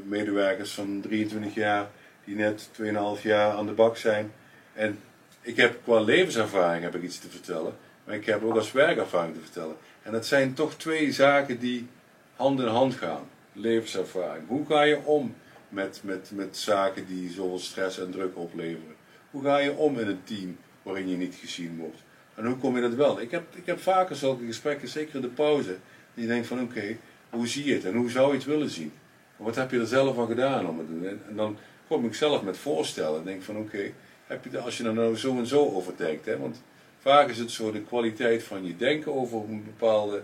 medewerkers 0.06 0.72
van 0.72 1.02
23 1.02 1.54
jaar 1.54 1.88
die 2.24 2.36
net 2.36 2.70
2,5 2.82 3.22
jaar 3.22 3.52
aan 3.52 3.66
de 3.66 3.72
bak 3.72 3.98
zijn. 3.98 4.32
En 4.74 5.00
ik 5.48 5.56
heb 5.56 5.80
qua 5.84 6.00
levenservaring 6.00 6.84
heb 6.84 6.96
ik 6.96 7.04
iets 7.04 7.20
te 7.20 7.30
vertellen, 7.30 7.74
maar 8.04 8.16
ik 8.16 8.26
heb 8.26 8.44
ook 8.44 8.56
als 8.56 8.72
werkervaring 8.72 9.34
te 9.34 9.42
vertellen. 9.42 9.76
En 10.04 10.12
dat 10.12 10.26
zijn 10.26 10.54
toch 10.54 10.76
twee 10.76 11.12
zaken 11.12 11.60
die 11.60 11.88
hand 12.36 12.60
in 12.60 12.68
hand 12.68 12.94
gaan. 12.94 13.24
Levenservaring. 13.54 14.48
Hoe 14.48 14.66
ga 14.66 14.82
je 14.82 15.04
om 15.04 15.36
met, 15.70 16.02
met, 16.04 16.32
met 16.34 16.58
zaken 16.58 17.06
die 17.08 17.30
zoveel 17.30 17.60
stress 17.60 18.00
en 18.00 18.12
druk 18.12 18.38
opleveren? 18.38 18.96
Hoe 19.32 19.44
ga 19.44 19.58
je 19.58 19.72
om 19.72 20.00
in 20.00 20.08
een 20.08 20.24
team 20.24 20.58
waarin 20.84 21.10
je 21.10 21.18
niet 21.18 21.36
gezien 21.36 21.78
wordt? 21.78 22.04
En 22.36 22.46
hoe 22.46 22.58
kom 22.58 22.76
je 22.76 22.82
dat 22.82 22.94
wel? 22.94 23.22
Ik 23.22 23.32
heb, 23.32 23.44
ik 23.56 23.66
heb 23.66 23.80
vaker 23.80 24.16
zulke 24.16 24.46
gesprekken, 24.46 24.88
zeker 24.88 25.16
in 25.16 25.22
de 25.22 25.28
pauze, 25.28 25.78
die 26.14 26.24
je 26.24 26.30
denkt 26.30 26.48
van 26.48 26.62
oké, 26.62 26.98
hoe 27.30 27.48
zie 27.48 27.66
je 27.66 27.74
het 27.74 27.86
en 27.86 27.96
hoe 27.96 28.10
zou 28.10 28.28
je 28.28 28.34
het 28.34 28.46
willen 28.46 28.70
zien? 28.70 28.92
Wat 29.38 29.56
heb 29.56 29.72
je 29.72 29.80
er 29.80 29.88
zelf 29.88 30.20
aan 30.20 30.28
gedaan 30.28 30.68
om 30.68 30.78
het 30.78 30.88
te 30.88 30.94
doen? 30.94 31.08
En, 31.08 31.36
dan 31.36 31.58
kom 31.88 32.06
ik 32.06 32.16
zelf 32.16 32.44
met 32.44 32.58
voorstellen 32.58 33.20
en 33.20 33.26
denk 33.26 33.42
van 33.42 33.58
oké, 33.58 33.92
heb 34.28 34.46
je, 34.46 34.60
als 34.60 34.78
je 34.78 34.84
er 34.84 34.94
nou 34.94 35.16
zo 35.16 35.38
en 35.38 35.48
zo 35.48 35.66
over 35.66 35.94
denkt. 35.98 36.26
Hè? 36.26 36.38
Want 36.38 36.62
vaak 37.00 37.30
is 37.30 37.38
het 37.38 37.52
zo 37.52 37.72
de 37.72 37.82
kwaliteit 37.82 38.44
van 38.44 38.66
je 38.66 38.76
denken 38.76 39.14
over 39.14 39.38
een 39.38 39.64
bepaalde 39.64 40.22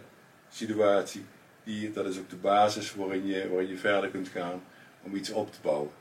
situatie. 0.49 1.25
Die, 1.63 1.91
dat 1.91 2.05
is 2.05 2.19
ook 2.19 2.29
de 2.29 2.35
basis 2.35 2.95
waarin 2.95 3.25
je, 3.25 3.49
waarin 3.49 3.69
je 3.69 3.77
verder 3.77 4.09
kunt 4.09 4.27
gaan 4.27 4.61
om 5.03 5.15
iets 5.15 5.29
op 5.31 5.51
te 5.51 5.57
bouwen. 5.61 5.91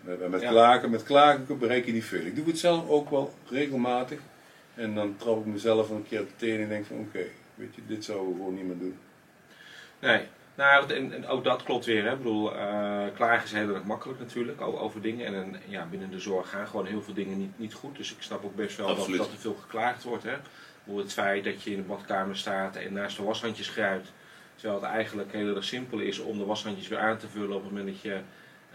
Met, 0.00 0.30
met, 0.30 0.40
klagen, 0.40 0.90
met 0.90 1.02
klagen 1.02 1.58
bereik 1.58 1.86
je 1.86 1.92
niet 1.92 2.04
veel. 2.04 2.24
Ik 2.24 2.36
doe 2.36 2.46
het 2.46 2.58
zelf 2.58 2.88
ook 2.88 3.10
wel 3.10 3.34
regelmatig. 3.48 4.18
En 4.74 4.94
dan 4.94 5.16
trap 5.16 5.38
ik 5.38 5.46
mezelf 5.46 5.90
een 5.90 6.06
keer 6.08 6.20
op 6.20 6.28
de 6.28 6.36
tenen 6.36 6.62
en 6.62 6.68
denk 6.68 6.86
van 6.86 6.98
oké, 6.98 7.24
weet 7.54 7.74
je, 7.74 7.82
dit 7.86 8.04
zouden 8.04 8.28
we 8.28 8.34
gewoon 8.34 8.54
niet 8.54 8.66
meer 8.66 8.78
doen. 8.78 8.98
Nee, 10.00 10.26
nou, 10.54 10.92
en, 10.92 11.26
ook 11.26 11.44
dat 11.44 11.62
klopt 11.62 11.84
weer. 11.84 12.04
Hè. 12.04 12.12
Ik 12.12 12.18
bedoel, 12.18 12.56
uh, 12.56 13.04
klagen 13.14 13.44
is 13.44 13.52
heel 13.52 13.74
erg 13.74 13.84
makkelijk 13.84 14.18
natuurlijk 14.18 14.60
over 14.60 15.02
dingen. 15.02 15.34
En, 15.34 15.56
ja, 15.66 15.86
binnen 15.86 16.10
de 16.10 16.18
zorg 16.18 16.50
gaan 16.50 16.66
gewoon 16.66 16.86
heel 16.86 17.02
veel 17.02 17.14
dingen 17.14 17.38
niet, 17.38 17.58
niet 17.58 17.74
goed. 17.74 17.96
Dus 17.96 18.12
ik 18.12 18.22
snap 18.22 18.44
ook 18.44 18.54
best 18.54 18.76
wel 18.76 18.86
dat, 18.86 18.96
dat, 18.96 19.32
er 19.32 19.38
veel 19.38 19.56
geklaagd 19.60 20.02
wordt. 20.02 20.24
Hè. 20.24 20.36
Het 20.96 21.12
feit 21.12 21.44
dat 21.44 21.62
je 21.62 21.70
in 21.70 21.76
de 21.76 21.82
badkamer 21.82 22.36
staat 22.36 22.76
en 22.76 22.92
naast 22.92 23.16
de 23.16 23.22
washandjes 23.22 23.68
grijpt. 23.68 24.12
Terwijl 24.54 24.80
het 24.80 24.90
eigenlijk 24.90 25.32
heel 25.32 25.56
erg 25.56 25.64
simpel 25.64 25.98
is 25.98 26.18
om 26.18 26.38
de 26.38 26.44
washandjes 26.44 26.88
weer 26.88 26.98
aan 26.98 27.18
te 27.18 27.28
vullen 27.28 27.56
op 27.56 27.62
het 27.62 27.72
moment 27.72 27.86
dat 27.86 28.00
je 28.00 28.20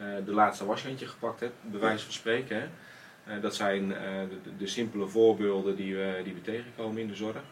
uh, 0.02 0.26
de 0.26 0.32
laatste 0.32 0.66
washandje 0.66 1.08
gepakt 1.08 1.40
hebt. 1.40 1.56
Bij 1.62 1.80
wijze 1.80 2.04
van 2.04 2.14
spreken. 2.14 2.58
Hè. 2.58 2.68
Uh, 3.36 3.42
dat 3.42 3.56
zijn 3.56 3.88
de, 3.88 4.56
de, 4.58 4.68
simpele 4.68 5.08
voorbeelden 5.08 5.76
die 5.76 5.96
we, 5.96 6.22
die 6.24 6.34
we 6.34 6.42
tegenkomen 6.42 7.02
in 7.02 7.08
de 7.08 7.16
zorg. 7.16 7.44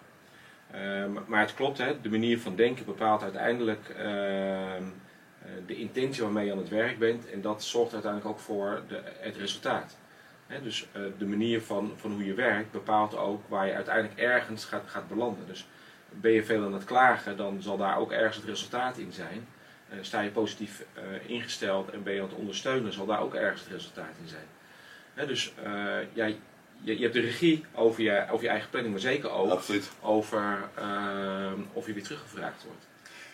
Ehm, 0.72 1.12
maar 1.26 1.42
het 1.42 1.54
klopt, 1.54 1.78
hè, 1.78 2.02
de 2.02 2.10
manier 2.10 2.40
van 2.40 2.56
denken 2.56 2.86
bepaalt 2.86 3.22
uiteindelijk 3.22 3.90
ehm, 3.90 4.84
eh, 5.42 5.52
de 5.66 5.76
intentie 5.76 6.24
waarmee 6.24 6.46
je 6.46 6.52
aan 6.52 6.58
het 6.58 6.70
werk 6.70 7.00
bent 7.00 7.30
en 7.30 7.42
dat 7.42 7.64
zorgt 7.64 7.94
uiteindelijk 7.94 8.32
ook 8.32 8.40
voor 8.40 8.82
de, 8.88 9.02
het 9.20 9.36
resultaat. 9.36 9.98
dus 10.64 10.88
uh, 10.96 11.02
de 11.18 11.26
manier 11.26 11.62
van, 11.62 11.94
van 11.96 12.12
hoe 12.12 12.26
je 12.26 12.34
werkt 12.34 12.72
bepaalt 12.72 13.18
ook 13.18 13.42
waar 13.48 13.68
je 13.68 13.74
uiteindelijk 13.74 14.20
ergens 14.20 14.66
gaat, 14.66 14.84
gaat 14.86 15.08
belanden. 15.08 15.48
Dus 15.48 15.68
ben 16.10 16.32
je 16.32 16.44
veel 16.44 16.64
aan 16.64 16.74
het 16.74 16.84
klagen, 16.84 17.38
dan 17.38 17.62
zal 17.62 17.78
daar 17.78 17.98
ook 17.98 18.12
ergens 18.12 18.36
het 18.36 18.46
resultaat 18.46 18.98
in 18.98 19.12
zijn. 19.12 19.48
Uh, 19.90 19.98
sta 20.02 20.22
je 20.22 20.30
positief 20.30 20.86
ingesteld 21.26 21.90
en 21.90 22.04
ben 22.04 22.14
je 22.14 22.22
aan 22.22 22.28
het 22.28 22.38
ondersteunen, 22.38 22.94
zal 22.94 23.06
daar 23.06 23.22
ook 23.22 23.36
ergens 23.36 23.62
het 23.62 23.72
resultaat 23.72 24.16
in 24.22 24.28
zijn. 24.28 25.28
dus 25.28 25.54
jij 26.14 26.38
je, 26.82 26.96
je 26.96 27.02
hebt 27.02 27.14
de 27.14 27.20
regie 27.20 27.66
over 27.76 28.04
je, 28.04 28.26
over 28.32 28.44
je 28.44 28.50
eigen 28.50 28.70
planning, 28.70 28.94
maar 28.94 29.04
zeker 29.04 29.30
ook 29.30 29.62
over 30.02 30.70
uh, 30.80 31.52
of 31.74 31.88
je 31.88 31.94
weer 31.94 32.04
teruggevraagd 32.04 32.64
wordt. 32.64 32.88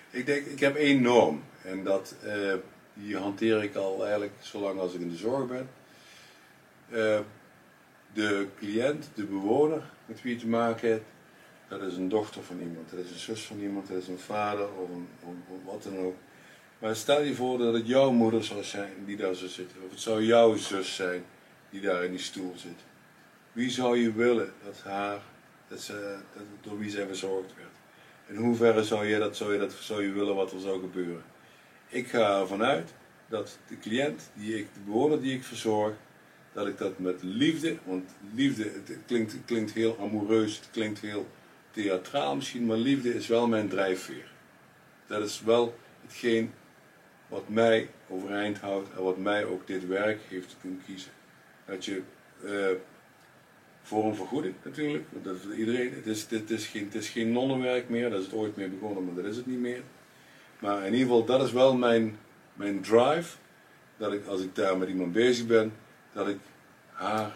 Ik 0.09 0.25
denk, 0.25 0.45
ik 0.45 0.59
heb 0.59 0.75
één 0.75 1.01
norm 1.01 1.43
en 1.63 1.83
dat, 1.83 2.15
uh, 2.25 2.53
die 2.93 3.17
hanteer 3.17 3.63
ik 3.63 3.75
al 3.75 4.01
eigenlijk 4.01 4.33
zolang 4.39 4.79
als 4.79 4.93
ik 4.93 5.01
in 5.01 5.09
de 5.09 5.15
zorg 5.15 5.47
ben. 5.47 5.69
Uh, 6.89 7.19
de 8.13 8.47
cliënt, 8.57 9.09
de 9.13 9.23
bewoner 9.23 9.83
met 10.05 10.21
wie 10.21 10.33
je 10.33 10.39
te 10.39 10.47
maken 10.47 10.89
hebt, 10.89 11.05
dat 11.67 11.81
is 11.81 11.95
een 11.95 12.09
dochter 12.09 12.43
van 12.43 12.59
iemand, 12.59 12.89
dat 12.89 12.99
is 12.99 13.11
een 13.11 13.19
zus 13.19 13.41
van 13.41 13.59
iemand, 13.59 13.87
dat 13.87 13.97
is 13.97 14.07
een 14.07 14.19
vader 14.19 14.67
of, 14.73 14.89
een, 14.89 15.07
of 15.23 15.73
wat 15.73 15.83
dan 15.83 15.97
ook. 15.97 16.15
Maar 16.79 16.95
stel 16.95 17.21
je 17.21 17.35
voor 17.35 17.57
dat 17.57 17.73
het 17.73 17.87
jouw 17.87 18.11
moeder 18.11 18.43
zou 18.43 18.63
zijn 18.63 18.93
die 19.05 19.17
daar 19.17 19.35
zou 19.35 19.49
zitten, 19.49 19.77
of 19.85 19.89
het 19.89 19.99
zou 19.99 20.23
jouw 20.23 20.55
zus 20.55 20.95
zijn 20.95 21.23
die 21.69 21.81
daar 21.81 22.03
in 22.03 22.11
die 22.11 22.19
stoel 22.19 22.53
zit. 22.55 22.92
Wie 23.53 23.69
zou 23.69 23.97
je 23.97 24.13
willen 24.13 24.53
dat 24.63 24.81
haar, 24.83 25.21
dat 25.67 25.81
ze, 25.81 26.17
dat, 26.33 26.43
door 26.61 26.79
wie 26.79 26.89
zij 26.89 27.05
verzorgd 27.05 27.53
werd? 27.55 27.69
In 28.25 28.35
hoeverre 28.35 28.83
zou 28.83 29.05
je 29.05 29.19
dat, 29.19 29.37
zou 29.37 29.53
je 29.53 29.59
dat 29.59 29.71
zou 29.71 30.03
je 30.03 30.11
willen 30.11 30.35
wat 30.35 30.51
er 30.51 30.59
zou 30.59 30.79
gebeuren? 30.79 31.23
Ik 31.87 32.07
ga 32.07 32.39
ervan 32.39 32.63
uit 32.63 32.93
dat 33.27 33.57
de 33.67 33.79
cliënt, 33.79 34.29
die 34.33 34.57
ik, 34.57 34.73
de 34.73 34.79
bewoner 34.85 35.21
die 35.21 35.35
ik 35.35 35.43
verzorg, 35.43 35.93
dat 36.53 36.67
ik 36.67 36.77
dat 36.77 36.99
met 36.99 37.23
liefde, 37.23 37.77
want 37.83 38.09
liefde, 38.33 38.63
het 38.63 38.97
klinkt, 39.05 39.31
het 39.31 39.45
klinkt 39.45 39.71
heel 39.71 39.97
amoureus, 39.99 40.55
het 40.57 40.69
klinkt 40.71 40.99
heel 40.99 41.27
theatraal 41.71 42.35
misschien, 42.35 42.65
maar 42.65 42.77
liefde 42.77 43.15
is 43.15 43.27
wel 43.27 43.47
mijn 43.47 43.69
drijfveer. 43.69 44.31
Dat 45.07 45.21
is 45.21 45.41
wel 45.41 45.75
hetgeen 46.01 46.53
wat 47.27 47.49
mij 47.49 47.89
overeind 48.09 48.59
houdt 48.59 48.91
en 48.91 49.03
wat 49.03 49.17
mij 49.17 49.45
ook 49.45 49.67
dit 49.67 49.87
werk 49.87 50.21
heeft 50.29 50.55
doen 50.61 50.81
kiezen. 50.85 51.11
Dat 51.65 51.85
je 51.85 52.01
uh, 52.43 52.69
voor 53.83 54.05
een 54.05 54.15
vergoeding 54.15 54.55
natuurlijk, 54.63 55.05
dat 55.23 55.35
is 55.35 55.57
iedereen, 55.57 55.93
het 55.93 56.05
is, 56.05 56.27
dit 56.27 56.49
is 56.49 56.65
geen, 56.67 56.83
het 56.83 56.95
is 56.95 57.09
geen 57.09 57.31
nonnenwerk 57.31 57.89
meer, 57.89 58.09
dat 58.09 58.19
is 58.19 58.25
het 58.25 58.35
ooit 58.35 58.55
mee 58.55 58.67
begonnen, 58.67 59.05
maar 59.05 59.15
dat 59.15 59.25
is 59.25 59.35
het 59.35 59.45
niet 59.45 59.59
meer. 59.59 59.81
Maar 60.59 60.77
in 60.77 60.93
ieder 60.93 61.07
geval, 61.07 61.25
dat 61.25 61.43
is 61.43 61.51
wel 61.51 61.75
mijn, 61.75 62.17
mijn 62.53 62.81
drive, 62.81 63.37
dat 63.97 64.13
ik 64.13 64.25
als 64.25 64.41
ik 64.41 64.55
daar 64.55 64.77
met 64.77 64.89
iemand 64.89 65.11
bezig 65.11 65.45
ben, 65.45 65.73
dat 66.13 66.27
ik 66.27 66.37
haar 66.91 67.31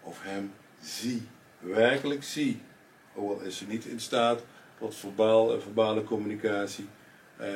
of 0.00 0.22
hem 0.22 0.52
zie, 0.80 1.22
werkelijk 1.58 2.22
zie. 2.22 2.60
Ook 3.14 3.30
al 3.30 3.46
is 3.46 3.56
ze 3.56 3.66
niet 3.66 3.84
in 3.84 4.00
staat 4.00 4.44
tot 4.78 4.94
verbaal, 4.94 5.60
verbale 5.60 6.04
communicatie, 6.04 6.86
eh, 7.36 7.48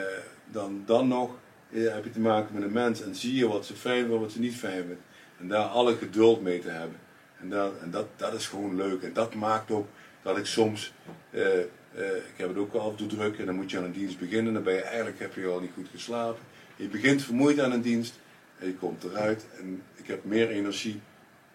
dan, 0.50 0.82
dan 0.86 1.08
nog 1.08 1.30
eh, 1.72 1.92
heb 1.92 2.04
je 2.04 2.10
te 2.10 2.20
maken 2.20 2.54
met 2.54 2.62
een 2.62 2.72
mens 2.72 3.02
en 3.02 3.14
zie 3.14 3.34
je 3.34 3.48
wat 3.48 3.66
ze 3.66 3.74
fijn 3.74 4.06
vindt, 4.06 4.20
wat 4.20 4.32
ze 4.32 4.40
niet 4.40 4.56
fijn 4.56 4.84
vindt. 4.86 5.02
En 5.38 5.48
daar 5.48 5.64
alle 5.64 5.96
geduld 5.96 6.42
mee 6.42 6.60
te 6.60 6.68
hebben. 6.68 6.98
En, 7.40 7.48
dat, 7.48 7.72
en 7.82 7.90
dat, 7.90 8.06
dat 8.16 8.34
is 8.34 8.46
gewoon 8.46 8.76
leuk. 8.76 9.02
En 9.02 9.12
dat 9.12 9.34
maakt 9.34 9.70
ook 9.70 9.88
dat 10.22 10.38
ik 10.38 10.46
soms, 10.46 10.92
eh, 11.30 11.60
eh, 11.60 12.16
ik 12.16 12.34
heb 12.36 12.48
het 12.48 12.58
ook 12.58 12.72
al 12.72 12.80
af 12.80 12.90
en 12.90 12.96
toe 12.96 13.06
druk 13.06 13.38
en 13.38 13.46
dan 13.46 13.54
moet 13.54 13.70
je 13.70 13.78
aan 13.78 13.84
een 13.84 13.92
dienst 13.92 14.18
beginnen. 14.18 14.52
Dan 14.52 14.62
ben 14.62 14.74
je 14.74 14.82
eigenlijk, 14.82 15.18
heb 15.18 15.34
je 15.34 15.46
al 15.46 15.60
niet 15.60 15.72
goed 15.74 15.88
geslapen. 15.90 16.42
Je 16.76 16.88
begint 16.88 17.22
vermoeid 17.22 17.60
aan 17.60 17.72
een 17.72 17.82
dienst 17.82 18.18
en 18.58 18.66
je 18.66 18.74
komt 18.74 19.04
eruit. 19.04 19.46
En 19.58 19.82
ik 19.94 20.06
heb 20.06 20.24
meer 20.24 20.48
energie 20.48 21.00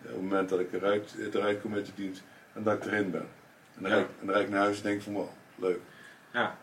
op 0.02 0.08
het 0.08 0.22
moment 0.22 0.50
dat 0.50 0.60
ik 0.60 0.74
eruit, 0.74 1.16
eruit 1.34 1.62
kom 1.62 1.72
met 1.72 1.86
de 1.86 1.92
dienst 1.96 2.24
dan 2.54 2.64
dat 2.64 2.74
ik 2.74 2.86
erin 2.86 3.12
ben. 3.12 3.28
En 3.76 3.82
dan, 3.82 3.92
ja. 3.92 3.96
rijd, 3.98 4.10
ik, 4.10 4.16
dan 4.20 4.30
rijd 4.30 4.46
ik 4.46 4.52
naar 4.52 4.62
huis 4.62 4.78
en 4.78 4.84
denk 4.84 5.02
van, 5.02 5.14
wow, 5.14 5.30
leuk. 5.56 5.80
Ja, 6.34 6.58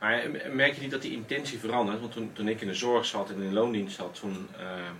maar 0.00 0.30
merk 0.52 0.74
je 0.74 0.80
niet 0.80 0.90
dat 0.90 1.02
die 1.02 1.12
intentie 1.12 1.58
verandert? 1.58 2.00
Want 2.00 2.12
toen, 2.12 2.32
toen 2.32 2.48
ik 2.48 2.60
in 2.60 2.66
de 2.66 2.74
zorg 2.74 3.04
zat 3.04 3.30
en 3.30 3.34
in 3.34 3.48
de 3.48 3.54
loondienst 3.54 3.96
zat, 3.96 4.14
toen, 4.14 4.48
uh, 4.60 4.90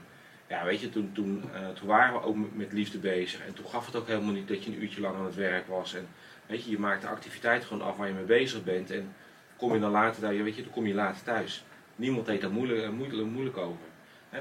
ja, 0.52 0.64
weet 0.64 0.80
je, 0.80 0.88
toen, 0.88 1.10
toen, 1.12 1.44
uh, 1.54 1.68
toen 1.68 1.88
waren 1.88 2.12
we 2.14 2.22
ook 2.22 2.36
met 2.54 2.72
liefde 2.72 2.98
bezig. 2.98 3.46
En 3.46 3.54
toen 3.54 3.66
gaf 3.66 3.86
het 3.86 3.96
ook 3.96 4.06
helemaal 4.06 4.32
niet 4.32 4.48
dat 4.48 4.64
je 4.64 4.70
een 4.70 4.82
uurtje 4.82 5.00
lang 5.00 5.16
aan 5.16 5.24
het 5.24 5.34
werk 5.34 5.66
was. 5.66 5.94
En 5.94 6.06
weet 6.46 6.64
je, 6.64 6.70
je 6.70 6.78
maakt 6.78 7.02
de 7.02 7.08
activiteit 7.08 7.64
gewoon 7.64 7.82
af 7.82 7.96
waar 7.96 8.08
je 8.08 8.14
mee 8.14 8.24
bezig 8.24 8.64
bent. 8.64 8.90
En 8.90 9.14
kom 9.56 9.74
je 9.74 9.80
dan 9.80 9.90
later 9.90 10.22
daar, 10.22 10.44
weet 10.44 10.56
je, 10.56 10.62
dan 10.62 10.72
kom 10.72 10.86
je 10.86 10.94
later 10.94 11.22
thuis. 11.22 11.64
Niemand 11.96 12.26
deed 12.26 12.40
daar 12.40 12.50
moeilijk, 12.50 12.92
moeilijk, 12.92 13.28
moeilijk 13.28 13.56
over. 13.56 13.86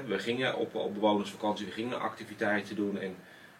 we 0.06 0.18
gingen 0.18 0.56
op, 0.56 0.74
op 0.74 0.94
bewonersvakantie, 0.94 1.66
we 1.66 1.72
gingen 1.72 2.00
activiteiten 2.00 2.76
doen 2.76 2.98
en 2.98 3.14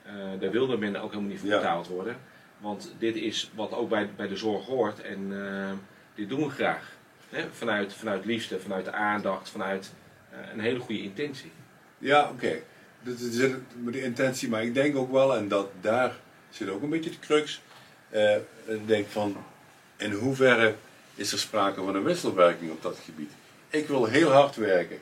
uh, 0.06 0.40
daar 0.40 0.50
wilde 0.50 0.76
men 0.76 0.96
ook 0.96 1.10
helemaal 1.10 1.30
niet 1.30 1.40
voor 1.40 1.48
betaald 1.48 1.86
worden. 1.86 2.16
Want 2.58 2.94
dit 2.98 3.16
is 3.16 3.50
wat 3.54 3.72
ook 3.72 3.88
bij, 3.88 4.10
bij 4.16 4.28
de 4.28 4.36
zorg 4.36 4.66
hoort 4.66 5.00
en 5.00 5.30
uh, 5.30 5.70
dit 6.14 6.28
doen 6.28 6.42
we 6.42 6.50
graag. 6.50 6.96
Hè? 7.30 7.50
Vanuit, 7.50 7.94
vanuit 7.94 8.24
liefde, 8.24 8.60
vanuit 8.60 8.84
de 8.84 8.92
aandacht, 8.92 9.50
vanuit 9.50 9.92
een 10.52 10.60
hele 10.60 10.78
goede 10.78 11.02
intentie. 11.02 11.52
Ja, 12.02 12.22
oké. 12.22 12.32
Okay. 12.32 12.62
Dat 13.02 13.18
is 13.18 13.36
de 13.36 14.02
intentie, 14.02 14.48
maar 14.48 14.64
ik 14.64 14.74
denk 14.74 14.96
ook 14.96 15.12
wel, 15.12 15.36
en 15.36 15.48
dat 15.48 15.70
daar 15.80 16.16
zit 16.50 16.68
ook 16.68 16.82
een 16.82 16.90
beetje 16.90 17.10
de 17.10 17.18
crux. 17.18 17.62
Uh, 18.14 18.36
ik 18.64 18.86
denk 18.86 19.06
van, 19.08 19.36
in 19.96 20.12
hoeverre 20.12 20.74
is 21.14 21.32
er 21.32 21.38
sprake 21.38 21.82
van 21.82 21.94
een 21.94 22.02
wisselwerking 22.02 22.70
op 22.70 22.82
dat 22.82 22.98
gebied? 23.04 23.30
Ik 23.68 23.86
wil 23.88 24.04
heel 24.04 24.30
hard 24.30 24.56
werken. 24.56 24.98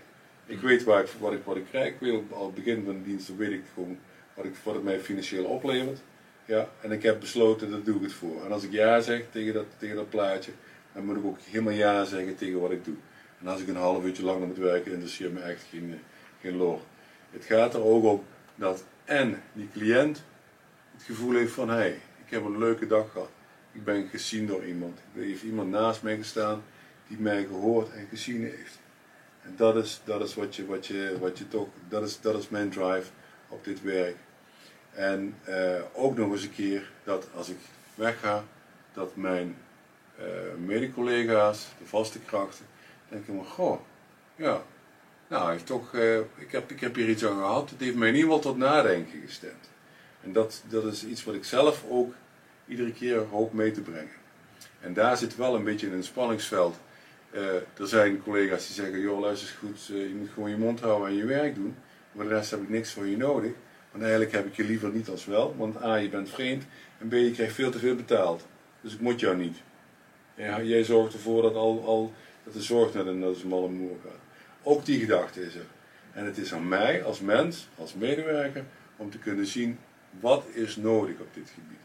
Ik 0.47 0.61
weet 0.61 0.85
waar 0.85 1.03
ik, 1.03 1.11
wat, 1.19 1.33
ik, 1.33 1.45
wat 1.45 1.57
ik 1.57 1.67
krijg. 1.71 1.87
Ik 1.87 2.01
wil 2.01 2.25
al 2.31 2.47
het 2.47 2.55
begin 2.55 2.85
van 2.85 2.95
de 2.95 3.03
dienst, 3.03 3.37
weet 3.37 3.53
ik 3.53 3.63
gewoon 3.75 3.99
wat, 4.35 4.45
ik, 4.45 4.55
wat 4.63 4.75
het 4.75 4.85
mij 4.85 5.01
financieel 5.01 5.45
oplevert. 5.45 5.99
Ja, 6.45 6.69
en 6.81 6.93
ik 6.93 7.03
heb 7.03 7.21
besloten, 7.21 7.71
dat 7.71 7.85
doe 7.85 7.97
ik 7.97 8.03
het 8.03 8.13
voor. 8.13 8.45
En 8.45 8.53
als 8.53 8.63
ik 8.63 8.73
ja 8.73 9.01
zeg 9.01 9.23
tegen 9.31 9.55
dat, 9.55 9.67
tegen 9.79 9.97
dat 9.97 10.09
plaatje, 10.11 10.53
dan 10.93 11.05
moet 11.05 11.17
ik 11.17 11.25
ook 11.25 11.39
helemaal 11.41 11.73
ja 11.73 12.05
zeggen 12.05 12.37
tegen 12.37 12.61
wat 12.61 12.71
ik 12.71 12.85
doe. 12.85 12.97
En 13.41 13.47
als 13.47 13.61
ik 13.61 13.69
een 13.69 13.77
half 13.77 14.05
uurtje 14.05 14.25
langer 14.25 14.47
moet 14.47 14.59
werken, 14.59 14.93
interesseert 14.93 15.33
me 15.33 15.41
echt 15.41 15.65
geen, 15.71 16.01
geen 16.41 16.57
lor. 16.57 16.81
Het 17.31 17.45
gaat 17.45 17.75
er 17.75 17.83
ook 17.83 18.05
om 18.05 18.25
dat 18.55 18.85
en 19.05 19.43
die 19.53 19.69
cliënt 19.73 20.23
het 20.93 21.03
gevoel 21.03 21.35
heeft 21.35 21.53
van, 21.53 21.69
hé, 21.69 21.75
hey, 21.75 22.01
ik 22.25 22.31
heb 22.31 22.45
een 22.45 22.59
leuke 22.59 22.87
dag 22.87 23.11
gehad. 23.13 23.31
Ik 23.73 23.85
ben 23.85 24.09
gezien 24.09 24.47
door 24.47 24.65
iemand. 24.65 24.99
Er 25.15 25.23
heeft 25.23 25.43
iemand 25.43 25.71
naast 25.71 26.03
mij 26.03 26.17
gestaan 26.17 26.63
die 27.09 27.19
mij 27.19 27.45
gehoord 27.45 27.93
en 27.93 28.07
gezien 28.07 28.45
heeft. 28.45 28.79
En 29.43 29.55
dat 29.57 29.77
is, 29.77 30.01
dat 30.05 30.21
is 30.21 30.35
wat 30.35 30.57
je, 30.57 30.67
wat 30.67 30.87
je, 30.87 31.17
wat 31.21 31.39
je 31.39 31.49
toch, 31.49 31.69
dat 31.89 32.03
is, 32.03 32.21
dat 32.21 32.39
is 32.39 32.49
mijn 32.49 32.71
drive 32.71 33.11
op 33.49 33.65
dit 33.65 33.83
werk. 33.83 34.17
En 34.93 35.35
uh, 35.49 35.81
ook 35.93 36.17
nog 36.17 36.33
eens 36.33 36.43
een 36.43 36.55
keer 36.55 36.91
dat 37.05 37.29
als 37.35 37.49
ik 37.49 37.59
wegga, 37.95 38.45
dat 38.93 39.17
mijn 39.17 39.57
uh, 40.19 40.25
mede-collega's, 40.59 41.69
de 41.79 41.87
vaste 41.87 42.19
krachten, 42.19 42.67
denken 43.09 43.37
maar, 43.37 43.45
goh, 43.45 43.81
ja, 44.37 44.63
nou, 45.31 45.59
toch, 45.59 45.93
uh, 45.95 46.17
ik, 46.19 46.51
heb, 46.51 46.71
ik 46.71 46.81
heb 46.81 46.95
hier 46.95 47.09
iets 47.09 47.25
aan 47.25 47.37
gehad, 47.37 47.71
het 47.71 47.81
heeft 47.81 47.97
mij 47.97 48.09
in 48.09 48.15
ieder 48.15 48.31
geval 48.31 48.53
tot 48.53 48.57
nadenken 48.57 49.21
gestemd. 49.27 49.71
En 50.23 50.33
dat, 50.33 50.63
dat 50.69 50.85
is 50.85 51.05
iets 51.05 51.25
wat 51.25 51.35
ik 51.35 51.45
zelf 51.45 51.85
ook 51.89 52.15
iedere 52.67 52.93
keer 52.93 53.19
hoop 53.19 53.53
mee 53.53 53.71
te 53.71 53.81
brengen. 53.81 54.19
En 54.81 54.95
daar 54.95 55.17
zit 55.17 55.37
wel 55.37 55.55
een 55.55 55.65
beetje 55.65 55.87
in 55.87 55.93
een 55.93 56.05
spanningsveld. 56.05 56.77
er 57.33 57.89
zijn 57.89 58.23
collega's 58.23 58.67
die 58.67 58.75
zeggen, 58.75 59.01
joh 59.01 59.21
luister 59.21 59.49
eens 59.49 59.57
goed, 59.59 59.87
je 59.87 60.15
moet 60.19 60.31
gewoon 60.35 60.51
je 60.51 60.57
mond 60.57 60.81
houden 60.81 61.09
en 61.09 61.15
je 61.15 61.25
werk 61.25 61.55
doen. 61.55 61.77
Voor 62.15 62.23
de 62.23 62.29
rest 62.29 62.51
heb 62.51 62.63
ik 62.63 62.69
niks 62.69 62.91
van 62.91 63.11
je 63.11 63.17
nodig. 63.17 63.53
Want 63.91 64.03
eigenlijk 64.03 64.33
heb 64.33 64.47
ik 64.47 64.57
je 64.57 64.65
liever 64.65 64.91
niet 64.91 65.09
als 65.09 65.25
wel. 65.25 65.55
Want 65.57 65.83
A, 65.83 65.95
je 65.95 66.09
bent 66.09 66.31
vreemd. 66.31 66.65
En 66.99 67.09
B, 67.09 67.13
je 67.13 67.31
krijgt 67.33 67.55
veel 67.55 67.71
te 67.71 67.79
veel 67.79 67.95
betaald. 67.95 68.47
Dus 68.81 68.95
ik 68.95 69.01
moet 69.01 69.21
jou 69.21 69.37
niet. 69.37 69.57
Jij 70.63 70.85
zorgt 70.85 71.13
ervoor 71.13 71.43
dat, 71.43 71.55
al, 71.55 71.85
al, 71.85 72.13
dat 72.45 72.53
de 72.53 72.63
zorg 72.63 72.95
naar 72.95 73.05
de, 73.05 73.41
moer 73.45 73.97
gaat. 74.05 74.30
Ook 74.63 74.85
die 74.85 75.01
gedachte 75.01 75.47
is 75.47 75.55
er. 75.55 75.67
En 76.13 76.25
het 76.25 76.39
is 76.39 76.53
aan 76.53 76.69
mij 76.69 77.05
als 77.05 77.21
mens, 77.21 77.69
als 77.77 77.95
medewerker, 77.95 78.65
om 78.97 79.11
te 79.11 79.19
kunnen 79.19 79.47
zien 79.47 79.79
wat 80.21 80.45
is 80.53 80.77
nodig 80.77 81.21
op 81.21 81.35
dit 81.35 81.51
gebied. 81.55 81.81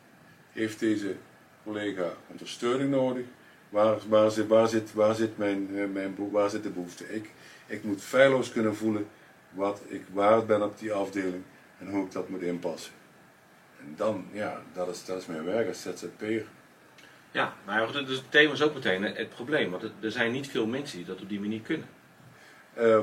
Heeft 0.52 0.80
deze 0.80 1.16
collega 1.64 2.14
ondersteuning 2.28 2.92
nodig? 2.92 3.26
Waar, 3.70 3.98
waar, 4.08 4.32
zit, 4.32 4.48
waar, 4.48 4.68
zit, 4.68 4.94
waar, 4.94 5.16
zit 5.16 5.38
mijn, 5.38 5.78
eh, 5.78 5.86
mijn, 5.94 6.16
waar 6.32 6.50
zit 6.50 6.64
de 6.64 6.70
behoefte? 6.70 7.14
Ik, 7.14 7.30
ik 7.66 7.84
moet 7.84 8.02
feilloos 8.02 8.52
kunnen 8.52 8.76
voelen 8.76 9.08
wat 9.50 9.82
ik 9.88 10.04
waard 10.14 10.48
ben 10.48 10.64
op 10.64 10.80
die 10.80 10.94
afdeling 10.94 11.44
en 11.80 11.88
hoe 11.88 12.06
ik 12.06 12.12
dat 12.12 12.30
moet 12.30 12.42
inpassen. 12.42 12.94
En 13.80 13.94
dan, 13.96 14.26
ja, 14.32 14.62
dat 14.74 14.88
is, 14.88 15.06
dat 15.06 15.22
is 15.22 15.26
mijn 15.26 15.44
werk 15.44 15.68
als 15.68 15.82
ZZP'er. 15.82 16.46
Ja, 17.32 17.54
maar 17.66 17.92
dus 17.92 18.18
het 18.18 18.32
thema 18.32 18.54
is 18.54 18.62
ook 18.62 18.74
meteen 18.74 19.04
het 19.04 19.30
probleem, 19.30 19.72
want 19.72 19.84
er 20.00 20.12
zijn 20.12 20.32
niet 20.32 20.48
veel 20.48 20.68
mensen 20.68 20.98
die 20.98 21.06
dat 21.06 21.22
op 21.22 21.30
die 21.30 21.40
manier 21.40 21.62
kunnen. 21.62 21.88
Uh, 22.80 23.00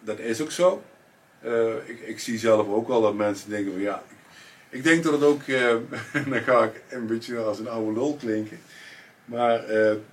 dat 0.00 0.18
is 0.18 0.40
ook 0.40 0.50
zo. 0.50 0.82
Uh, 1.44 1.74
ik, 1.84 2.00
ik, 2.00 2.18
zie 2.18 2.38
zelf 2.38 2.68
ook 2.68 2.88
wel 2.88 3.00
dat 3.00 3.14
mensen 3.14 3.50
denken 3.50 3.72
van 3.72 3.80
ja, 3.80 4.02
ik, 4.68 4.82
denk 4.82 5.02
dat 5.02 5.12
het 5.12 5.22
ook, 5.22 5.46
uh, 5.46 5.76
dan 6.30 6.40
ga 6.42 6.64
ik 6.64 6.82
een 6.88 7.06
beetje 7.06 7.38
als 7.38 7.58
een 7.58 7.68
oude 7.68 7.92
lul 7.92 8.16
klinken, 8.20 8.58
maar 9.24 9.64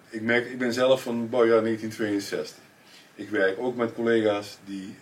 ik 0.10 0.21
merk, 0.21 0.45
ik 0.45 0.58
ben 0.58 0.73
zelf 0.73 1.02
van 1.02 1.30
bouwjaar 1.30 1.62
1962. 1.62 2.63
Ik 3.15 3.30
werk 3.30 3.60
ook 3.60 3.76
met 3.76 3.93
collega's 3.93 4.58
die 4.65 4.95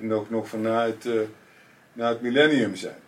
nog, 0.00 0.30
nog 0.30 0.48
van 0.48 0.60
na 0.60 0.86
het 0.86 1.04
naar 1.92 2.08
het 2.08 2.20
millennium 2.20 2.76
zijn. 2.76 2.98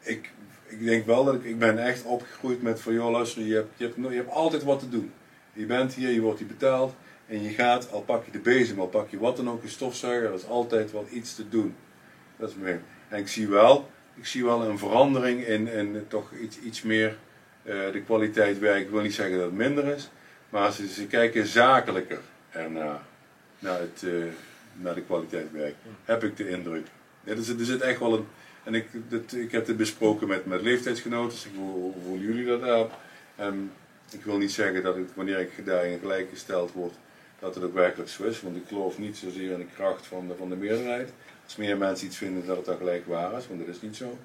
Ik, 0.00 0.30
ik 0.66 0.84
denk 0.84 1.06
wel 1.06 1.24
dat 1.24 1.34
ik, 1.34 1.44
ik 1.44 1.58
ben 1.58 1.78
echt 1.78 2.04
opgegroeid 2.04 2.62
met 2.62 2.80
van 2.80 2.92
joh 2.92 3.10
luister, 3.10 3.42
je 3.42 3.54
hebt, 3.54 3.68
je, 3.76 3.84
hebt, 3.84 3.96
je 3.96 4.16
hebt 4.16 4.30
altijd 4.30 4.62
wat 4.62 4.78
te 4.78 4.88
doen. 4.88 5.12
Je 5.52 5.66
bent 5.66 5.94
hier, 5.94 6.10
je 6.10 6.20
wordt 6.20 6.38
hier 6.38 6.48
betaald 6.48 6.94
en 7.28 7.42
je 7.42 7.50
gaat, 7.50 7.90
al 7.90 8.02
pak 8.02 8.24
je 8.24 8.30
de 8.30 8.38
bezem, 8.38 8.80
al 8.80 8.86
pak 8.86 9.10
je 9.10 9.18
wat 9.18 9.36
dan 9.36 9.50
ook, 9.50 9.62
een 9.62 9.68
stofzuiger, 9.68 10.28
er 10.28 10.34
is 10.34 10.46
altijd 10.46 10.92
wel 10.92 11.06
iets 11.10 11.34
te 11.34 11.48
doen. 11.48 11.74
Dat 12.36 12.48
is 12.48 12.54
mijn. 12.54 12.82
En 13.08 13.18
ik 13.18 13.28
zie 13.28 13.48
wel, 13.48 13.90
ik 14.14 14.26
zie 14.26 14.44
wel 14.44 14.62
een 14.62 14.78
verandering 14.78 15.46
in, 15.46 15.68
in 15.68 16.04
toch 16.08 16.32
iets, 16.42 16.58
iets 16.58 16.82
meer 16.82 17.16
uh, 17.62 17.92
de 17.92 18.02
kwaliteit 18.02 18.58
werk. 18.58 18.82
Ik 18.82 18.90
wil 18.90 19.02
niet 19.02 19.14
zeggen 19.14 19.36
dat 19.36 19.44
het 19.44 19.54
minder 19.54 19.84
is, 19.84 20.10
maar 20.48 20.72
ze, 20.72 20.88
ze 20.88 21.06
kijken 21.06 21.46
zakelijker 21.46 22.20
ernaar, 22.50 23.00
naar, 23.58 23.80
het, 23.80 24.02
uh, 24.04 24.24
naar 24.72 24.94
de 24.94 25.02
kwaliteit 25.02 25.52
werk, 25.52 25.74
heb 26.04 26.24
ik 26.24 26.36
de 26.36 26.48
indruk. 26.48 26.86
Er, 27.24 27.42
zit, 27.42 27.60
er 27.60 27.66
zit 27.66 27.80
echt 27.80 27.98
wel 27.98 28.14
een, 28.14 28.26
En 28.64 28.74
ik, 28.74 28.86
dat, 29.08 29.32
ik 29.32 29.52
heb 29.52 29.66
dit 29.66 29.76
besproken 29.76 30.28
met, 30.28 30.46
met 30.46 30.62
leeftijdsgenoten. 30.62 31.38
Ik, 31.38 31.56
hoe, 31.56 31.92
voelen 32.04 32.26
jullie 32.26 32.46
dat 32.46 32.62
aan? 32.62 32.88
En 33.36 33.70
ik 34.10 34.24
wil 34.24 34.38
niet 34.38 34.52
zeggen 34.52 34.82
dat 34.82 34.94
het, 34.96 35.14
wanneer 35.14 35.38
ik 35.38 35.66
daarin 35.66 35.98
gelijkgesteld 35.98 36.72
word, 36.72 36.94
dat 37.38 37.54
het 37.54 37.64
ook 37.64 37.74
werkelijk 37.74 38.10
zo 38.10 38.22
is. 38.22 38.40
Want 38.40 38.56
ik 38.56 38.62
geloof 38.68 38.98
niet 38.98 39.16
zozeer 39.16 39.50
in 39.50 39.58
de 39.58 39.66
kracht 39.74 40.06
van 40.06 40.28
de, 40.28 40.34
van 40.36 40.48
de 40.48 40.56
meerderheid. 40.56 41.12
Als 41.44 41.56
meer 41.56 41.76
mensen 41.76 42.06
iets 42.06 42.16
vinden 42.16 42.46
dat 42.46 42.56
het 42.56 42.66
dan 42.66 42.76
gelijk 42.76 43.06
waar 43.06 43.32
is, 43.32 43.48
want 43.48 43.60
dat 43.60 43.74
is 43.74 43.80
niet 43.80 43.96
zo. 43.96 44.18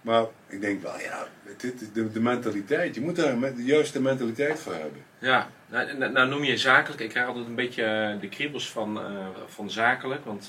Maar 0.00 0.24
ik 0.46 0.60
denk 0.60 0.82
wel, 0.82 0.98
ja, 0.98 1.26
dit, 1.56 1.94
de, 1.94 2.12
de 2.12 2.20
mentaliteit, 2.20 2.94
je 2.94 3.00
moet 3.00 3.16
daar 3.16 3.54
de 3.54 3.64
juiste 3.64 4.02
mentaliteit 4.02 4.58
voor 4.58 4.72
hebben. 4.72 5.04
Ja, 5.18 5.48
nou, 5.66 6.10
nou, 6.10 6.28
noem 6.28 6.44
je 6.44 6.56
zakelijk. 6.56 7.00
Ik 7.00 7.08
krijg 7.08 7.26
altijd 7.26 7.46
een 7.46 7.54
beetje 7.54 7.82
eh, 7.82 8.20
de 8.20 8.28
kriebels 8.28 8.70
van, 8.70 8.96
uh, 8.96 9.26
van 9.46 9.70
zakelijk. 9.70 10.24
Want 10.24 10.48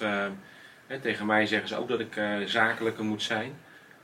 hè, 0.87 0.99
tegen 0.99 1.25
mij 1.25 1.45
zeggen 1.45 1.67
ze 1.67 1.75
ook 1.75 1.87
dat 1.87 1.99
ik 1.99 2.21
zakelijker 2.45 3.03
moet 3.03 3.23
zijn. 3.23 3.53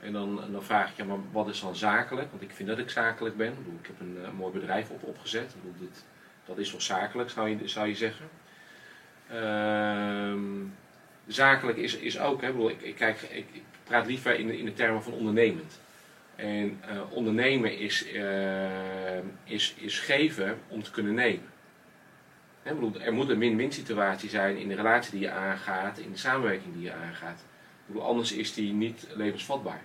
En 0.00 0.12
dan, 0.12 0.40
dan 0.52 0.62
vraag 0.62 0.90
ik, 0.90 0.96
ja, 0.96 1.04
maar 1.04 1.18
wat 1.32 1.48
is 1.48 1.60
dan 1.60 1.76
zakelijk? 1.76 2.30
Want 2.30 2.42
ik 2.42 2.50
vind 2.52 2.68
dat 2.68 2.78
ik 2.78 2.90
zakelijk 2.90 3.36
ben. 3.36 3.52
Ik, 3.80 3.86
heb 3.86 4.00
een, 4.00 4.36
mooi 4.36 4.52
bedrijf 4.52 4.90
op, 4.90 5.02
opgezet. 5.02 5.54
Ik 5.54 5.62
bedoel, 5.62 5.88
dat, 5.88 6.04
dat 6.44 6.58
is 6.58 6.70
toch 6.70 6.82
zakelijk, 6.82 7.30
zou 7.30 7.48
je, 7.48 7.68
zou 7.68 7.88
je 7.88 7.94
zeggen. 7.94 8.28
Ehm, 9.28 10.66
zakelijk 11.26 11.78
is, 11.78 11.96
is 11.96 12.18
ook, 12.18 12.40
hè, 12.40 12.48
ik, 12.48 12.54
bedoel, 12.54 12.70
ik, 12.70 12.80
ik, 12.80 12.94
kijk, 12.94 13.22
ik, 13.22 13.46
ik 13.52 13.62
praat 13.84 14.06
liever 14.06 14.38
in 14.38 14.46
de, 14.46 14.58
in 14.58 14.64
de 14.64 14.72
termen 14.72 15.02
van 15.02 15.12
ondernemend. 15.12 15.80
En 16.36 16.80
uh, 16.90 17.12
ondernemen 17.12 17.78
is, 17.78 18.12
uh, 18.12 19.18
is, 19.44 19.74
is 19.78 19.98
geven 19.98 20.58
om 20.68 20.82
te 20.82 20.90
kunnen 20.90 21.14
nemen. 21.14 21.52
He, 22.62 22.74
bedoel, 22.74 23.00
er 23.00 23.12
moet 23.12 23.28
een 23.28 23.38
win-win 23.38 23.72
situatie 23.72 24.28
zijn 24.28 24.56
in 24.56 24.68
de 24.68 24.74
relatie 24.74 25.10
die 25.10 25.20
je 25.20 25.30
aangaat, 25.30 25.98
in 25.98 26.10
de 26.10 26.18
samenwerking 26.18 26.74
die 26.74 26.82
je 26.82 26.92
aangaat. 26.92 27.44
Bedoel, 27.86 28.02
anders 28.02 28.32
is 28.32 28.54
die 28.54 28.72
niet 28.72 29.06
levensvatbaar. 29.14 29.82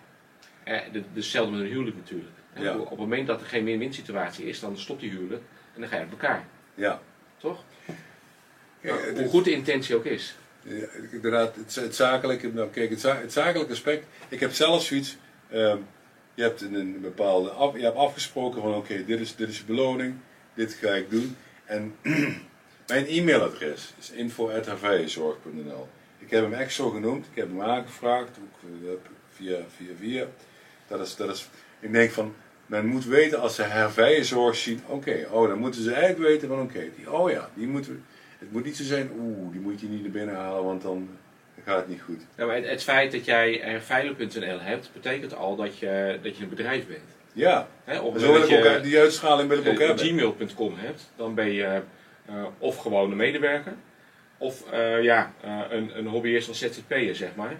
Eh, 0.64 0.80
hetzelfde 1.14 1.52
met 1.52 1.62
een 1.62 1.72
huwelijk 1.72 1.96
natuurlijk. 1.96 2.36
Ja. 2.54 2.62
Bedoel, 2.62 2.82
op 2.82 2.90
het 2.90 3.00
moment 3.00 3.28
dat 3.28 3.42
er 3.42 3.48
geen 3.48 3.64
win-win 3.64 3.94
situatie 3.94 4.46
is, 4.46 4.60
dan 4.60 4.78
stopt 4.78 5.02
die 5.02 5.10
huwelijk 5.10 5.44
en 5.74 5.82
dan 5.82 5.90
ga 5.90 5.96
je 5.96 6.02
uit 6.02 6.12
elkaar. 6.12 6.46
Ja. 6.76 7.02
Toch? 7.38 7.64
Ja, 8.82 8.96
nou, 8.96 9.20
hoe 9.20 9.30
goed 9.30 9.46
de 9.46 9.52
intentie 9.52 9.96
ook 9.96 10.06
is. 10.06 10.36
Ja, 10.62 10.88
inderdaad, 11.12 11.56
het, 11.56 11.76
het 11.76 11.96
zakelijke, 11.96 12.54
nou 12.54 12.70
kijk, 12.70 12.90
het, 12.90 13.02
het 13.02 13.34
zakelijke 13.34 13.72
aspect. 13.72 14.06
Ik 14.28 14.40
heb 14.40 14.52
zelf 14.52 14.84
zoiets. 14.84 15.18
Uh, 15.52 15.76
je 16.34 16.42
hebt 16.42 16.62
een, 16.62 16.74
een 16.74 17.02
bepaalde 17.02 17.50
af, 17.50 17.76
je 17.76 17.84
hebt 17.84 17.96
afgesproken 17.96 18.62
van 18.62 18.70
oké, 18.70 18.78
okay, 18.78 19.06
dit, 19.06 19.20
is, 19.20 19.36
dit 19.36 19.50
is 19.50 19.58
je 19.58 19.64
beloning, 19.64 20.16
dit 20.54 20.74
ga 20.74 20.90
ik 20.90 21.10
doen. 21.10 21.36
En 21.66 21.96
mijn 22.88 23.06
e-mailadres 23.08 23.94
is 24.00 24.12
info.hervijenzorg.nl. 24.12 25.88
Ik 26.20 26.30
heb 26.30 26.44
hem 26.44 26.54
echt 26.54 26.74
zo 26.74 26.90
genoemd, 26.90 27.26
ik 27.26 27.36
heb 27.36 27.48
hem 27.48 27.62
aangevraagd, 27.62 28.30
ook 28.92 29.00
via, 29.36 29.58
via, 29.76 29.94
via. 30.00 30.26
Dat 30.88 31.00
is, 31.00 31.16
dat 31.16 31.30
is, 31.30 31.50
ik 31.80 31.92
denk 31.92 32.12
van, 32.12 32.36
men 32.70 32.86
moet 32.86 33.06
weten 33.06 33.40
als 33.40 33.56
ze 33.56 33.64
hervijenzorg 33.64 34.56
zien, 34.56 34.82
oké, 34.88 35.10
okay, 35.10 35.24
oh, 35.24 35.48
dan 35.48 35.58
moeten 35.58 35.82
ze 35.82 35.94
eigenlijk 35.94 36.30
weten 36.30 36.48
van 36.48 36.62
oké, 36.62 36.78
okay, 36.78 36.92
die, 36.96 37.12
oh 37.12 37.32
ja, 37.32 37.50
die 37.54 37.68
moeten 37.68 38.04
het 38.40 38.52
moet 38.52 38.66
niet 38.66 38.78
zo 38.78 38.84
zijn, 38.84 39.10
oeh, 39.20 39.52
die 39.52 39.62
moet 39.62 39.82
je 39.82 39.88
niet 39.88 40.02
naar 40.02 40.12
binnen 40.12 40.36
halen, 40.36 40.64
want 40.64 40.82
dan 40.82 41.10
gaat 41.66 41.78
het 41.78 41.88
niet 41.88 42.02
goed. 42.02 42.22
Nou, 42.36 42.54
het, 42.54 42.70
het, 42.70 42.84
feit 42.84 43.12
dat 43.12 43.26
jij 43.26 43.82
veilig.nl 43.82 44.60
hebt, 44.60 44.90
betekent 44.94 45.36
al 45.36 45.56
dat 45.56 45.78
je, 45.78 46.20
dat 46.22 46.38
je 46.38 46.44
een 46.44 46.50
bedrijf 46.50 46.88
bent. 46.88 47.18
Ja, 47.34 47.68
He, 47.84 48.00
op 48.00 48.18
zo 48.18 48.34
wil 48.34 48.44
ik 48.44 48.66
ook, 48.66 48.84
die 48.84 49.00
uitschaling 49.00 49.50
wil 49.50 49.58
ik 49.58 49.68
ook 49.68 49.80
hebben. 49.80 50.06
gmail.com 50.06 50.76
hebt, 50.78 51.12
dan 51.16 51.36
ben 51.36 51.52
je 51.52 51.82
uh, 52.30 52.46
of 52.58 52.78
gewoon 52.78 53.12
een 53.12 53.18
medewerker, 53.18 53.74
of 54.38 54.64
uh, 54.74 55.04
ja, 55.04 55.34
uh, 55.46 55.62
een, 55.70 55.98
een 55.98 56.08
hobbyist 56.08 56.48
als 56.48 56.60
ZZP'er, 56.60 57.16
zeg 57.16 57.30
maar. 57.36 57.58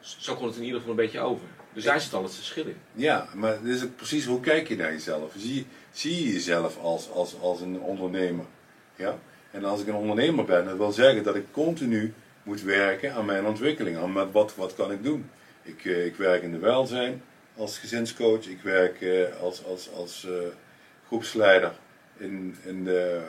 zo 0.00 0.34
komt 0.34 0.48
het 0.48 0.56
in 0.56 0.64
ieder 0.64 0.78
geval 0.78 0.94
een 0.94 1.04
beetje 1.04 1.20
over. 1.20 1.46
Dus 1.72 1.84
daar 1.84 2.00
zit 2.00 2.14
al 2.14 2.22
het 2.22 2.34
verschil 2.34 2.66
in. 2.66 2.76
Ja, 2.92 3.28
maar 3.34 3.62
dit 3.62 3.74
is 3.74 3.86
precies 3.96 4.24
hoe 4.26 4.40
kijk 4.40 4.68
je 4.68 4.76
naar 4.76 4.92
jezelf? 4.92 5.32
Zie, 5.36 5.66
zie 5.92 6.24
je 6.24 6.32
jezelf 6.32 6.78
als, 6.78 7.10
als, 7.10 7.40
als 7.40 7.60
een 7.60 7.80
ondernemer? 7.80 8.44
Ja? 8.96 9.18
En 9.50 9.64
als 9.64 9.80
ik 9.80 9.86
een 9.86 9.94
ondernemer 9.94 10.44
ben, 10.44 10.64
dat 10.64 10.76
wil 10.76 10.92
zeggen 10.92 11.22
dat 11.22 11.36
ik 11.36 11.44
continu 11.50 12.14
moet 12.42 12.62
werken 12.62 13.12
aan 13.12 13.24
mijn 13.24 13.46
ontwikkeling. 13.46 13.96
Aan 13.96 14.12
met 14.12 14.32
wat, 14.32 14.54
wat 14.54 14.74
kan 14.74 14.92
ik 14.92 15.02
doen? 15.02 15.30
Ik, 15.62 15.84
uh, 15.84 16.06
ik 16.06 16.16
werk 16.16 16.42
in 16.42 16.52
de 16.52 16.58
welzijn 16.58 17.22
als 17.56 17.78
gezinscoach. 17.78 18.46
Ik 18.46 18.60
werk 18.62 19.00
uh, 19.00 19.36
als, 19.40 19.64
als, 19.64 19.92
als 19.92 20.26
uh, 20.28 20.32
groepsleider 21.06 21.72
in, 22.16 22.56
in, 22.64 22.84
de, 22.84 23.22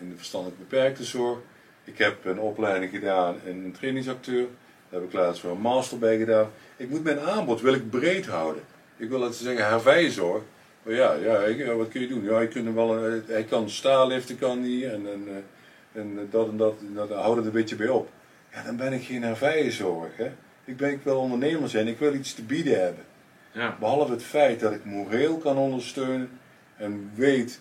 in 0.00 0.10
de 0.10 0.16
verstandelijk 0.16 0.58
beperkte 0.58 1.04
zorg. 1.04 1.38
Ik 1.84 1.98
heb 1.98 2.24
een 2.24 2.40
opleiding 2.40 2.90
gedaan 2.90 3.36
in 3.44 3.64
een 3.64 3.72
trainingsacteur. 3.72 4.46
Daar 4.90 5.00
heb 5.00 5.08
ik 5.08 5.14
laatst 5.14 5.42
weer 5.42 5.52
een 5.52 5.60
master 5.60 5.98
bij 5.98 6.18
gedaan. 6.18 6.50
Ik 6.76 6.90
moet 6.90 7.04
mijn 7.04 7.20
aanbod 7.20 7.60
wil 7.60 7.74
ik 7.74 7.90
breed 7.90 8.26
houden. 8.26 8.62
Ik 8.96 9.08
wil 9.08 9.20
dat 9.20 9.34
ze 9.34 9.44
zeggen 9.44 9.68
hervijzorg. 9.68 10.42
Maar 10.82 10.94
ja, 10.94 11.12
ja, 11.12 11.74
wat 11.74 11.88
kun 11.88 12.00
je 12.00 12.08
doen? 12.08 12.24
Ja, 12.24 12.34
hij, 12.34 12.48
kan 12.48 12.74
wel, 12.74 13.02
hij 13.26 13.44
kan 13.44 13.70
staaliften, 13.70 14.38
kan 14.38 14.62
die. 14.62 14.90
En, 14.90 15.06
en, 15.06 15.44
en 15.92 16.28
dat 16.30 16.48
en 16.48 16.56
dat, 16.56 16.74
dat 16.94 17.10
houdt 17.10 17.36
het 17.36 17.46
een 17.46 17.52
beetje 17.52 17.76
bij 17.76 17.88
op. 17.88 18.08
Ja, 18.52 18.62
dan 18.62 18.76
ben 18.76 18.92
ik 18.92 19.02
geen 19.02 19.22
hervijenzorg. 19.22 20.16
Hè? 20.16 20.30
Ik, 20.64 20.76
ben, 20.76 20.90
ik 20.90 21.02
wil 21.02 21.18
ondernemer 21.18 21.68
zijn, 21.68 21.88
ik 21.88 21.98
wil 21.98 22.14
iets 22.14 22.34
te 22.34 22.42
bieden 22.42 22.80
hebben. 22.80 23.04
Ja. 23.52 23.76
Behalve 23.80 24.12
het 24.12 24.22
feit 24.22 24.60
dat 24.60 24.72
ik 24.72 24.84
moreel 24.84 25.36
kan 25.36 25.56
ondersteunen 25.56 26.30
en 26.76 27.10
weet 27.14 27.60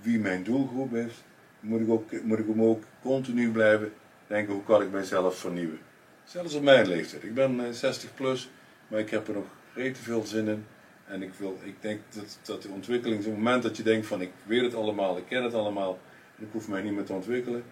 wie 0.00 0.18
mijn 0.18 0.42
doelgroep 0.42 0.94
is, 0.94 1.12
moet 1.60 1.80
ik 1.80 1.90
ook, 1.90 2.22
moet 2.22 2.38
ik 2.38 2.46
ook 2.58 2.82
continu 3.02 3.50
blijven 3.50 3.92
denken 4.26 4.54
hoe 4.54 4.64
kan 4.64 4.82
ik 4.82 4.90
mijzelf 4.90 5.38
vernieuwen. 5.38 5.78
Zelfs 6.24 6.54
op 6.54 6.62
mijn 6.62 6.86
leeftijd. 6.86 7.22
Ik 7.22 7.34
ben 7.34 7.74
60 7.74 8.08
eh, 8.08 8.16
plus, 8.16 8.48
maar 8.88 9.00
ik 9.00 9.10
heb 9.10 9.28
er 9.28 9.34
nog 9.34 9.46
redelijk 9.74 9.98
veel 9.98 10.24
zin 10.24 10.48
in. 10.48 10.66
En 11.06 11.22
ik, 11.22 11.32
wil, 11.34 11.58
ik 11.62 11.74
denk 11.80 12.00
dat, 12.08 12.38
dat 12.42 12.62
de 12.62 12.68
ontwikkeling, 12.68 13.20
op 13.20 13.26
het 13.26 13.36
moment 13.36 13.62
dat 13.62 13.76
je 13.76 13.82
denkt 13.82 14.06
van 14.06 14.20
ik 14.20 14.30
weet 14.44 14.62
het 14.62 14.74
allemaal, 14.74 15.16
ik 15.16 15.26
ken 15.28 15.42
het 15.42 15.54
allemaal, 15.54 15.98
ik 16.38 16.48
hoef 16.52 16.68
mij 16.68 16.82
niet 16.82 16.92
meer 16.92 17.04
te 17.04 17.12
ontwikkelen, 17.12 17.64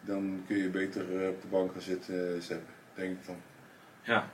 dan 0.00 0.44
kun 0.46 0.56
je 0.56 0.68
beter 0.68 1.22
eh, 1.22 1.28
op 1.28 1.42
de 1.42 1.48
bank 1.48 1.72
gaan 1.72 1.80
zitten, 1.80 2.14
uh, 2.14 2.56
denk 2.94 3.10
ik 3.10 3.26
dan. 3.26 3.36
Ja, 4.02 4.28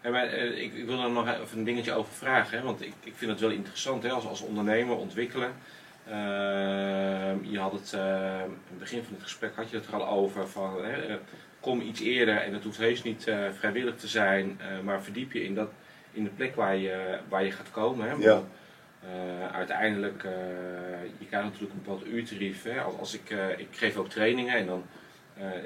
en 0.00 0.12
maar, 0.12 0.34
uh, 0.34 0.62
ik, 0.62 0.74
ik, 0.74 0.86
wil 0.86 1.02
er 1.02 1.10
nog 1.10 1.28
even 1.28 1.58
een 1.58 1.64
dingetje 1.64 1.92
over 1.92 2.12
vragen, 2.12 2.58
hè, 2.58 2.64
want 2.64 2.80
ik, 2.80 2.92
ik 3.04 3.14
vind 3.16 3.30
het 3.30 3.40
wel 3.40 3.50
interessant 3.50 4.02
hè, 4.02 4.10
als, 4.10 4.24
als 4.24 4.40
ondernemer 4.40 4.96
ontwikkelen. 4.96 5.52
Ehm, 6.06 7.44
je 7.44 7.58
had 7.58 7.72
het, 7.72 7.94
aan 7.94 8.56
het 8.68 8.78
begin 8.78 9.02
van 9.02 9.14
het 9.14 9.22
gesprek 9.22 9.54
had 9.54 9.70
je 9.70 9.76
het 9.76 9.86
er 9.86 9.94
al 9.94 10.08
over 10.08 10.48
van 10.48 10.80
kom 11.68 11.80
iets 11.80 12.00
eerder 12.00 12.36
en 12.36 12.52
het 12.52 12.64
hoeft 12.64 12.78
heus 12.78 13.02
niet 13.02 13.30
vrijwillig 13.58 13.96
te 13.96 14.08
zijn, 14.08 14.60
maar 14.84 15.02
verdiep 15.02 15.32
je 15.32 15.44
in, 15.44 15.54
dat, 15.54 15.70
in 16.12 16.24
de 16.24 16.30
plek 16.30 16.54
waar 16.54 16.76
je, 16.76 17.18
waar 17.28 17.44
je 17.44 17.50
gaat 17.50 17.70
komen. 17.70 18.08
Hè, 18.08 18.14
ja. 18.14 18.42
Uh, 19.04 19.54
uiteindelijk, 19.54 20.22
je 21.18 21.26
krijgt 21.28 21.46
natuurlijk 21.46 21.72
een 21.72 21.82
bepaald 21.84 22.06
uurtarief. 22.06 22.62
Hè. 22.62 22.80
Als, 22.80 22.98
als 22.98 23.14
ik, 23.14 23.30
ik 23.56 23.68
geef 23.70 23.96
ook 23.96 24.08
trainingen 24.08 24.54
en 24.54 24.66
dan 24.66 24.82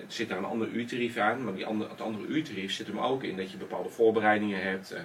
zit 0.06 0.28
daar 0.28 0.38
een 0.38 0.44
ander 0.44 0.68
uurtarief 0.68 1.16
aan. 1.16 1.44
Maar 1.44 1.54
die 1.54 1.66
andere, 1.66 1.90
het 1.90 2.00
andere 2.00 2.26
uurtarief 2.26 2.72
zit 2.72 2.86
hem 2.86 2.98
ook 2.98 3.22
in 3.22 3.36
dat 3.36 3.50
je 3.50 3.56
bepaalde 3.56 3.88
voorbereidingen 3.88 4.62
hebt. 4.62 4.96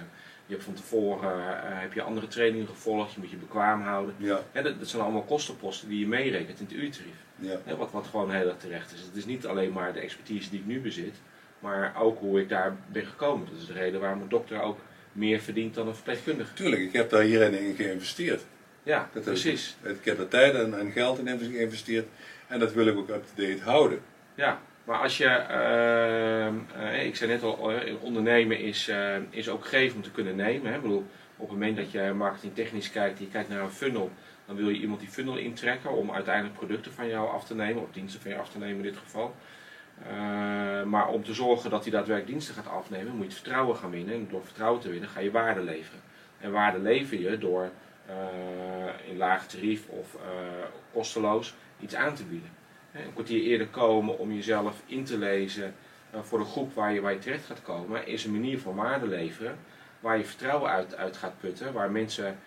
Je 0.48 0.54
hebt 0.54 0.64
van 0.64 0.74
tevoren 0.74 1.80
heb 1.80 1.92
je 1.92 2.02
andere 2.02 2.28
trainingen 2.28 2.66
gevolgd, 2.66 3.12
je 3.12 3.20
moet 3.20 3.30
je 3.30 3.36
bekwaam 3.36 3.82
houden. 3.82 4.14
Ja. 4.18 4.40
dat, 4.52 4.78
dat, 4.78 4.88
zijn 4.88 5.02
allemaal 5.02 5.22
kostenposten 5.22 5.88
die 5.88 5.98
je 5.98 6.06
meerekent 6.06 6.60
in 6.60 6.64
het 6.64 6.74
uurtarief. 6.74 7.14
Ja. 7.36 7.76
wat, 7.76 7.90
wat 7.90 8.06
gewoon 8.06 8.30
heel 8.30 8.48
erg 8.48 8.56
terecht 8.56 8.92
is. 8.92 9.00
Het 9.00 9.16
is 9.16 9.24
niet 9.24 9.46
alleen 9.46 9.72
maar 9.72 9.92
de 9.92 10.00
expertise 10.00 10.50
die 10.50 10.60
ik 10.60 10.66
nu 10.66 10.80
bezit, 10.80 11.14
maar 11.58 11.96
ook 11.96 12.18
hoe 12.18 12.40
ik 12.40 12.48
daar 12.48 12.76
ben 12.92 13.06
gekomen. 13.06 13.46
Dat 13.50 13.60
is 13.60 13.66
de 13.66 13.72
reden 13.72 14.00
waarom 14.00 14.22
een 14.22 14.28
dokter 14.28 14.60
ook 14.60 14.78
meer 15.12 15.40
verdient 15.40 15.74
dan 15.74 15.88
een 15.88 15.94
verpleegkundige. 15.94 16.54
Tuurlijk, 16.54 16.82
ik 16.82 16.92
heb 16.92 17.10
daar 17.10 17.22
hierin 17.22 17.58
in 17.58 17.74
geïnvesteerd. 17.74 18.42
Ja, 18.82 19.08
dat 19.12 19.22
precies. 19.22 19.76
Ik, 19.82 19.90
ik 19.90 20.04
heb 20.04 20.18
er 20.18 20.28
tijd 20.28 20.54
en, 20.54 20.78
en, 20.78 20.90
geld 20.90 21.18
in 21.18 21.38
geïnvesteerd 21.38 22.06
en 22.46 22.58
dat 22.58 22.72
wil 22.72 22.86
ik 22.86 22.96
ook 22.96 23.08
up-to-date 23.08 23.62
houden. 23.62 24.00
Ja, 24.34 24.60
maar 24.88 24.98
als 24.98 25.16
je, 25.16 25.44
uh, 25.50 26.82
uh, 26.82 27.04
ik 27.04 27.16
zei 27.16 27.30
net 27.30 27.42
al, 27.42 27.72
ondernemen 28.00 28.58
is, 28.58 28.88
uh, 28.88 29.16
is 29.30 29.48
ook 29.48 29.66
geven 29.66 29.96
om 29.96 30.02
te 30.02 30.10
kunnen 30.10 30.36
nemen. 30.36 30.70
Hè. 30.70 30.76
Ik 30.76 30.82
bedoel, 30.82 31.06
op 31.36 31.48
het 31.48 31.58
moment 31.58 31.76
dat 31.76 31.90
je 31.90 32.12
marketingtechnisch 32.16 32.90
kijkt, 32.90 33.18
je 33.18 33.28
kijkt 33.28 33.48
naar 33.48 33.62
een 33.62 33.70
funnel, 33.70 34.10
dan 34.46 34.56
wil 34.56 34.68
je 34.68 34.80
iemand 34.80 35.00
die 35.00 35.08
funnel 35.08 35.36
intrekken 35.36 35.90
om 35.90 36.12
uiteindelijk 36.12 36.56
producten 36.56 36.92
van 36.92 37.08
jou 37.08 37.30
af 37.30 37.44
te 37.44 37.54
nemen, 37.54 37.82
of 37.82 37.92
diensten 37.92 38.20
van 38.20 38.30
jou 38.30 38.42
af 38.42 38.50
te 38.50 38.58
nemen 38.58 38.76
in 38.76 38.82
dit 38.82 38.96
geval. 38.96 39.34
Maar 40.86 41.08
om 41.08 41.24
te 41.24 41.34
zorgen 41.34 41.70
dat 41.70 41.82
hij 41.82 41.92
daadwerkelijk 41.92 42.32
diensten 42.32 42.54
gaat 42.54 42.72
afnemen, 42.72 43.16
moet 43.16 43.26
je 43.26 43.32
vertrouwen 43.32 43.76
gaan 43.76 43.90
winnen. 43.90 44.14
En 44.14 44.26
door 44.30 44.44
vertrouwen 44.44 44.80
te 44.80 44.88
winnen 44.88 45.08
ga 45.08 45.20
je 45.20 45.30
waarde 45.30 45.62
leveren. 45.62 46.00
En 46.40 46.52
waarde 46.52 46.78
lever 46.78 47.20
je 47.20 47.38
door 47.38 47.70
in 49.08 49.16
laag 49.16 49.46
tarief 49.46 49.88
of 49.88 50.16
kosteloos 50.92 51.54
iets 51.80 51.94
aan 51.94 52.14
te 52.14 52.24
bieden. 52.24 52.57
Een 53.04 53.12
kwartier 53.12 53.42
eerder 53.42 53.66
komen 53.66 54.18
om 54.18 54.32
jezelf 54.32 54.82
in 54.86 55.04
te 55.04 55.18
lezen 55.18 55.74
voor 56.22 56.38
de 56.38 56.44
groep 56.44 56.74
waar 56.74 56.92
je, 56.92 57.00
waar 57.00 57.12
je 57.12 57.18
terecht 57.18 57.46
gaat 57.46 57.62
komen, 57.62 58.06
is 58.06 58.24
een 58.24 58.32
manier 58.32 58.58
van 58.58 58.74
waarde 58.74 59.06
leveren 59.06 59.58
waar 60.00 60.18
je 60.18 60.24
vertrouwen 60.24 60.70
uit, 60.70 60.96
uit 60.96 61.16
gaat 61.16 61.40
putten, 61.40 61.72
waar 61.72 61.90
mensen 61.90 62.38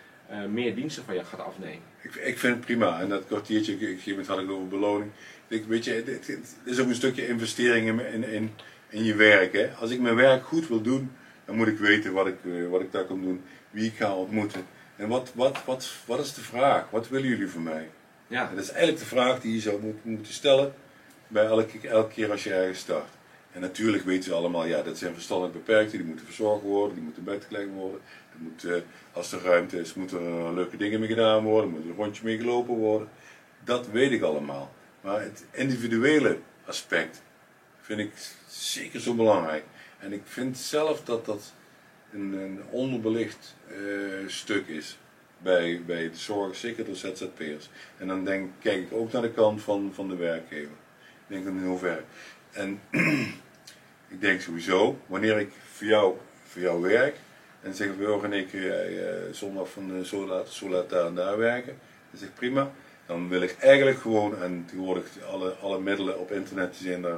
meer 0.50 0.76
diensten 0.76 1.04
van 1.04 1.16
je 1.16 1.24
gaat 1.24 1.40
afnemen. 1.40 1.82
Ik, 2.02 2.16
ik 2.16 2.38
vind 2.38 2.56
het 2.56 2.66
prima. 2.66 3.00
En 3.00 3.10
dat 3.10 3.26
kwartiertje, 3.26 3.74
ik, 3.74 4.06
ik 4.06 4.26
had 4.26 4.40
ik 4.40 4.50
over 4.50 4.68
beloning 4.68 5.12
ik, 5.52 5.66
weet 5.66 5.86
je, 5.86 5.92
het, 5.92 6.56
is 6.64 6.80
ook 6.80 6.88
een 6.88 6.96
stukje 6.96 7.28
investering 7.28 7.88
in, 7.88 8.24
in, 8.24 8.52
in, 8.90 9.04
je 9.04 9.16
werk. 9.16 9.54
Hè? 9.54 9.70
Als 9.80 9.92
ik 9.92 10.00
mijn 10.00 10.16
werk 10.16 10.46
goed 10.46 10.68
wil 10.68 10.82
doen, 10.82 11.12
dan 11.46 11.56
moet 11.56 11.68
ik 11.68 11.78
weten 11.78 12.14
wat 12.14 12.28
ik, 12.28 12.36
wat 12.70 12.82
ik 12.82 12.92
daar 12.92 13.06
kan 13.06 13.22
doen, 13.22 13.42
wie 13.70 13.86
ik 13.86 13.96
ga 13.96 14.16
ontmoeten. 14.16 14.66
En 14.96 15.08
wat, 15.08 15.32
wat, 15.36 15.66
wat, 15.66 15.94
wat 16.06 16.20
is 16.20 16.34
de 16.34 16.42
vraag? 16.42 16.90
Wat 16.90 17.10
willen 17.10 17.30
jullie 17.30 17.50
van 17.50 17.64
mij? 17.64 17.90
Ja. 18.32 18.50
dat 18.56 18.64
is 18.64 18.70
eigenlijk 18.70 19.00
de 19.00 19.06
vraag 19.06 19.40
die 19.40 19.54
je 19.54 19.60
zou 19.60 19.96
moeten 20.02 20.34
stellen 20.34 20.74
bij 21.28 21.46
elke, 21.46 21.88
elke 21.88 22.14
keer 22.14 22.32
als 22.32 22.44
je 22.44 22.54
ergens 22.54 22.80
start. 22.80 23.10
En 23.52 23.62
natuurlijk 23.62 24.04
weten 24.04 24.24
ze 24.24 24.34
allemaal, 24.34 24.66
ja, 24.66 24.82
dat 24.82 24.98
zijn 24.98 25.14
verstandelijk 25.14 25.54
beperkten, 25.54 25.98
die 25.98 26.08
moeten 26.08 26.26
verzorgd 26.26 26.64
worden, 26.64 26.96
die 26.96 27.04
moeten 27.04 27.24
bed 27.24 27.46
gelegd 27.48 27.70
worden. 27.74 28.02
Moet, 28.38 28.64
uh, 28.64 28.76
als 29.12 29.32
er 29.32 29.42
ruimte 29.42 29.80
is, 29.80 29.94
moeten 29.94 30.20
er 30.20 30.54
leuke 30.54 30.78
dingen 30.78 31.00
mee 31.00 31.10
gedaan 31.10 31.44
worden, 31.44 31.70
moet 31.70 31.84
er 31.84 31.90
een 31.90 31.96
rondje 31.96 32.24
mee 32.24 32.38
gelopen 32.38 32.76
worden. 32.76 33.10
Dat 33.64 33.88
weet 33.88 34.12
ik 34.12 34.22
allemaal. 34.22 34.74
Maar 35.02 35.22
het 35.22 35.46
individuele 35.52 36.38
aspect 36.66 37.22
vind 37.82 38.00
ik 38.00 38.12
zeker 38.48 39.00
zo 39.00 39.14
belangrijk. 39.14 39.64
En 40.00 40.14
ik 40.14 40.22
vind 40.26 40.58
zelf 40.58 41.04
dat 41.04 41.26
dat 41.26 41.54
een, 42.12 42.34
een 42.34 42.62
onderbelicht 42.70 43.56
uh, 43.72 44.28
stuk 44.28 44.68
is 44.68 44.98
bij, 45.42 45.82
bij 45.86 46.10
de 46.10 46.18
zorg, 46.18 46.56
zeker 46.56 46.86
door 46.86 46.96
ZZP'ers. 46.96 47.70
En 47.98 48.08
dan 48.08 48.26
denk, 48.26 48.50
kijk 48.60 48.82
ik 48.82 48.94
ook 48.94 49.12
naar 49.12 49.22
de 49.22 49.32
kant 49.32 49.62
van, 49.62 49.92
van 49.94 50.08
de 50.08 50.16
werkgever. 50.16 50.72
Ik 51.02 51.28
denk 51.28 51.46
dan 51.46 51.58
in 51.58 51.66
hoeverre. 51.66 52.04
En 52.52 52.80
ik 54.14 54.22
denk 54.22 54.42
sowieso, 54.42 55.00
wanneer 55.06 55.40
ik 55.40 55.52
voor 55.72 55.88
jou, 55.88 56.16
voor 56.44 56.62
jou 56.62 56.82
werk, 56.82 57.16
en 57.62 57.74
zeg 57.74 57.90
oh, 58.08 58.24
en 58.24 58.34
ik 58.34 58.54
uh, 58.54 58.72
zondag 59.32 59.70
van 59.70 59.98
uh, 59.98 60.04
zo 60.04 60.28
laat, 60.28 60.50
zo 60.50 60.70
laat 60.70 60.90
daar 60.90 61.06
en 61.06 61.16
daar 61.16 61.38
werken, 61.38 61.78
dan 62.10 62.20
zeg 62.20 62.28
ik 62.28 62.36
prima. 62.36 62.72
Dan 63.06 63.30
wil 63.30 63.42
ik 63.42 63.56
eigenlijk 63.60 64.00
gewoon, 64.00 64.42
en 64.42 64.64
tegenwoordig 64.66 65.06
alle, 65.32 65.52
alle 65.52 65.80
middelen 65.80 66.20
op 66.20 66.32
internet 66.32 66.76
zijn 66.76 67.02
uh, 67.02 67.16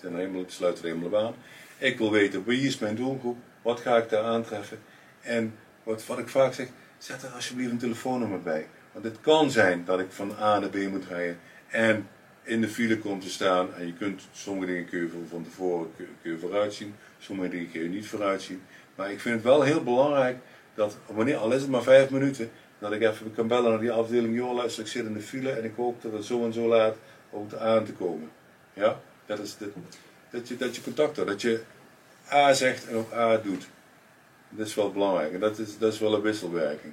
zijn 0.00 0.12
er 0.12 0.18
helemaal, 0.18 0.44
sluiten 0.46 0.84
er 0.84 0.94
helemaal 0.94 1.26
aan. 1.26 1.34
Ik 1.78 1.98
wil 1.98 2.10
weten 2.10 2.44
wie 2.44 2.66
is 2.66 2.78
mijn 2.78 2.96
doelgroep, 2.96 3.38
wat 3.62 3.80
ga 3.80 3.96
ik 3.96 4.08
daar 4.08 4.24
aantreffen. 4.24 4.78
En 5.20 5.54
wat, 5.82 6.06
wat 6.06 6.18
ik 6.18 6.28
vaak 6.28 6.54
zeg, 6.54 6.68
zet 6.98 7.22
er 7.22 7.28
alsjeblieft 7.28 7.70
een 7.70 7.78
telefoonnummer 7.78 8.42
bij. 8.42 8.66
Want 8.92 9.04
het 9.04 9.20
kan 9.20 9.50
zijn 9.50 9.84
dat 9.84 10.00
ik 10.00 10.06
van 10.10 10.32
A 10.40 10.58
naar 10.58 10.68
B 10.68 10.76
moet 10.76 11.04
rijden 11.04 11.38
en 11.68 12.08
in 12.42 12.60
de 12.60 12.68
file 12.68 12.98
komt 12.98 13.22
te 13.22 13.30
staan. 13.30 13.74
En 13.74 13.86
je 13.86 13.92
kunt, 13.92 14.28
sommige 14.32 14.66
dingen 14.66 14.88
kun 14.88 14.98
je 15.00 15.10
van 15.28 15.44
tevoren 15.44 15.90
kun 15.96 16.30
je 16.30 16.38
vooruitzien, 16.38 16.94
sommige 17.18 17.48
dingen 17.48 17.70
kun 17.70 17.82
je 17.82 17.88
niet 17.88 18.06
vooruitzien. 18.06 18.62
Maar 18.94 19.10
ik 19.10 19.20
vind 19.20 19.34
het 19.34 19.44
wel 19.44 19.62
heel 19.62 19.82
belangrijk 19.82 20.38
dat, 20.74 20.96
wanneer, 21.06 21.36
al 21.36 21.52
is 21.52 21.60
het 21.60 21.70
maar 21.70 21.82
vijf 21.82 22.10
minuten, 22.10 22.50
dat 22.78 22.92
ik 22.92 23.02
even 23.02 23.34
kan 23.34 23.46
bellen 23.46 23.70
naar 23.70 23.80
die 23.80 23.92
afdeling. 23.92 24.36
Joh, 24.36 24.54
luister, 24.54 24.82
ik 24.82 24.88
zit 24.88 25.06
in 25.06 25.12
de 25.12 25.20
file 25.20 25.50
en 25.50 25.64
ik 25.64 25.72
hoop 25.76 26.02
dat 26.02 26.12
het 26.12 26.24
zo 26.24 26.44
en 26.44 26.52
zo 26.52 26.68
laat 26.68 26.96
ook 27.30 27.54
aan 27.54 27.84
te 27.84 27.92
komen. 27.92 28.30
Ja, 28.72 29.00
dat 29.26 29.38
is 29.38 29.56
de, 29.56 29.72
dat, 30.30 30.48
je, 30.48 30.56
dat 30.56 30.76
je 30.76 30.82
contact 30.82 31.16
hebt, 31.16 31.28
dat 31.28 31.40
je 31.40 31.62
A 32.32 32.52
zegt 32.52 32.86
en 32.86 32.96
ook 32.96 33.12
A 33.12 33.36
doet. 33.36 33.68
Dat 34.48 34.66
is 34.66 34.74
wel 34.74 34.92
belangrijk 34.92 35.32
en 35.32 35.40
dat 35.40 35.58
is, 35.58 35.78
dat 35.78 35.92
is 35.92 35.98
wel 35.98 36.14
een 36.14 36.20
wisselwerking. 36.20 36.92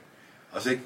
Als 0.50 0.66
ik, 0.66 0.80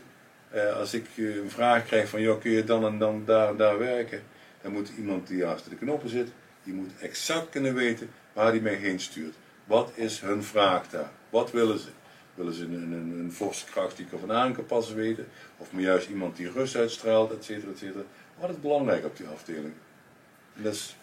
eh, 0.50 0.76
als 0.76 0.94
ik 0.94 1.06
eh, 1.16 1.36
een 1.36 1.50
vraag 1.50 1.86
krijg 1.86 2.10
van, 2.10 2.22
joh, 2.22 2.42
kun 2.42 2.52
je 2.52 2.64
dan 2.64 2.86
en 2.86 2.98
dan 2.98 3.26
daar 3.26 3.50
en 3.50 3.58
daar 3.58 3.78
werken? 3.80 4.24
Dan 4.62 4.72
moet 4.72 4.92
iemand 4.98 5.28
die 5.28 5.46
achter 5.46 5.70
de 5.70 5.76
knoppen 5.76 6.10
zit, 6.10 6.30
die 6.64 6.74
moet 6.74 6.92
exact 7.00 7.50
kunnen 7.50 7.74
weten 7.74 8.10
waar 8.34 8.48
hij 8.48 8.60
mij 8.60 8.76
heen 8.76 9.00
stuurt. 9.00 9.36
Wat 9.66 9.92
is 9.96 10.20
hun 10.20 10.44
vraag 10.44 10.90
daar? 10.90 11.12
Wat 11.30 11.52
willen 11.52 11.80
ze? 11.80 11.90
Willen 12.36 12.54
ze 12.54 12.64
een, 12.64 12.74
een, 12.74 13.20
een 13.20 13.32
forse 13.32 13.66
kracht 13.66 13.98
die 13.98 14.06
ik 14.06 14.22
er 14.22 14.34
aan 14.34 14.54
kan 14.54 14.66
passen 14.66 14.96
weten? 14.96 15.28
Of 15.58 15.72
maar 15.72 15.82
juist 15.82 16.10
iemand 16.10 16.36
die 16.36 16.52
rust 16.52 16.76
uitstraalt, 16.76 17.32
et 17.32 17.44
cetera, 17.44 17.72
et 17.72 17.78
cetera. 17.78 18.04
Wat 18.40 18.50
is 18.50 18.60
belangrijk 18.60 19.06
op 19.06 19.18
die 19.18 19.28
afdeling? 19.28 19.74
En 20.56 20.64
dat 20.64 20.74
is 20.74 20.96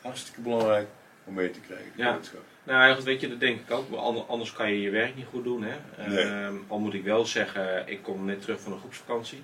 hartstikke 0.00 0.40
belangrijk 0.40 0.88
om 1.24 1.34
mee 1.34 1.50
te 1.50 1.60
krijgen, 1.60 1.92
ja. 1.94 2.18
Nou, 2.64 2.94
goed, 2.94 3.04
weet 3.04 3.20
je, 3.20 3.28
dat 3.28 3.40
denk 3.40 3.60
ik 3.60 3.70
ook. 3.70 3.92
Anders 4.28 4.52
kan 4.52 4.70
je 4.72 4.80
je 4.80 4.90
werk 4.90 5.16
niet 5.16 5.26
goed 5.30 5.44
doen. 5.44 5.62
Hè? 5.62 5.76
Ehm, 5.96 6.54
al 6.68 6.78
moet 6.78 6.94
ik 6.94 7.04
wel 7.04 7.26
zeggen, 7.26 7.88
ik 7.88 8.02
kom 8.02 8.24
net 8.24 8.40
terug 8.40 8.60
van 8.60 8.72
een 8.72 8.78
groepsvakantie. 8.78 9.42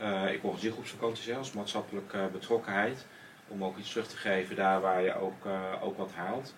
Uh, 0.00 0.32
ik 0.32 0.44
organiseer 0.44 0.72
groepsvakanties 0.72 1.34
als 1.34 1.52
maatschappelijke 1.52 2.28
betrokkenheid. 2.32 3.06
Om 3.48 3.64
ook 3.64 3.78
iets 3.78 3.90
terug 3.90 4.06
te 4.06 4.16
geven 4.16 4.56
daar 4.56 4.80
waar 4.80 5.02
je 5.02 5.20
ook, 5.20 5.46
uh, 5.46 5.82
ook 5.82 5.98
wat 5.98 6.10
haalt. 6.14 6.54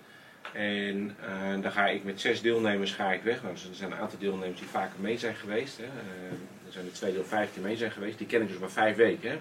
En 0.53 1.17
dan 1.61 1.73
ga 1.73 1.87
ik 1.87 2.05
met 2.05 2.21
zes 2.21 2.41
deelnemers 2.41 2.93
ga 2.93 3.13
ik 3.13 3.23
weg. 3.23 3.43
Nou, 3.43 3.55
er 3.55 3.75
zijn 3.75 3.93
een 3.93 3.99
aantal 3.99 4.19
deelnemers 4.19 4.59
die 4.59 4.69
vaker 4.69 5.01
mee 5.01 5.19
zijn 5.19 5.35
geweest. 5.35 5.77
Hè. 5.77 5.85
er 6.67 6.73
zijn 6.73 6.87
er 6.87 6.93
twee 6.93 7.13
deel 7.13 7.25
vijf 7.25 7.53
die 7.55 7.63
mee 7.63 7.77
zijn 7.77 7.91
geweest. 7.91 8.19
Die 8.19 8.27
ken 8.27 8.43
ik 8.43 8.49
dus 8.49 8.59
maar 8.59 8.71
vijf 8.71 8.97
weken. 8.97 9.31
Hè. 9.31 9.39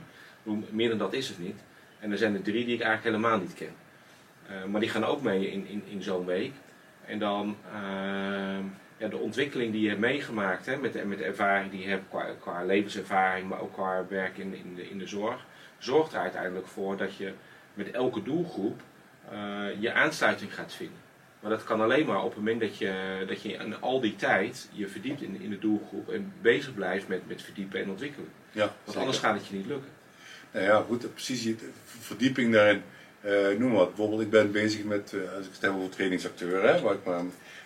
Meer 0.70 0.90
dan 0.90 0.98
dat 0.98 1.14
is 1.14 1.28
het 1.28 1.40
niet. 1.40 1.60
En 2.00 2.12
er 2.12 2.18
zijn 2.18 2.34
er 2.34 2.42
drie 2.42 2.66
die 2.66 2.76
ik 2.76 2.82
eigenlijk 2.82 3.16
helemaal 3.16 3.40
niet 3.40 3.54
ken. 3.54 3.85
Maar 4.68 4.82
die 4.82 4.90
gaan 4.90 5.06
ook 5.06 5.22
mee 5.22 5.52
in, 5.52 5.68
in, 5.68 5.84
in 5.88 6.04
zo'n 6.04 6.26
week. 6.26 6.54
En 7.06 7.20
dan 7.20 7.56
ja, 8.98 9.08
de 9.08 9.18
ontwikkeling 9.18 9.72
die 9.72 9.82
je 9.82 9.88
hebt 9.90 10.00
meegemaakt, 10.00 10.66
hè, 10.66 10.78
met, 10.78 10.94
de, 10.94 11.06
met 11.06 11.18
de 11.18 11.24
ervaring 11.24 11.72
die 11.72 11.82
je 11.82 11.88
hebt 11.88 12.04
qua, 12.10 12.26
qua 12.40 12.64
levenservaring, 12.64 13.50
maar 13.50 13.62
ook 13.62 13.74
qua 13.74 14.06
werk 14.10 14.38
in, 14.38 14.54
in, 14.54 14.76
de, 14.76 14.90
in 14.90 14.98
de 14.98 15.08
zorg, 15.08 15.46
zorgt 15.78 16.14
er 16.14 16.20
uiteindelijk 16.20 16.68
voor 16.68 16.98
dat 16.98 17.16
je 17.16 17.34
met 17.74 17.92
elke 17.92 18.24
doelgroep 18.24 18.82
uh, 19.34 19.66
je 19.80 19.94
aansluiting 19.94 20.56
gaat 20.56 20.74
vinden. 20.74 20.98
Maar 21.40 21.50
dat 21.50 21.64
kan 21.64 21.82
alleen 21.82 22.06
maar 22.06 22.24
op 22.24 22.30
het 22.30 22.38
moment 22.38 22.60
dat 22.60 22.78
je, 22.78 23.24
dat 23.28 23.42
je 23.42 23.52
in 23.52 23.82
al 23.82 24.00
die 24.00 24.16
tijd 24.16 24.70
je 24.72 24.88
verdiept 24.88 25.22
in, 25.22 25.42
in 25.42 25.50
de 25.50 25.60
doelgroep 25.60 26.10
en 26.10 26.34
bezig 26.42 26.74
blijft 26.74 27.08
met, 27.08 27.28
met 27.28 27.42
verdiepen 27.42 27.82
en 27.82 27.90
ontwikkelen. 27.90 28.30
Ja, 28.52 28.74
Want 28.84 28.98
anders 28.98 29.18
gaat 29.18 29.36
het 29.36 29.48
je 29.48 29.56
niet 29.56 29.66
lukken. 29.66 29.90
Nou 30.52 30.66
ja, 30.66 30.82
goed, 30.88 31.14
precies. 31.14 31.50
Verdieping 31.84 32.54
daarin. 32.54 32.82
Uh, 33.26 33.58
noem 33.58 33.72
wat. 33.72 33.88
Bijvoorbeeld, 33.88 34.22
ik 34.22 34.30
ben 34.30 34.52
bezig 34.52 34.84
met, 34.84 35.12
uh, 35.16 35.34
als 35.38 35.46
ik 35.46 35.52
het 35.60 35.70
over 35.70 35.90
trainingsacteur, 35.90 36.64
hè, 36.64 36.82
waar 36.82 36.94
ik 36.94 37.04
maar 37.06 37.24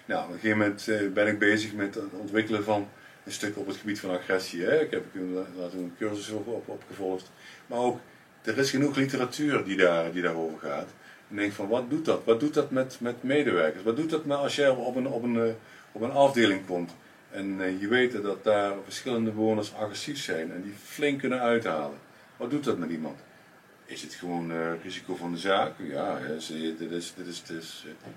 nou, 0.10 0.24
op 0.24 0.34
een 0.34 0.40
gegeven 0.40 0.58
moment 0.58 0.88
eh, 0.88 1.08
ben 1.14 1.28
ik 1.28 1.40
bezig 1.40 1.74
met 1.74 1.96
het 1.96 2.14
ontwikkelen 2.20 2.64
van 2.64 2.88
een 3.26 3.32
stuk 3.32 3.58
op 3.58 3.68
het 3.68 3.76
gebied 3.76 4.00
van 4.00 4.10
agressie. 4.10 4.64
Hè. 4.64 4.82
Ik 4.82 4.92
heb 4.92 5.04
een 5.14 5.94
cursus 5.98 6.30
op, 6.30 6.48
op 6.66 6.84
gevolgd. 6.88 7.32
Maar 7.68 7.80
ook, 7.80 8.00
er 8.42 8.58
is 8.58 8.70
genoeg 8.70 8.96
literatuur 8.96 9.64
die, 9.64 9.78
daar, 9.78 10.12
die 10.12 10.22
daarover 10.22 10.60
gaat. 10.60 10.88
En 11.30 11.36
denk 11.36 11.52
van, 11.52 11.68
wat 11.68 11.90
doet 11.90 12.06
dat? 12.06 12.22
Wat 12.24 12.40
doet 12.40 12.54
dat 12.54 12.72
met, 12.72 12.98
met 13.00 13.24
medewerkers? 13.24 13.84
Wat 13.84 13.96
doet 13.96 14.10
dat 14.10 14.26
met 14.26 14.38
als 14.38 14.56
jij 14.56 14.70
op 14.70 14.96
een, 14.96 15.08
op 15.08 15.24
een, 15.24 15.42
eh, 15.42 15.54
op 15.92 16.02
een 16.02 16.12
afdeling 16.12 16.66
komt 16.66 16.92
en 17.32 17.62
eh, 17.62 17.82
je 17.82 17.88
weet 17.88 18.24
dat 18.24 18.44
daar 18.44 18.74
verschillende 18.84 19.32
bewoners 19.32 19.74
agressief 19.74 20.18
zijn 20.18 20.52
en 20.52 20.62
die 20.62 20.74
flink 20.84 21.20
kunnen 21.20 21.40
uithalen? 21.40 21.98
Wat 22.38 22.50
doet 22.50 22.64
dat 22.64 22.78
met 22.78 22.90
iemand? 22.90 23.20
Is 23.90 24.02
het 24.02 24.14
gewoon 24.14 24.52
uh, 24.52 24.72
risico 24.84 25.16
van 25.16 25.32
de 25.32 25.38
zaak? 25.38 25.74
Ja, 25.78 26.20
dit 26.20 26.38
is, 26.38 26.48
dit 26.78 26.92
is, 26.92 27.14
dit 27.14 27.28
is, 27.28 27.44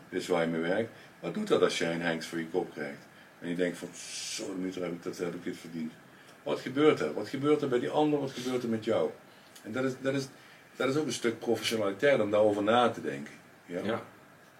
dit 0.09 0.21
is 0.21 0.27
waar 0.27 0.43
je 0.43 0.49
mee 0.49 0.61
werkt. 0.61 0.91
Wat 1.21 1.35
doet 1.35 1.49
dat 1.49 1.63
als 1.63 1.79
jij 1.79 1.95
een 1.95 2.03
hengst 2.03 2.29
voor 2.29 2.39
je 2.39 2.49
kop 2.49 2.73
krijgt? 2.73 3.07
En 3.41 3.49
je 3.49 3.55
denkt 3.55 3.79
van, 3.79 3.89
zo 4.37 4.55
meter 4.55 4.83
heb 4.83 4.93
ik, 4.93 5.03
dat 5.03 5.19
heb 5.19 5.35
ik 5.35 5.45
dit 5.45 5.57
verdiend. 5.57 5.93
Wat 6.43 6.61
gebeurt 6.61 7.01
er? 7.01 7.15
Wat 7.15 7.29
gebeurt 7.29 7.63
er 7.63 7.69
bij 7.69 7.79
die 7.79 7.89
ander? 7.91 8.21
Wat 8.21 8.31
gebeurt 8.31 8.63
er 8.63 8.69
met 8.69 8.85
jou? 8.85 9.11
En 9.63 9.73
dat 9.73 9.85
is, 9.85 9.93
dat 10.01 10.15
is, 10.15 10.27
dat 10.77 10.89
is 10.89 10.97
ook 10.97 11.07
een 11.07 11.13
stuk 11.13 11.39
professionaliteit 11.39 12.21
om 12.21 12.31
daarover 12.31 12.63
na 12.63 12.91
te 12.91 13.01
denken. 13.01 13.35
Ja? 13.67 13.81
ja. 13.85 14.03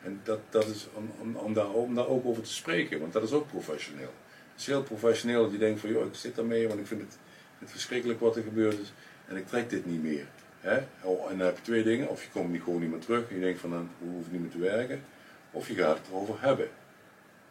En 0.03 0.21
dat, 0.23 0.41
dat 0.51 0.67
is 0.67 0.87
om, 0.95 1.11
om, 1.19 1.37
om, 1.37 1.53
daar, 1.53 1.71
om 1.71 1.95
daar 1.95 2.09
ook 2.09 2.27
over 2.27 2.43
te 2.43 2.53
spreken, 2.53 3.01
want 3.01 3.13
dat 3.13 3.23
is 3.23 3.33
ook 3.33 3.49
professioneel. 3.49 4.13
Het 4.53 4.61
is 4.61 4.67
heel 4.67 4.83
professioneel 4.83 5.43
dat 5.43 5.53
je 5.53 5.59
denkt 5.59 5.81
van, 5.81 5.91
joh, 5.91 6.07
ik 6.07 6.15
zit 6.15 6.35
daarmee, 6.35 6.69
want 6.69 6.81
ik 6.81 6.87
vind 6.87 7.01
het, 7.01 7.19
het 7.59 7.71
verschrikkelijk 7.71 8.21
wat 8.21 8.37
er 8.37 8.43
gebeurd 8.43 8.79
is. 8.79 8.93
En 9.29 9.37
ik 9.37 9.47
trek 9.47 9.71
dit 9.71 9.87
niet 9.87 10.03
meer. 10.03 10.27
Hè? 10.63 10.79
Oh, 11.03 11.31
en 11.31 11.39
dan 11.39 11.47
heb 11.47 11.57
je 11.57 11.63
twee 11.63 11.83
dingen. 11.83 12.09
Of 12.09 12.25
je 12.25 12.31
komt 12.31 12.51
niet 12.51 12.63
gewoon 12.63 12.81
niet 12.81 12.91
meer 12.91 13.01
terug 13.01 13.29
en 13.29 13.35
je 13.35 13.41
denkt 13.41 13.61
van, 13.61 13.71
dan 13.71 13.91
hoef 13.99 14.27
ik 14.27 14.33
niet 14.33 14.41
meer 14.41 14.51
te 14.51 14.59
werken. 14.59 15.03
Of 15.51 15.69
je 15.69 15.75
gaat 15.75 15.99
het 15.99 16.07
erover 16.09 16.35
hebben. 16.41 16.69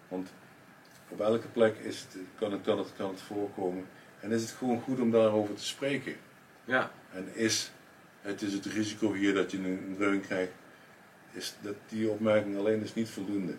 Want 0.07 0.29
op 1.09 1.19
elke 1.19 1.47
plek 1.47 1.77
is 1.77 1.99
het, 1.99 2.17
kan, 2.35 2.51
het, 2.51 2.61
kan, 2.61 2.77
het, 2.77 2.93
kan 2.97 3.09
het 3.09 3.21
voorkomen. 3.21 3.85
En 4.19 4.31
is 4.31 4.41
het 4.41 4.51
gewoon 4.51 4.81
goed 4.81 4.99
om 4.99 5.11
daarover 5.11 5.55
te 5.55 5.65
spreken. 5.65 6.15
Ja. 6.65 6.91
En 7.13 7.27
is 7.33 7.71
het, 8.21 8.41
is 8.41 8.53
het 8.53 8.65
risico 8.65 9.13
hier 9.13 9.33
dat 9.33 9.51
je 9.51 9.57
een 9.57 9.95
reun 9.97 10.21
krijgt, 10.21 10.51
is 11.31 11.55
dat 11.61 11.75
die 11.89 12.09
opmerking 12.09 12.57
alleen 12.57 12.83
is 12.83 12.93
niet 12.93 13.09
voldoende. 13.09 13.53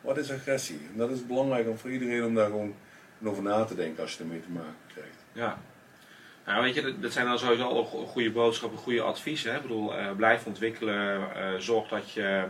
Wat 0.00 0.18
is 0.18 0.32
agressie? 0.32 0.80
En 0.92 0.98
dat 0.98 1.10
is 1.10 1.26
belangrijk 1.26 1.68
om 1.68 1.78
voor 1.78 1.90
iedereen 1.90 2.24
om 2.24 2.34
daar 2.34 2.46
gewoon 2.46 2.74
over 3.22 3.42
na 3.42 3.64
te 3.64 3.74
denken 3.74 4.02
als 4.02 4.16
je 4.16 4.22
ermee 4.22 4.40
te 4.40 4.50
maken 4.50 4.74
krijgt. 4.86 5.24
Ja. 5.32 5.58
Nou, 6.46 6.62
weet 6.62 6.74
je, 6.74 6.98
dat 6.98 7.12
zijn 7.12 7.26
dan 7.26 7.38
sowieso 7.38 7.68
al 7.68 7.84
goede 7.84 8.30
boodschappen, 8.30 8.78
goede 8.78 9.02
adviezen. 9.02 9.50
Hè? 9.50 9.56
Ik 9.56 9.62
bedoel, 9.62 9.98
uh, 9.98 10.10
blijf 10.16 10.46
ontwikkelen, 10.46 11.20
uh, 11.20 11.54
zorg 11.58 11.88
dat 11.88 12.10
je 12.10 12.44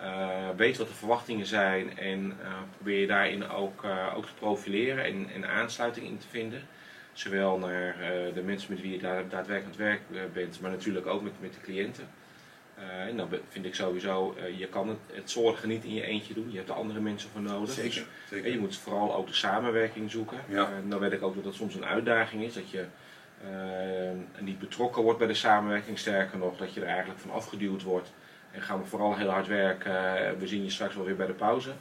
uh, 0.00 0.48
weet 0.56 0.76
wat 0.76 0.88
de 0.88 0.94
verwachtingen 0.94 1.46
zijn 1.46 1.98
en 1.98 2.38
probeer 2.76 3.00
je 3.00 3.06
daarin 3.06 3.48
ook, 3.48 3.84
ook 4.14 4.26
te 4.26 4.34
profileren 4.38 5.04
en, 5.04 5.28
en, 5.34 5.48
aansluiting 5.48 6.06
in 6.06 6.18
te 6.18 6.26
vinden. 6.30 6.62
Zowel 7.12 7.58
naar 7.58 7.96
de 8.34 8.42
mensen 8.42 8.72
met 8.72 8.82
wie 8.82 8.92
je 8.92 9.00
daadwerkelijk 9.00 9.64
aan 9.64 9.70
het 9.70 9.76
werk 9.76 10.32
bent, 10.32 10.60
maar 10.60 10.70
natuurlijk 10.70 11.06
ook 11.06 11.22
met, 11.22 11.32
met 11.40 11.54
de 11.54 11.60
cliënten. 11.60 12.08
en 13.08 13.16
dan 13.16 13.28
vind 13.48 13.64
ik 13.64 13.74
sowieso, 13.74 14.36
je 14.56 14.66
kan 14.66 14.88
het, 14.88 14.98
het 15.12 15.30
zorgen 15.30 15.68
niet 15.68 15.84
in 15.84 15.94
je 15.94 16.06
eentje 16.06 16.34
doen, 16.34 16.50
je 16.50 16.56
hebt 16.56 16.68
er 16.68 16.74
andere 16.74 17.00
mensen 17.00 17.30
voor 17.30 17.42
nodig. 17.42 17.70
Zeker, 17.70 17.90
dus, 17.90 18.04
zeker. 18.28 18.46
En 18.46 18.52
je 18.52 18.58
moet 18.58 18.76
vooral 18.76 19.14
ook 19.14 19.26
de 19.26 19.34
samenwerking 19.34 20.10
zoeken. 20.10 20.38
Ja. 20.48 20.68
dan 20.88 20.98
weet 20.98 21.12
ik 21.12 21.22
ook 21.22 21.34
dat 21.34 21.44
dat 21.44 21.54
soms 21.54 21.74
een 21.74 21.86
uitdaging 21.86 22.42
is, 22.42 22.54
dat 22.54 22.70
je 22.70 22.84
niet 24.38 24.58
betrokken 24.58 25.02
wordt 25.02 25.18
bij 25.18 25.28
de 25.28 25.34
samenwerking, 25.34 25.98
sterker 25.98 26.38
nog, 26.38 26.56
dat 26.56 26.74
je 26.74 26.80
er 26.80 26.86
eigenlijk 26.86 27.20
van 27.20 27.30
afgeduwd 27.30 27.82
wordt 27.82 28.12
en 28.50 28.62
gaan 28.62 28.80
we 28.80 28.86
vooral 28.86 29.16
heel 29.16 29.28
hard 29.28 29.46
werken. 29.46 29.92
We 30.38 30.46
zien 30.46 30.64
je 30.64 30.70
straks 30.70 30.94
wel 30.94 31.04
weer 31.04 31.16
bij 31.16 31.26
de 31.26 31.32
pauze. 31.32 31.72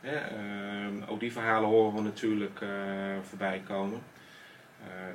Ehm, 0.00 1.02
ook 1.08 1.20
die 1.20 1.32
verhalen 1.32 1.68
horen 1.68 1.94
we 1.94 2.00
natuurlijk 2.00 2.60
voorbij 3.28 3.62
komen. 3.66 4.02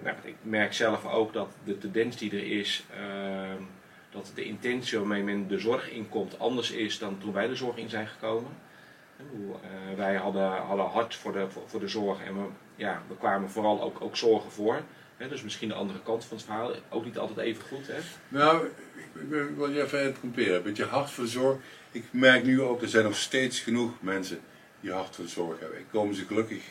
nou, 0.03 0.15
ik 0.23 0.35
merk 0.41 0.73
zelf 0.73 1.05
ook 1.05 1.33
dat 1.33 1.49
de 1.63 1.77
tendens 1.77 2.17
die 2.17 2.31
er 2.31 2.59
is, 2.59 2.85
ehm, 2.93 3.61
dat 4.09 4.31
de 4.35 4.43
intentie 4.43 4.97
waarmee 4.97 5.23
men 5.23 5.47
de 5.47 5.59
zorg 5.59 5.91
inkomt 5.91 6.39
anders 6.39 6.71
is 6.71 6.99
dan 6.99 7.17
toen 7.17 7.33
wij 7.33 7.47
de 7.47 7.55
zorg 7.55 7.77
in 7.77 7.89
zijn 7.89 8.07
gekomen. 8.07 8.51
Wij 9.95 10.15
hadden, 10.15 10.51
hadden 10.51 10.85
hart 10.85 11.15
voor 11.15 11.31
de, 11.31 11.47
voor, 11.65 11.79
de 11.79 11.87
zorg 11.87 12.23
en 12.23 12.35
we, 12.35 12.47
ja, 12.75 13.01
we 13.07 13.17
kwamen 13.17 13.49
vooral 13.49 13.81
ook, 13.81 14.01
ook 14.01 14.15
zorgen 14.15 14.51
voor. 14.51 14.81
Dus 15.17 15.41
misschien 15.41 15.67
de 15.67 15.73
andere 15.73 15.99
kant 16.03 16.25
van 16.25 16.37
het 16.37 16.45
verhaal, 16.45 16.73
ook 16.89 17.05
niet 17.05 17.17
altijd 17.17 17.37
even 17.37 17.63
goed. 17.63 17.87
Hè? 17.87 17.99
Nou, 18.27 18.65
ik, 18.65 19.55
wil 19.55 19.69
je 19.69 19.83
even 19.83 20.03
interromperen. 20.03 20.63
Met 20.63 20.77
je 20.77 20.83
hart 20.83 21.09
voor 21.09 21.27
zorg. 21.27 21.57
Ik 21.91 22.03
merk 22.11 22.43
nu 22.43 22.61
ook, 22.61 22.81
er 22.81 22.87
zijn 22.87 23.03
nog 23.03 23.15
steeds 23.15 23.59
genoeg 23.59 23.91
mensen 24.01 24.39
die 24.81 24.91
hart 24.91 25.15
voor 25.15 25.27
zorg 25.27 25.59
hebben. 25.59 25.79
Ik 25.79 25.85
kom 25.91 26.13
ze 26.13 26.25
gelukkig 26.25 26.63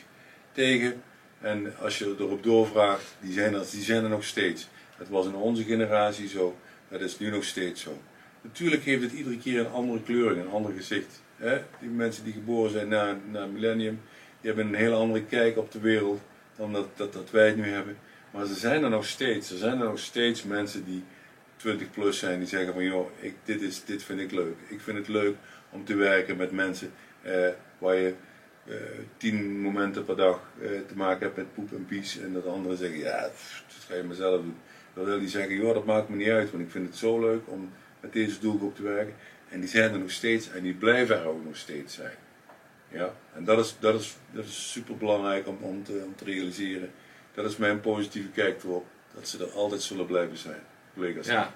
tegen. 0.51 1.01
En 1.41 1.77
als 1.77 1.97
je 1.97 2.15
erop 2.19 2.43
doorvraagt, 2.43 3.15
die 3.19 3.33
zijn 3.33 3.53
er, 3.53 3.65
die 3.71 3.83
zijn 3.83 4.03
er 4.03 4.09
nog 4.09 4.23
steeds. 4.23 4.67
Dat 4.97 5.07
was 5.07 5.25
in 5.25 5.35
onze 5.35 5.63
generatie 5.63 6.27
zo, 6.27 6.57
dat 6.89 7.01
is 7.01 7.19
nu 7.19 7.29
nog 7.29 7.43
steeds 7.43 7.81
zo. 7.81 8.01
Natuurlijk 8.41 8.83
heeft 8.83 9.01
het 9.01 9.11
iedere 9.11 9.37
keer 9.37 9.59
een 9.59 9.71
andere 9.71 10.01
kleuring, 10.01 10.41
een 10.41 10.51
ander 10.51 10.73
gezicht. 10.73 11.21
Die 11.79 11.89
mensen 11.89 12.23
die 12.23 12.33
geboren 12.33 12.71
zijn 12.71 12.87
na, 12.87 13.17
na 13.31 13.41
het 13.41 13.53
millennium, 13.53 14.01
die 14.41 14.51
hebben 14.51 14.67
een 14.67 14.79
hele 14.79 14.95
andere 14.95 15.23
kijk 15.23 15.57
op 15.57 15.71
de 15.71 15.79
wereld 15.79 16.21
dan 16.55 16.73
dat, 16.73 16.87
dat, 16.95 17.13
dat 17.13 17.31
wij 17.31 17.47
het 17.47 17.55
nu 17.55 17.69
hebben. 17.69 17.97
Maar 18.37 18.45
ze 18.45 18.53
zijn 18.55 18.83
er 18.83 18.89
nog 18.89 19.05
steeds. 19.05 19.51
Er 19.51 19.57
zijn 19.57 19.79
er 19.79 19.87
nog 19.87 19.99
steeds 19.99 20.43
mensen 20.43 20.85
die 20.85 21.03
20 21.55 21.91
plus 21.91 22.19
zijn, 22.19 22.39
die 22.39 22.47
zeggen 22.47 22.73
van 22.73 22.83
joh, 22.83 23.09
ik, 23.19 23.35
dit, 23.43 23.61
is, 23.61 23.85
dit 23.85 24.03
vind 24.03 24.19
ik 24.19 24.31
leuk. 24.31 24.55
Ik 24.67 24.81
vind 24.81 24.97
het 24.97 25.07
leuk 25.07 25.35
om 25.69 25.85
te 25.85 25.95
werken 25.95 26.37
met 26.37 26.51
mensen 26.51 26.91
eh, 27.21 27.47
waar 27.77 27.95
je 27.95 28.13
eh, 28.65 28.75
tien 29.17 29.59
momenten 29.59 30.05
per 30.05 30.15
dag 30.15 30.41
eh, 30.61 30.69
te 30.87 30.95
maken 30.95 31.25
hebt 31.25 31.37
met 31.37 31.53
poep 31.53 31.71
en 31.71 31.85
pies. 31.85 32.19
En 32.19 32.33
dat 32.33 32.45
anderen 32.45 32.77
zeggen, 32.77 32.99
ja, 32.99 33.21
dat 33.21 33.85
ga 33.87 33.95
je 33.95 34.03
mezelf 34.03 34.41
doen. 34.41 34.57
Dan 34.93 35.05
wil 35.05 35.19
die 35.19 35.29
zeggen, 35.29 35.55
joh, 35.55 35.73
dat 35.73 35.85
maakt 35.85 36.09
me 36.09 36.15
niet 36.15 36.29
uit, 36.29 36.51
want 36.51 36.63
ik 36.63 36.71
vind 36.71 36.87
het 36.87 36.97
zo 36.97 37.19
leuk 37.19 37.41
om 37.45 37.71
met 37.99 38.13
deze 38.13 38.39
doelgroep 38.39 38.75
te 38.75 38.83
werken. 38.83 39.13
En 39.49 39.59
die 39.59 39.69
zijn 39.69 39.91
er 39.91 39.99
nog 39.99 40.11
steeds 40.11 40.49
en 40.49 40.63
die 40.63 40.73
blijven 40.73 41.19
er 41.19 41.25
ook 41.25 41.43
nog 41.43 41.55
steeds 41.55 41.93
zijn. 41.93 42.15
Ja, 42.91 43.13
en 43.33 43.43
dat 43.43 43.59
is, 43.65 43.75
dat 43.79 43.99
is, 43.99 44.17
dat 44.31 44.45
is 44.45 44.71
super 44.71 44.97
belangrijk 44.97 45.47
om, 45.47 45.57
om, 45.61 45.83
te, 45.83 46.01
om 46.05 46.15
te 46.15 46.23
realiseren. 46.23 46.91
Dat 47.37 47.45
is 47.51 47.57
mijn 47.57 47.79
positieve 47.79 48.29
kijk 48.29 48.63
erop. 48.63 48.85
Dat 49.13 49.27
ze 49.27 49.43
er 49.43 49.51
altijd 49.51 49.81
zullen 49.81 50.05
blijven 50.05 50.37
zijn. 50.37 50.59
Collega's. 50.93 51.27
Ja. 51.27 51.53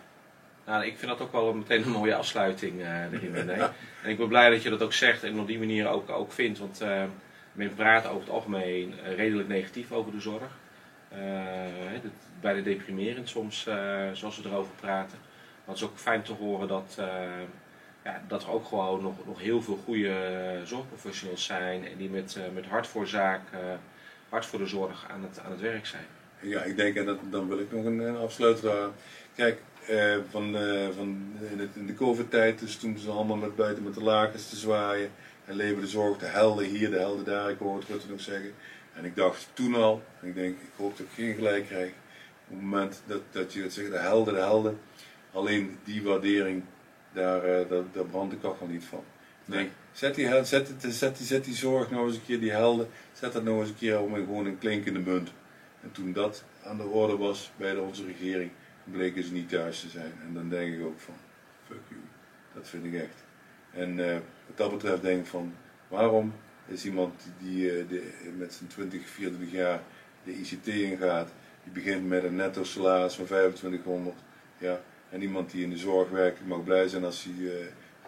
Nou, 0.66 0.86
ik 0.86 0.98
vind 0.98 1.12
dat 1.12 1.22
ook 1.22 1.32
wel 1.32 1.54
meteen 1.54 1.84
een 1.84 1.92
mooie 1.92 2.16
afsluiting 2.16 2.80
uh, 2.80 3.12
erin. 3.12 3.50
En 4.04 4.10
ik 4.10 4.18
ben 4.18 4.28
blij 4.28 4.50
dat 4.50 4.64
je 4.64 4.70
dat 4.70 4.82
ook 4.82 4.94
zegt 4.94 5.24
en 5.24 5.40
op 5.40 5.48
die 5.48 5.60
manier 5.60 5.88
ook, 5.88 6.10
ook 6.10 6.32
vindt. 6.32 6.60
Want 6.60 6.82
uh, 6.82 7.04
men 7.52 7.76
praat 7.76 8.06
over 8.06 8.20
het 8.20 8.30
algemeen 8.30 8.94
uh, 8.94 9.16
redelijk 9.16 9.48
negatief 9.48 9.92
over 9.92 10.12
de 10.12 10.20
zorg. 10.20 10.52
bijna 12.42 12.62
deprimerend 12.62 13.30
soms, 13.30 13.64
zoals 14.14 14.38
we 14.42 14.50
erover 14.50 14.74
praten. 14.80 15.18
Maar 15.66 15.76
het 15.76 15.78
is 15.78 15.84
ook 15.84 15.98
fijn 15.98 16.22
te 16.22 16.34
horen 16.34 16.68
dat 16.68 16.98
ja, 18.04 18.22
dat 18.28 18.44
er 18.44 18.52
ook 18.52 18.66
gewoon 18.66 19.02
nog, 19.02 19.26
nog 19.26 19.40
heel 19.40 19.62
veel 19.62 19.80
goede 19.84 20.10
eh, 20.10 20.68
zorgprofessionals 20.68 21.46
zijn 21.46 21.88
en 21.88 21.98
die 21.98 22.10
met, 22.10 22.36
uh, 22.38 22.44
met 22.54 22.66
hart 22.66 22.88
voor 22.88 23.08
zaak, 23.08 23.42
hart 24.32 24.46
voor 24.46 24.60
de 24.60 24.68
zorg 24.68 25.06
aan 25.10 25.24
het, 25.24 25.40
aan 25.40 25.52
het 25.52 25.62
werk 25.62 25.86
zijn. 25.86 26.06
Ja, 26.40 26.64
ik 26.64 26.76
denk, 26.76 26.96
en 26.96 27.06
dat, 27.06 27.18
dan 27.30 27.48
wil 27.48 27.60
ik 27.60 27.72
nog 27.72 27.86
een, 27.86 28.00
een 28.00 28.18
afsluiter 28.18 28.90
Kijk, 29.36 29.62
eh, 29.88 30.16
van, 30.30 30.56
van 30.96 31.34
in, 31.74 31.86
de 31.86 31.94
COVID-tijd, 31.94 32.60
dus 32.60 32.76
toen 32.76 32.98
ze 32.98 33.10
allemaal 33.10 33.36
met 33.36 33.56
buiten 33.56 33.84
met 33.84 33.94
de 33.94 34.04
lakens 34.04 34.50
te 34.50 34.56
zwaaien 34.56 35.12
en 35.46 35.56
leven 35.56 35.82
de 35.82 35.88
zorg, 35.88 36.18
de 36.18 36.26
helden 36.26 36.66
hier, 36.66 36.90
de 36.90 36.98
helden 36.98 37.26
daar, 37.26 37.50
ik 37.50 37.58
hoor 37.58 37.78
het 37.78 37.88
Rutte 37.88 38.10
nog 38.10 38.22
zeggen. 38.22 38.54
En 38.94 39.06
ik 39.06 39.16
dacht 39.16 39.48
toen 39.54 39.76
al, 39.76 40.04
en 40.22 40.28
ik 40.28 40.36
denk, 40.36 40.60
ik 40.60 40.72
hoop 40.76 40.98
dat 40.98 41.06
ik 41.06 41.14
geen 41.14 41.36
gelijk 41.36 41.66
krijg, 41.66 41.90
op 41.90 42.58
het 42.58 42.62
moment 42.62 43.02
dat, 43.06 43.22
dat 43.32 43.54
je 43.54 43.62
het 43.62 43.74
zegt, 43.74 43.92
de 43.92 43.98
helden, 43.98 44.34
de 44.34 44.40
helden, 44.40 44.80
alleen 45.32 45.78
die 45.84 46.04
waardering 46.04 46.64
daar, 47.14 47.50
uh, 47.50 47.70
daar, 47.70 47.84
daar 47.92 48.06
brandt 48.06 48.32
de 48.34 48.40
kachel 48.40 48.68
niet 48.68 48.86
van. 48.86 49.04
Nee. 49.46 49.70
Zet, 49.92 50.16
die, 50.16 50.46
zet, 50.46 50.74
zet, 50.80 51.18
die, 51.18 51.26
zet 51.26 51.46
die 51.46 51.56
zorg 51.56 51.92
nou 51.92 52.08
eens 52.08 52.16
een 52.16 52.26
keer, 52.26 52.40
die 52.40 52.52
helden, 52.52 52.88
zet 53.14 53.34
dat 53.34 53.44
nou 53.44 53.60
eens 53.60 53.70
een 53.70 53.76
keer 53.76 54.00
om 54.00 54.14
gewoon 54.14 54.46
een 54.46 54.58
klinkende 54.58 55.00
munt. 55.00 55.32
En 55.82 55.92
toen 55.92 56.14
dat 56.14 56.44
aan 56.64 56.78
de 56.78 56.84
orde 56.84 57.18
was 57.18 57.52
bij 57.58 57.74
de, 57.74 57.82
onze 57.82 58.06
regering, 58.06 58.52
bleken 58.84 59.24
ze 59.24 59.34
niet 59.34 59.50
thuis 59.50 59.80
te 59.80 59.90
zijn. 59.90 60.14
En 60.28 60.34
dan 60.34 60.50
denk 60.50 60.74
ik 60.74 60.86
ook 60.86 61.00
van, 61.00 61.14
fuck 61.68 61.80
you. 61.88 62.02
Dat 62.54 62.70
vind 62.70 62.86
ik 62.86 62.94
echt. 62.94 63.24
En 63.74 63.98
uh, 63.98 64.14
wat 64.48 64.58
dat 64.58 64.72
betreft 64.72 65.02
denk 65.02 65.20
ik 65.22 65.28
van, 65.28 65.54
waarom 65.88 66.34
is 66.68 66.86
iemand 66.86 67.14
die, 67.40 67.80
uh, 67.80 67.90
die 67.90 68.02
met 68.38 68.54
zijn 68.54 68.70
20, 68.70 69.08
24 69.08 69.58
jaar 69.58 69.82
de 70.24 70.32
ICT 70.32 70.68
ingaat, 70.68 71.30
die 71.64 71.74
begint 71.74 72.08
met 72.08 72.24
een 72.24 72.36
netto 72.36 72.64
salaris 72.64 73.14
van 73.14 73.26
2500, 73.26 74.16
ja, 74.58 74.82
en 75.10 75.22
iemand 75.22 75.52
die 75.52 75.64
in 75.64 75.70
de 75.70 75.78
zorg 75.78 76.10
werkt 76.10 76.46
mag 76.46 76.64
blij 76.64 76.88
zijn 76.88 77.04
als 77.04 77.24
hij 77.24 77.34
uh, 77.34 77.52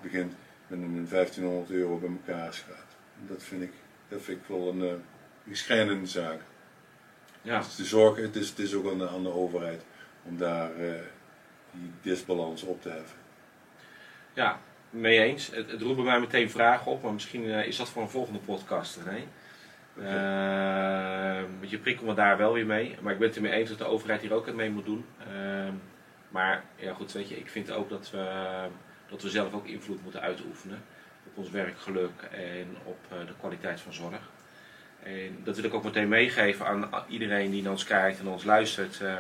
begint 0.02 0.34
met 0.80 0.90
een 0.90 1.08
1500 1.10 1.72
euro 1.72 1.98
bij 1.98 2.10
elkaar 2.10 2.54
gaat. 2.54 2.96
Dat 3.28 3.44
vind 3.44 3.62
ik, 3.62 3.72
dat 4.08 4.22
vind 4.22 4.40
ik 4.40 4.48
wel 4.48 4.70
een 4.70 5.02
uh, 5.44 5.56
schrijnende 5.56 6.08
zaak. 6.08 6.40
Ja. 7.42 7.58
Dus 7.58 7.76
de 7.76 7.86
zorg, 7.86 8.18
het 8.18 8.36
is, 8.36 8.50
het 8.50 8.60
is 8.60 8.74
ook 8.74 8.92
aan 8.92 8.98
de, 8.98 9.08
aan 9.08 9.24
de 9.24 9.34
overheid 9.34 9.86
om 10.24 10.38
daar 10.38 10.72
uh, 10.80 10.94
die 11.72 11.92
disbalans 12.02 12.64
op 12.64 12.82
te 12.82 12.90
heffen. 12.90 13.18
Ja, 14.34 14.60
mee 14.90 15.20
eens. 15.20 15.48
Het, 15.48 15.72
het 15.72 15.82
roept 15.82 15.96
bij 15.96 16.06
mij 16.06 16.20
meteen 16.20 16.50
vragen 16.50 16.92
op, 16.92 17.04
maar 17.04 17.14
misschien 17.14 17.44
is 17.44 17.78
dat 17.78 17.90
voor 17.90 18.02
een 18.02 18.10
volgende 18.10 18.40
podcast. 18.40 19.00
Nee? 19.06 19.28
Okay. 19.98 21.44
Uh, 21.44 21.70
je 21.70 21.78
prikkelt 21.78 22.08
me 22.08 22.14
daar 22.14 22.38
wel 22.38 22.54
weer 22.54 22.66
mee. 22.66 22.96
Maar 23.02 23.14
ik 23.14 23.20
ben 23.20 23.28
het 23.28 23.36
ermee 23.36 23.52
eens 23.52 23.70
dat 23.70 23.78
de 23.78 23.86
overheid 23.86 24.22
hier 24.22 24.34
ook 24.34 24.46
het 24.46 24.56
mee 24.56 24.70
moet 24.70 24.86
doen. 24.86 25.06
Uh, 25.34 25.70
maar 26.30 26.64
ja, 26.76 26.94
goed, 26.94 27.12
weet 27.12 27.30
je, 27.30 27.38
ik 27.38 27.50
vind 27.50 27.72
ook 27.72 27.90
dat 27.90 28.12
we, 28.12 28.28
dat 29.10 29.22
we 29.22 29.30
zelf 29.30 29.54
ook 29.54 29.68
invloed 29.68 30.04
moeten 30.04 30.22
uitoefenen 30.22 30.84
op 31.26 31.38
ons 31.38 31.50
werkgeluk 31.50 32.22
en 32.32 32.78
op 32.84 32.98
eh, 33.10 33.18
de 33.28 33.34
kwaliteit 33.40 33.80
van 33.80 33.94
zorg. 33.94 34.30
En 35.04 35.40
dat 35.44 35.56
wil 35.56 35.66
ik 35.66 35.74
ook 35.74 35.84
meteen 35.84 36.08
meegeven 36.08 36.66
aan 36.66 36.90
iedereen 37.08 37.52
die 37.52 37.62
naar 37.62 37.72
ons 37.72 37.84
kijkt 37.84 38.20
en 38.20 38.28
ons 38.28 38.44
luistert. 38.44 39.00
Uh, 39.02 39.14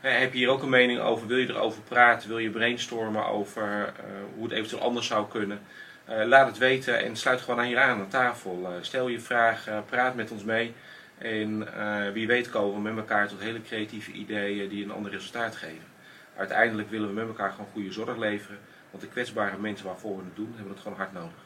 heb 0.00 0.32
je 0.32 0.38
hier 0.38 0.48
ook 0.48 0.62
een 0.62 0.68
mening 0.68 1.00
over? 1.00 1.26
Wil 1.26 1.36
je 1.36 1.48
erover 1.48 1.82
praten? 1.82 2.28
Wil 2.28 2.38
je 2.38 2.50
brainstormen 2.50 3.26
over 3.26 3.62
uh, 3.86 3.92
hoe 4.34 4.44
het 4.44 4.52
eventueel 4.52 4.82
anders 4.82 5.06
zou 5.06 5.28
kunnen? 5.28 5.60
Laat 6.06 6.46
het 6.46 6.58
weten 6.58 7.04
en 7.04 7.16
sluit 7.16 7.40
gewoon 7.40 7.60
aan 7.60 7.66
hier 7.66 7.78
aan 7.78 8.00
aan 8.00 8.08
tafel. 8.08 8.68
stel 8.80 9.08
je 9.08 9.20
vraag, 9.20 9.68
praat 9.86 10.14
met 10.14 10.30
ons 10.30 10.44
mee. 10.44 10.74
En 11.18 11.68
wie 12.12 12.26
weet 12.26 12.50
komen 12.50 12.74
we 12.74 12.80
met 12.80 12.96
elkaar 12.96 13.28
tot 13.28 13.40
hele 13.40 13.62
creatieve 13.62 14.10
ideeën 14.10 14.68
die 14.68 14.84
een 14.84 14.90
ander 14.90 15.10
resultaat 15.10 15.56
geven 15.56 15.94
uiteindelijk 16.36 16.90
willen 16.90 17.08
we 17.08 17.14
met 17.14 17.26
elkaar 17.26 17.50
gewoon 17.50 17.70
goede 17.72 17.92
zorg 17.92 18.16
leveren. 18.16 18.58
Want 18.94 19.06
de 19.06 19.12
kwetsbare 19.12 19.58
mensen 19.58 19.86
waarvoor 19.86 20.16
we 20.16 20.24
het 20.24 20.36
doen, 20.36 20.52
hebben 20.54 20.72
het 20.72 20.82
gewoon 20.82 20.96
hard 20.96 21.12
nodig. 21.12 21.44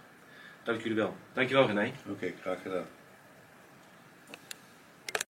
Dank 0.63 0.81
jullie 0.81 0.97
wel. 0.97 1.17
Dankjewel 1.33 1.67
René. 1.67 1.93
Oké, 2.09 2.33
graag 2.41 2.63
gedaan. 2.63 2.87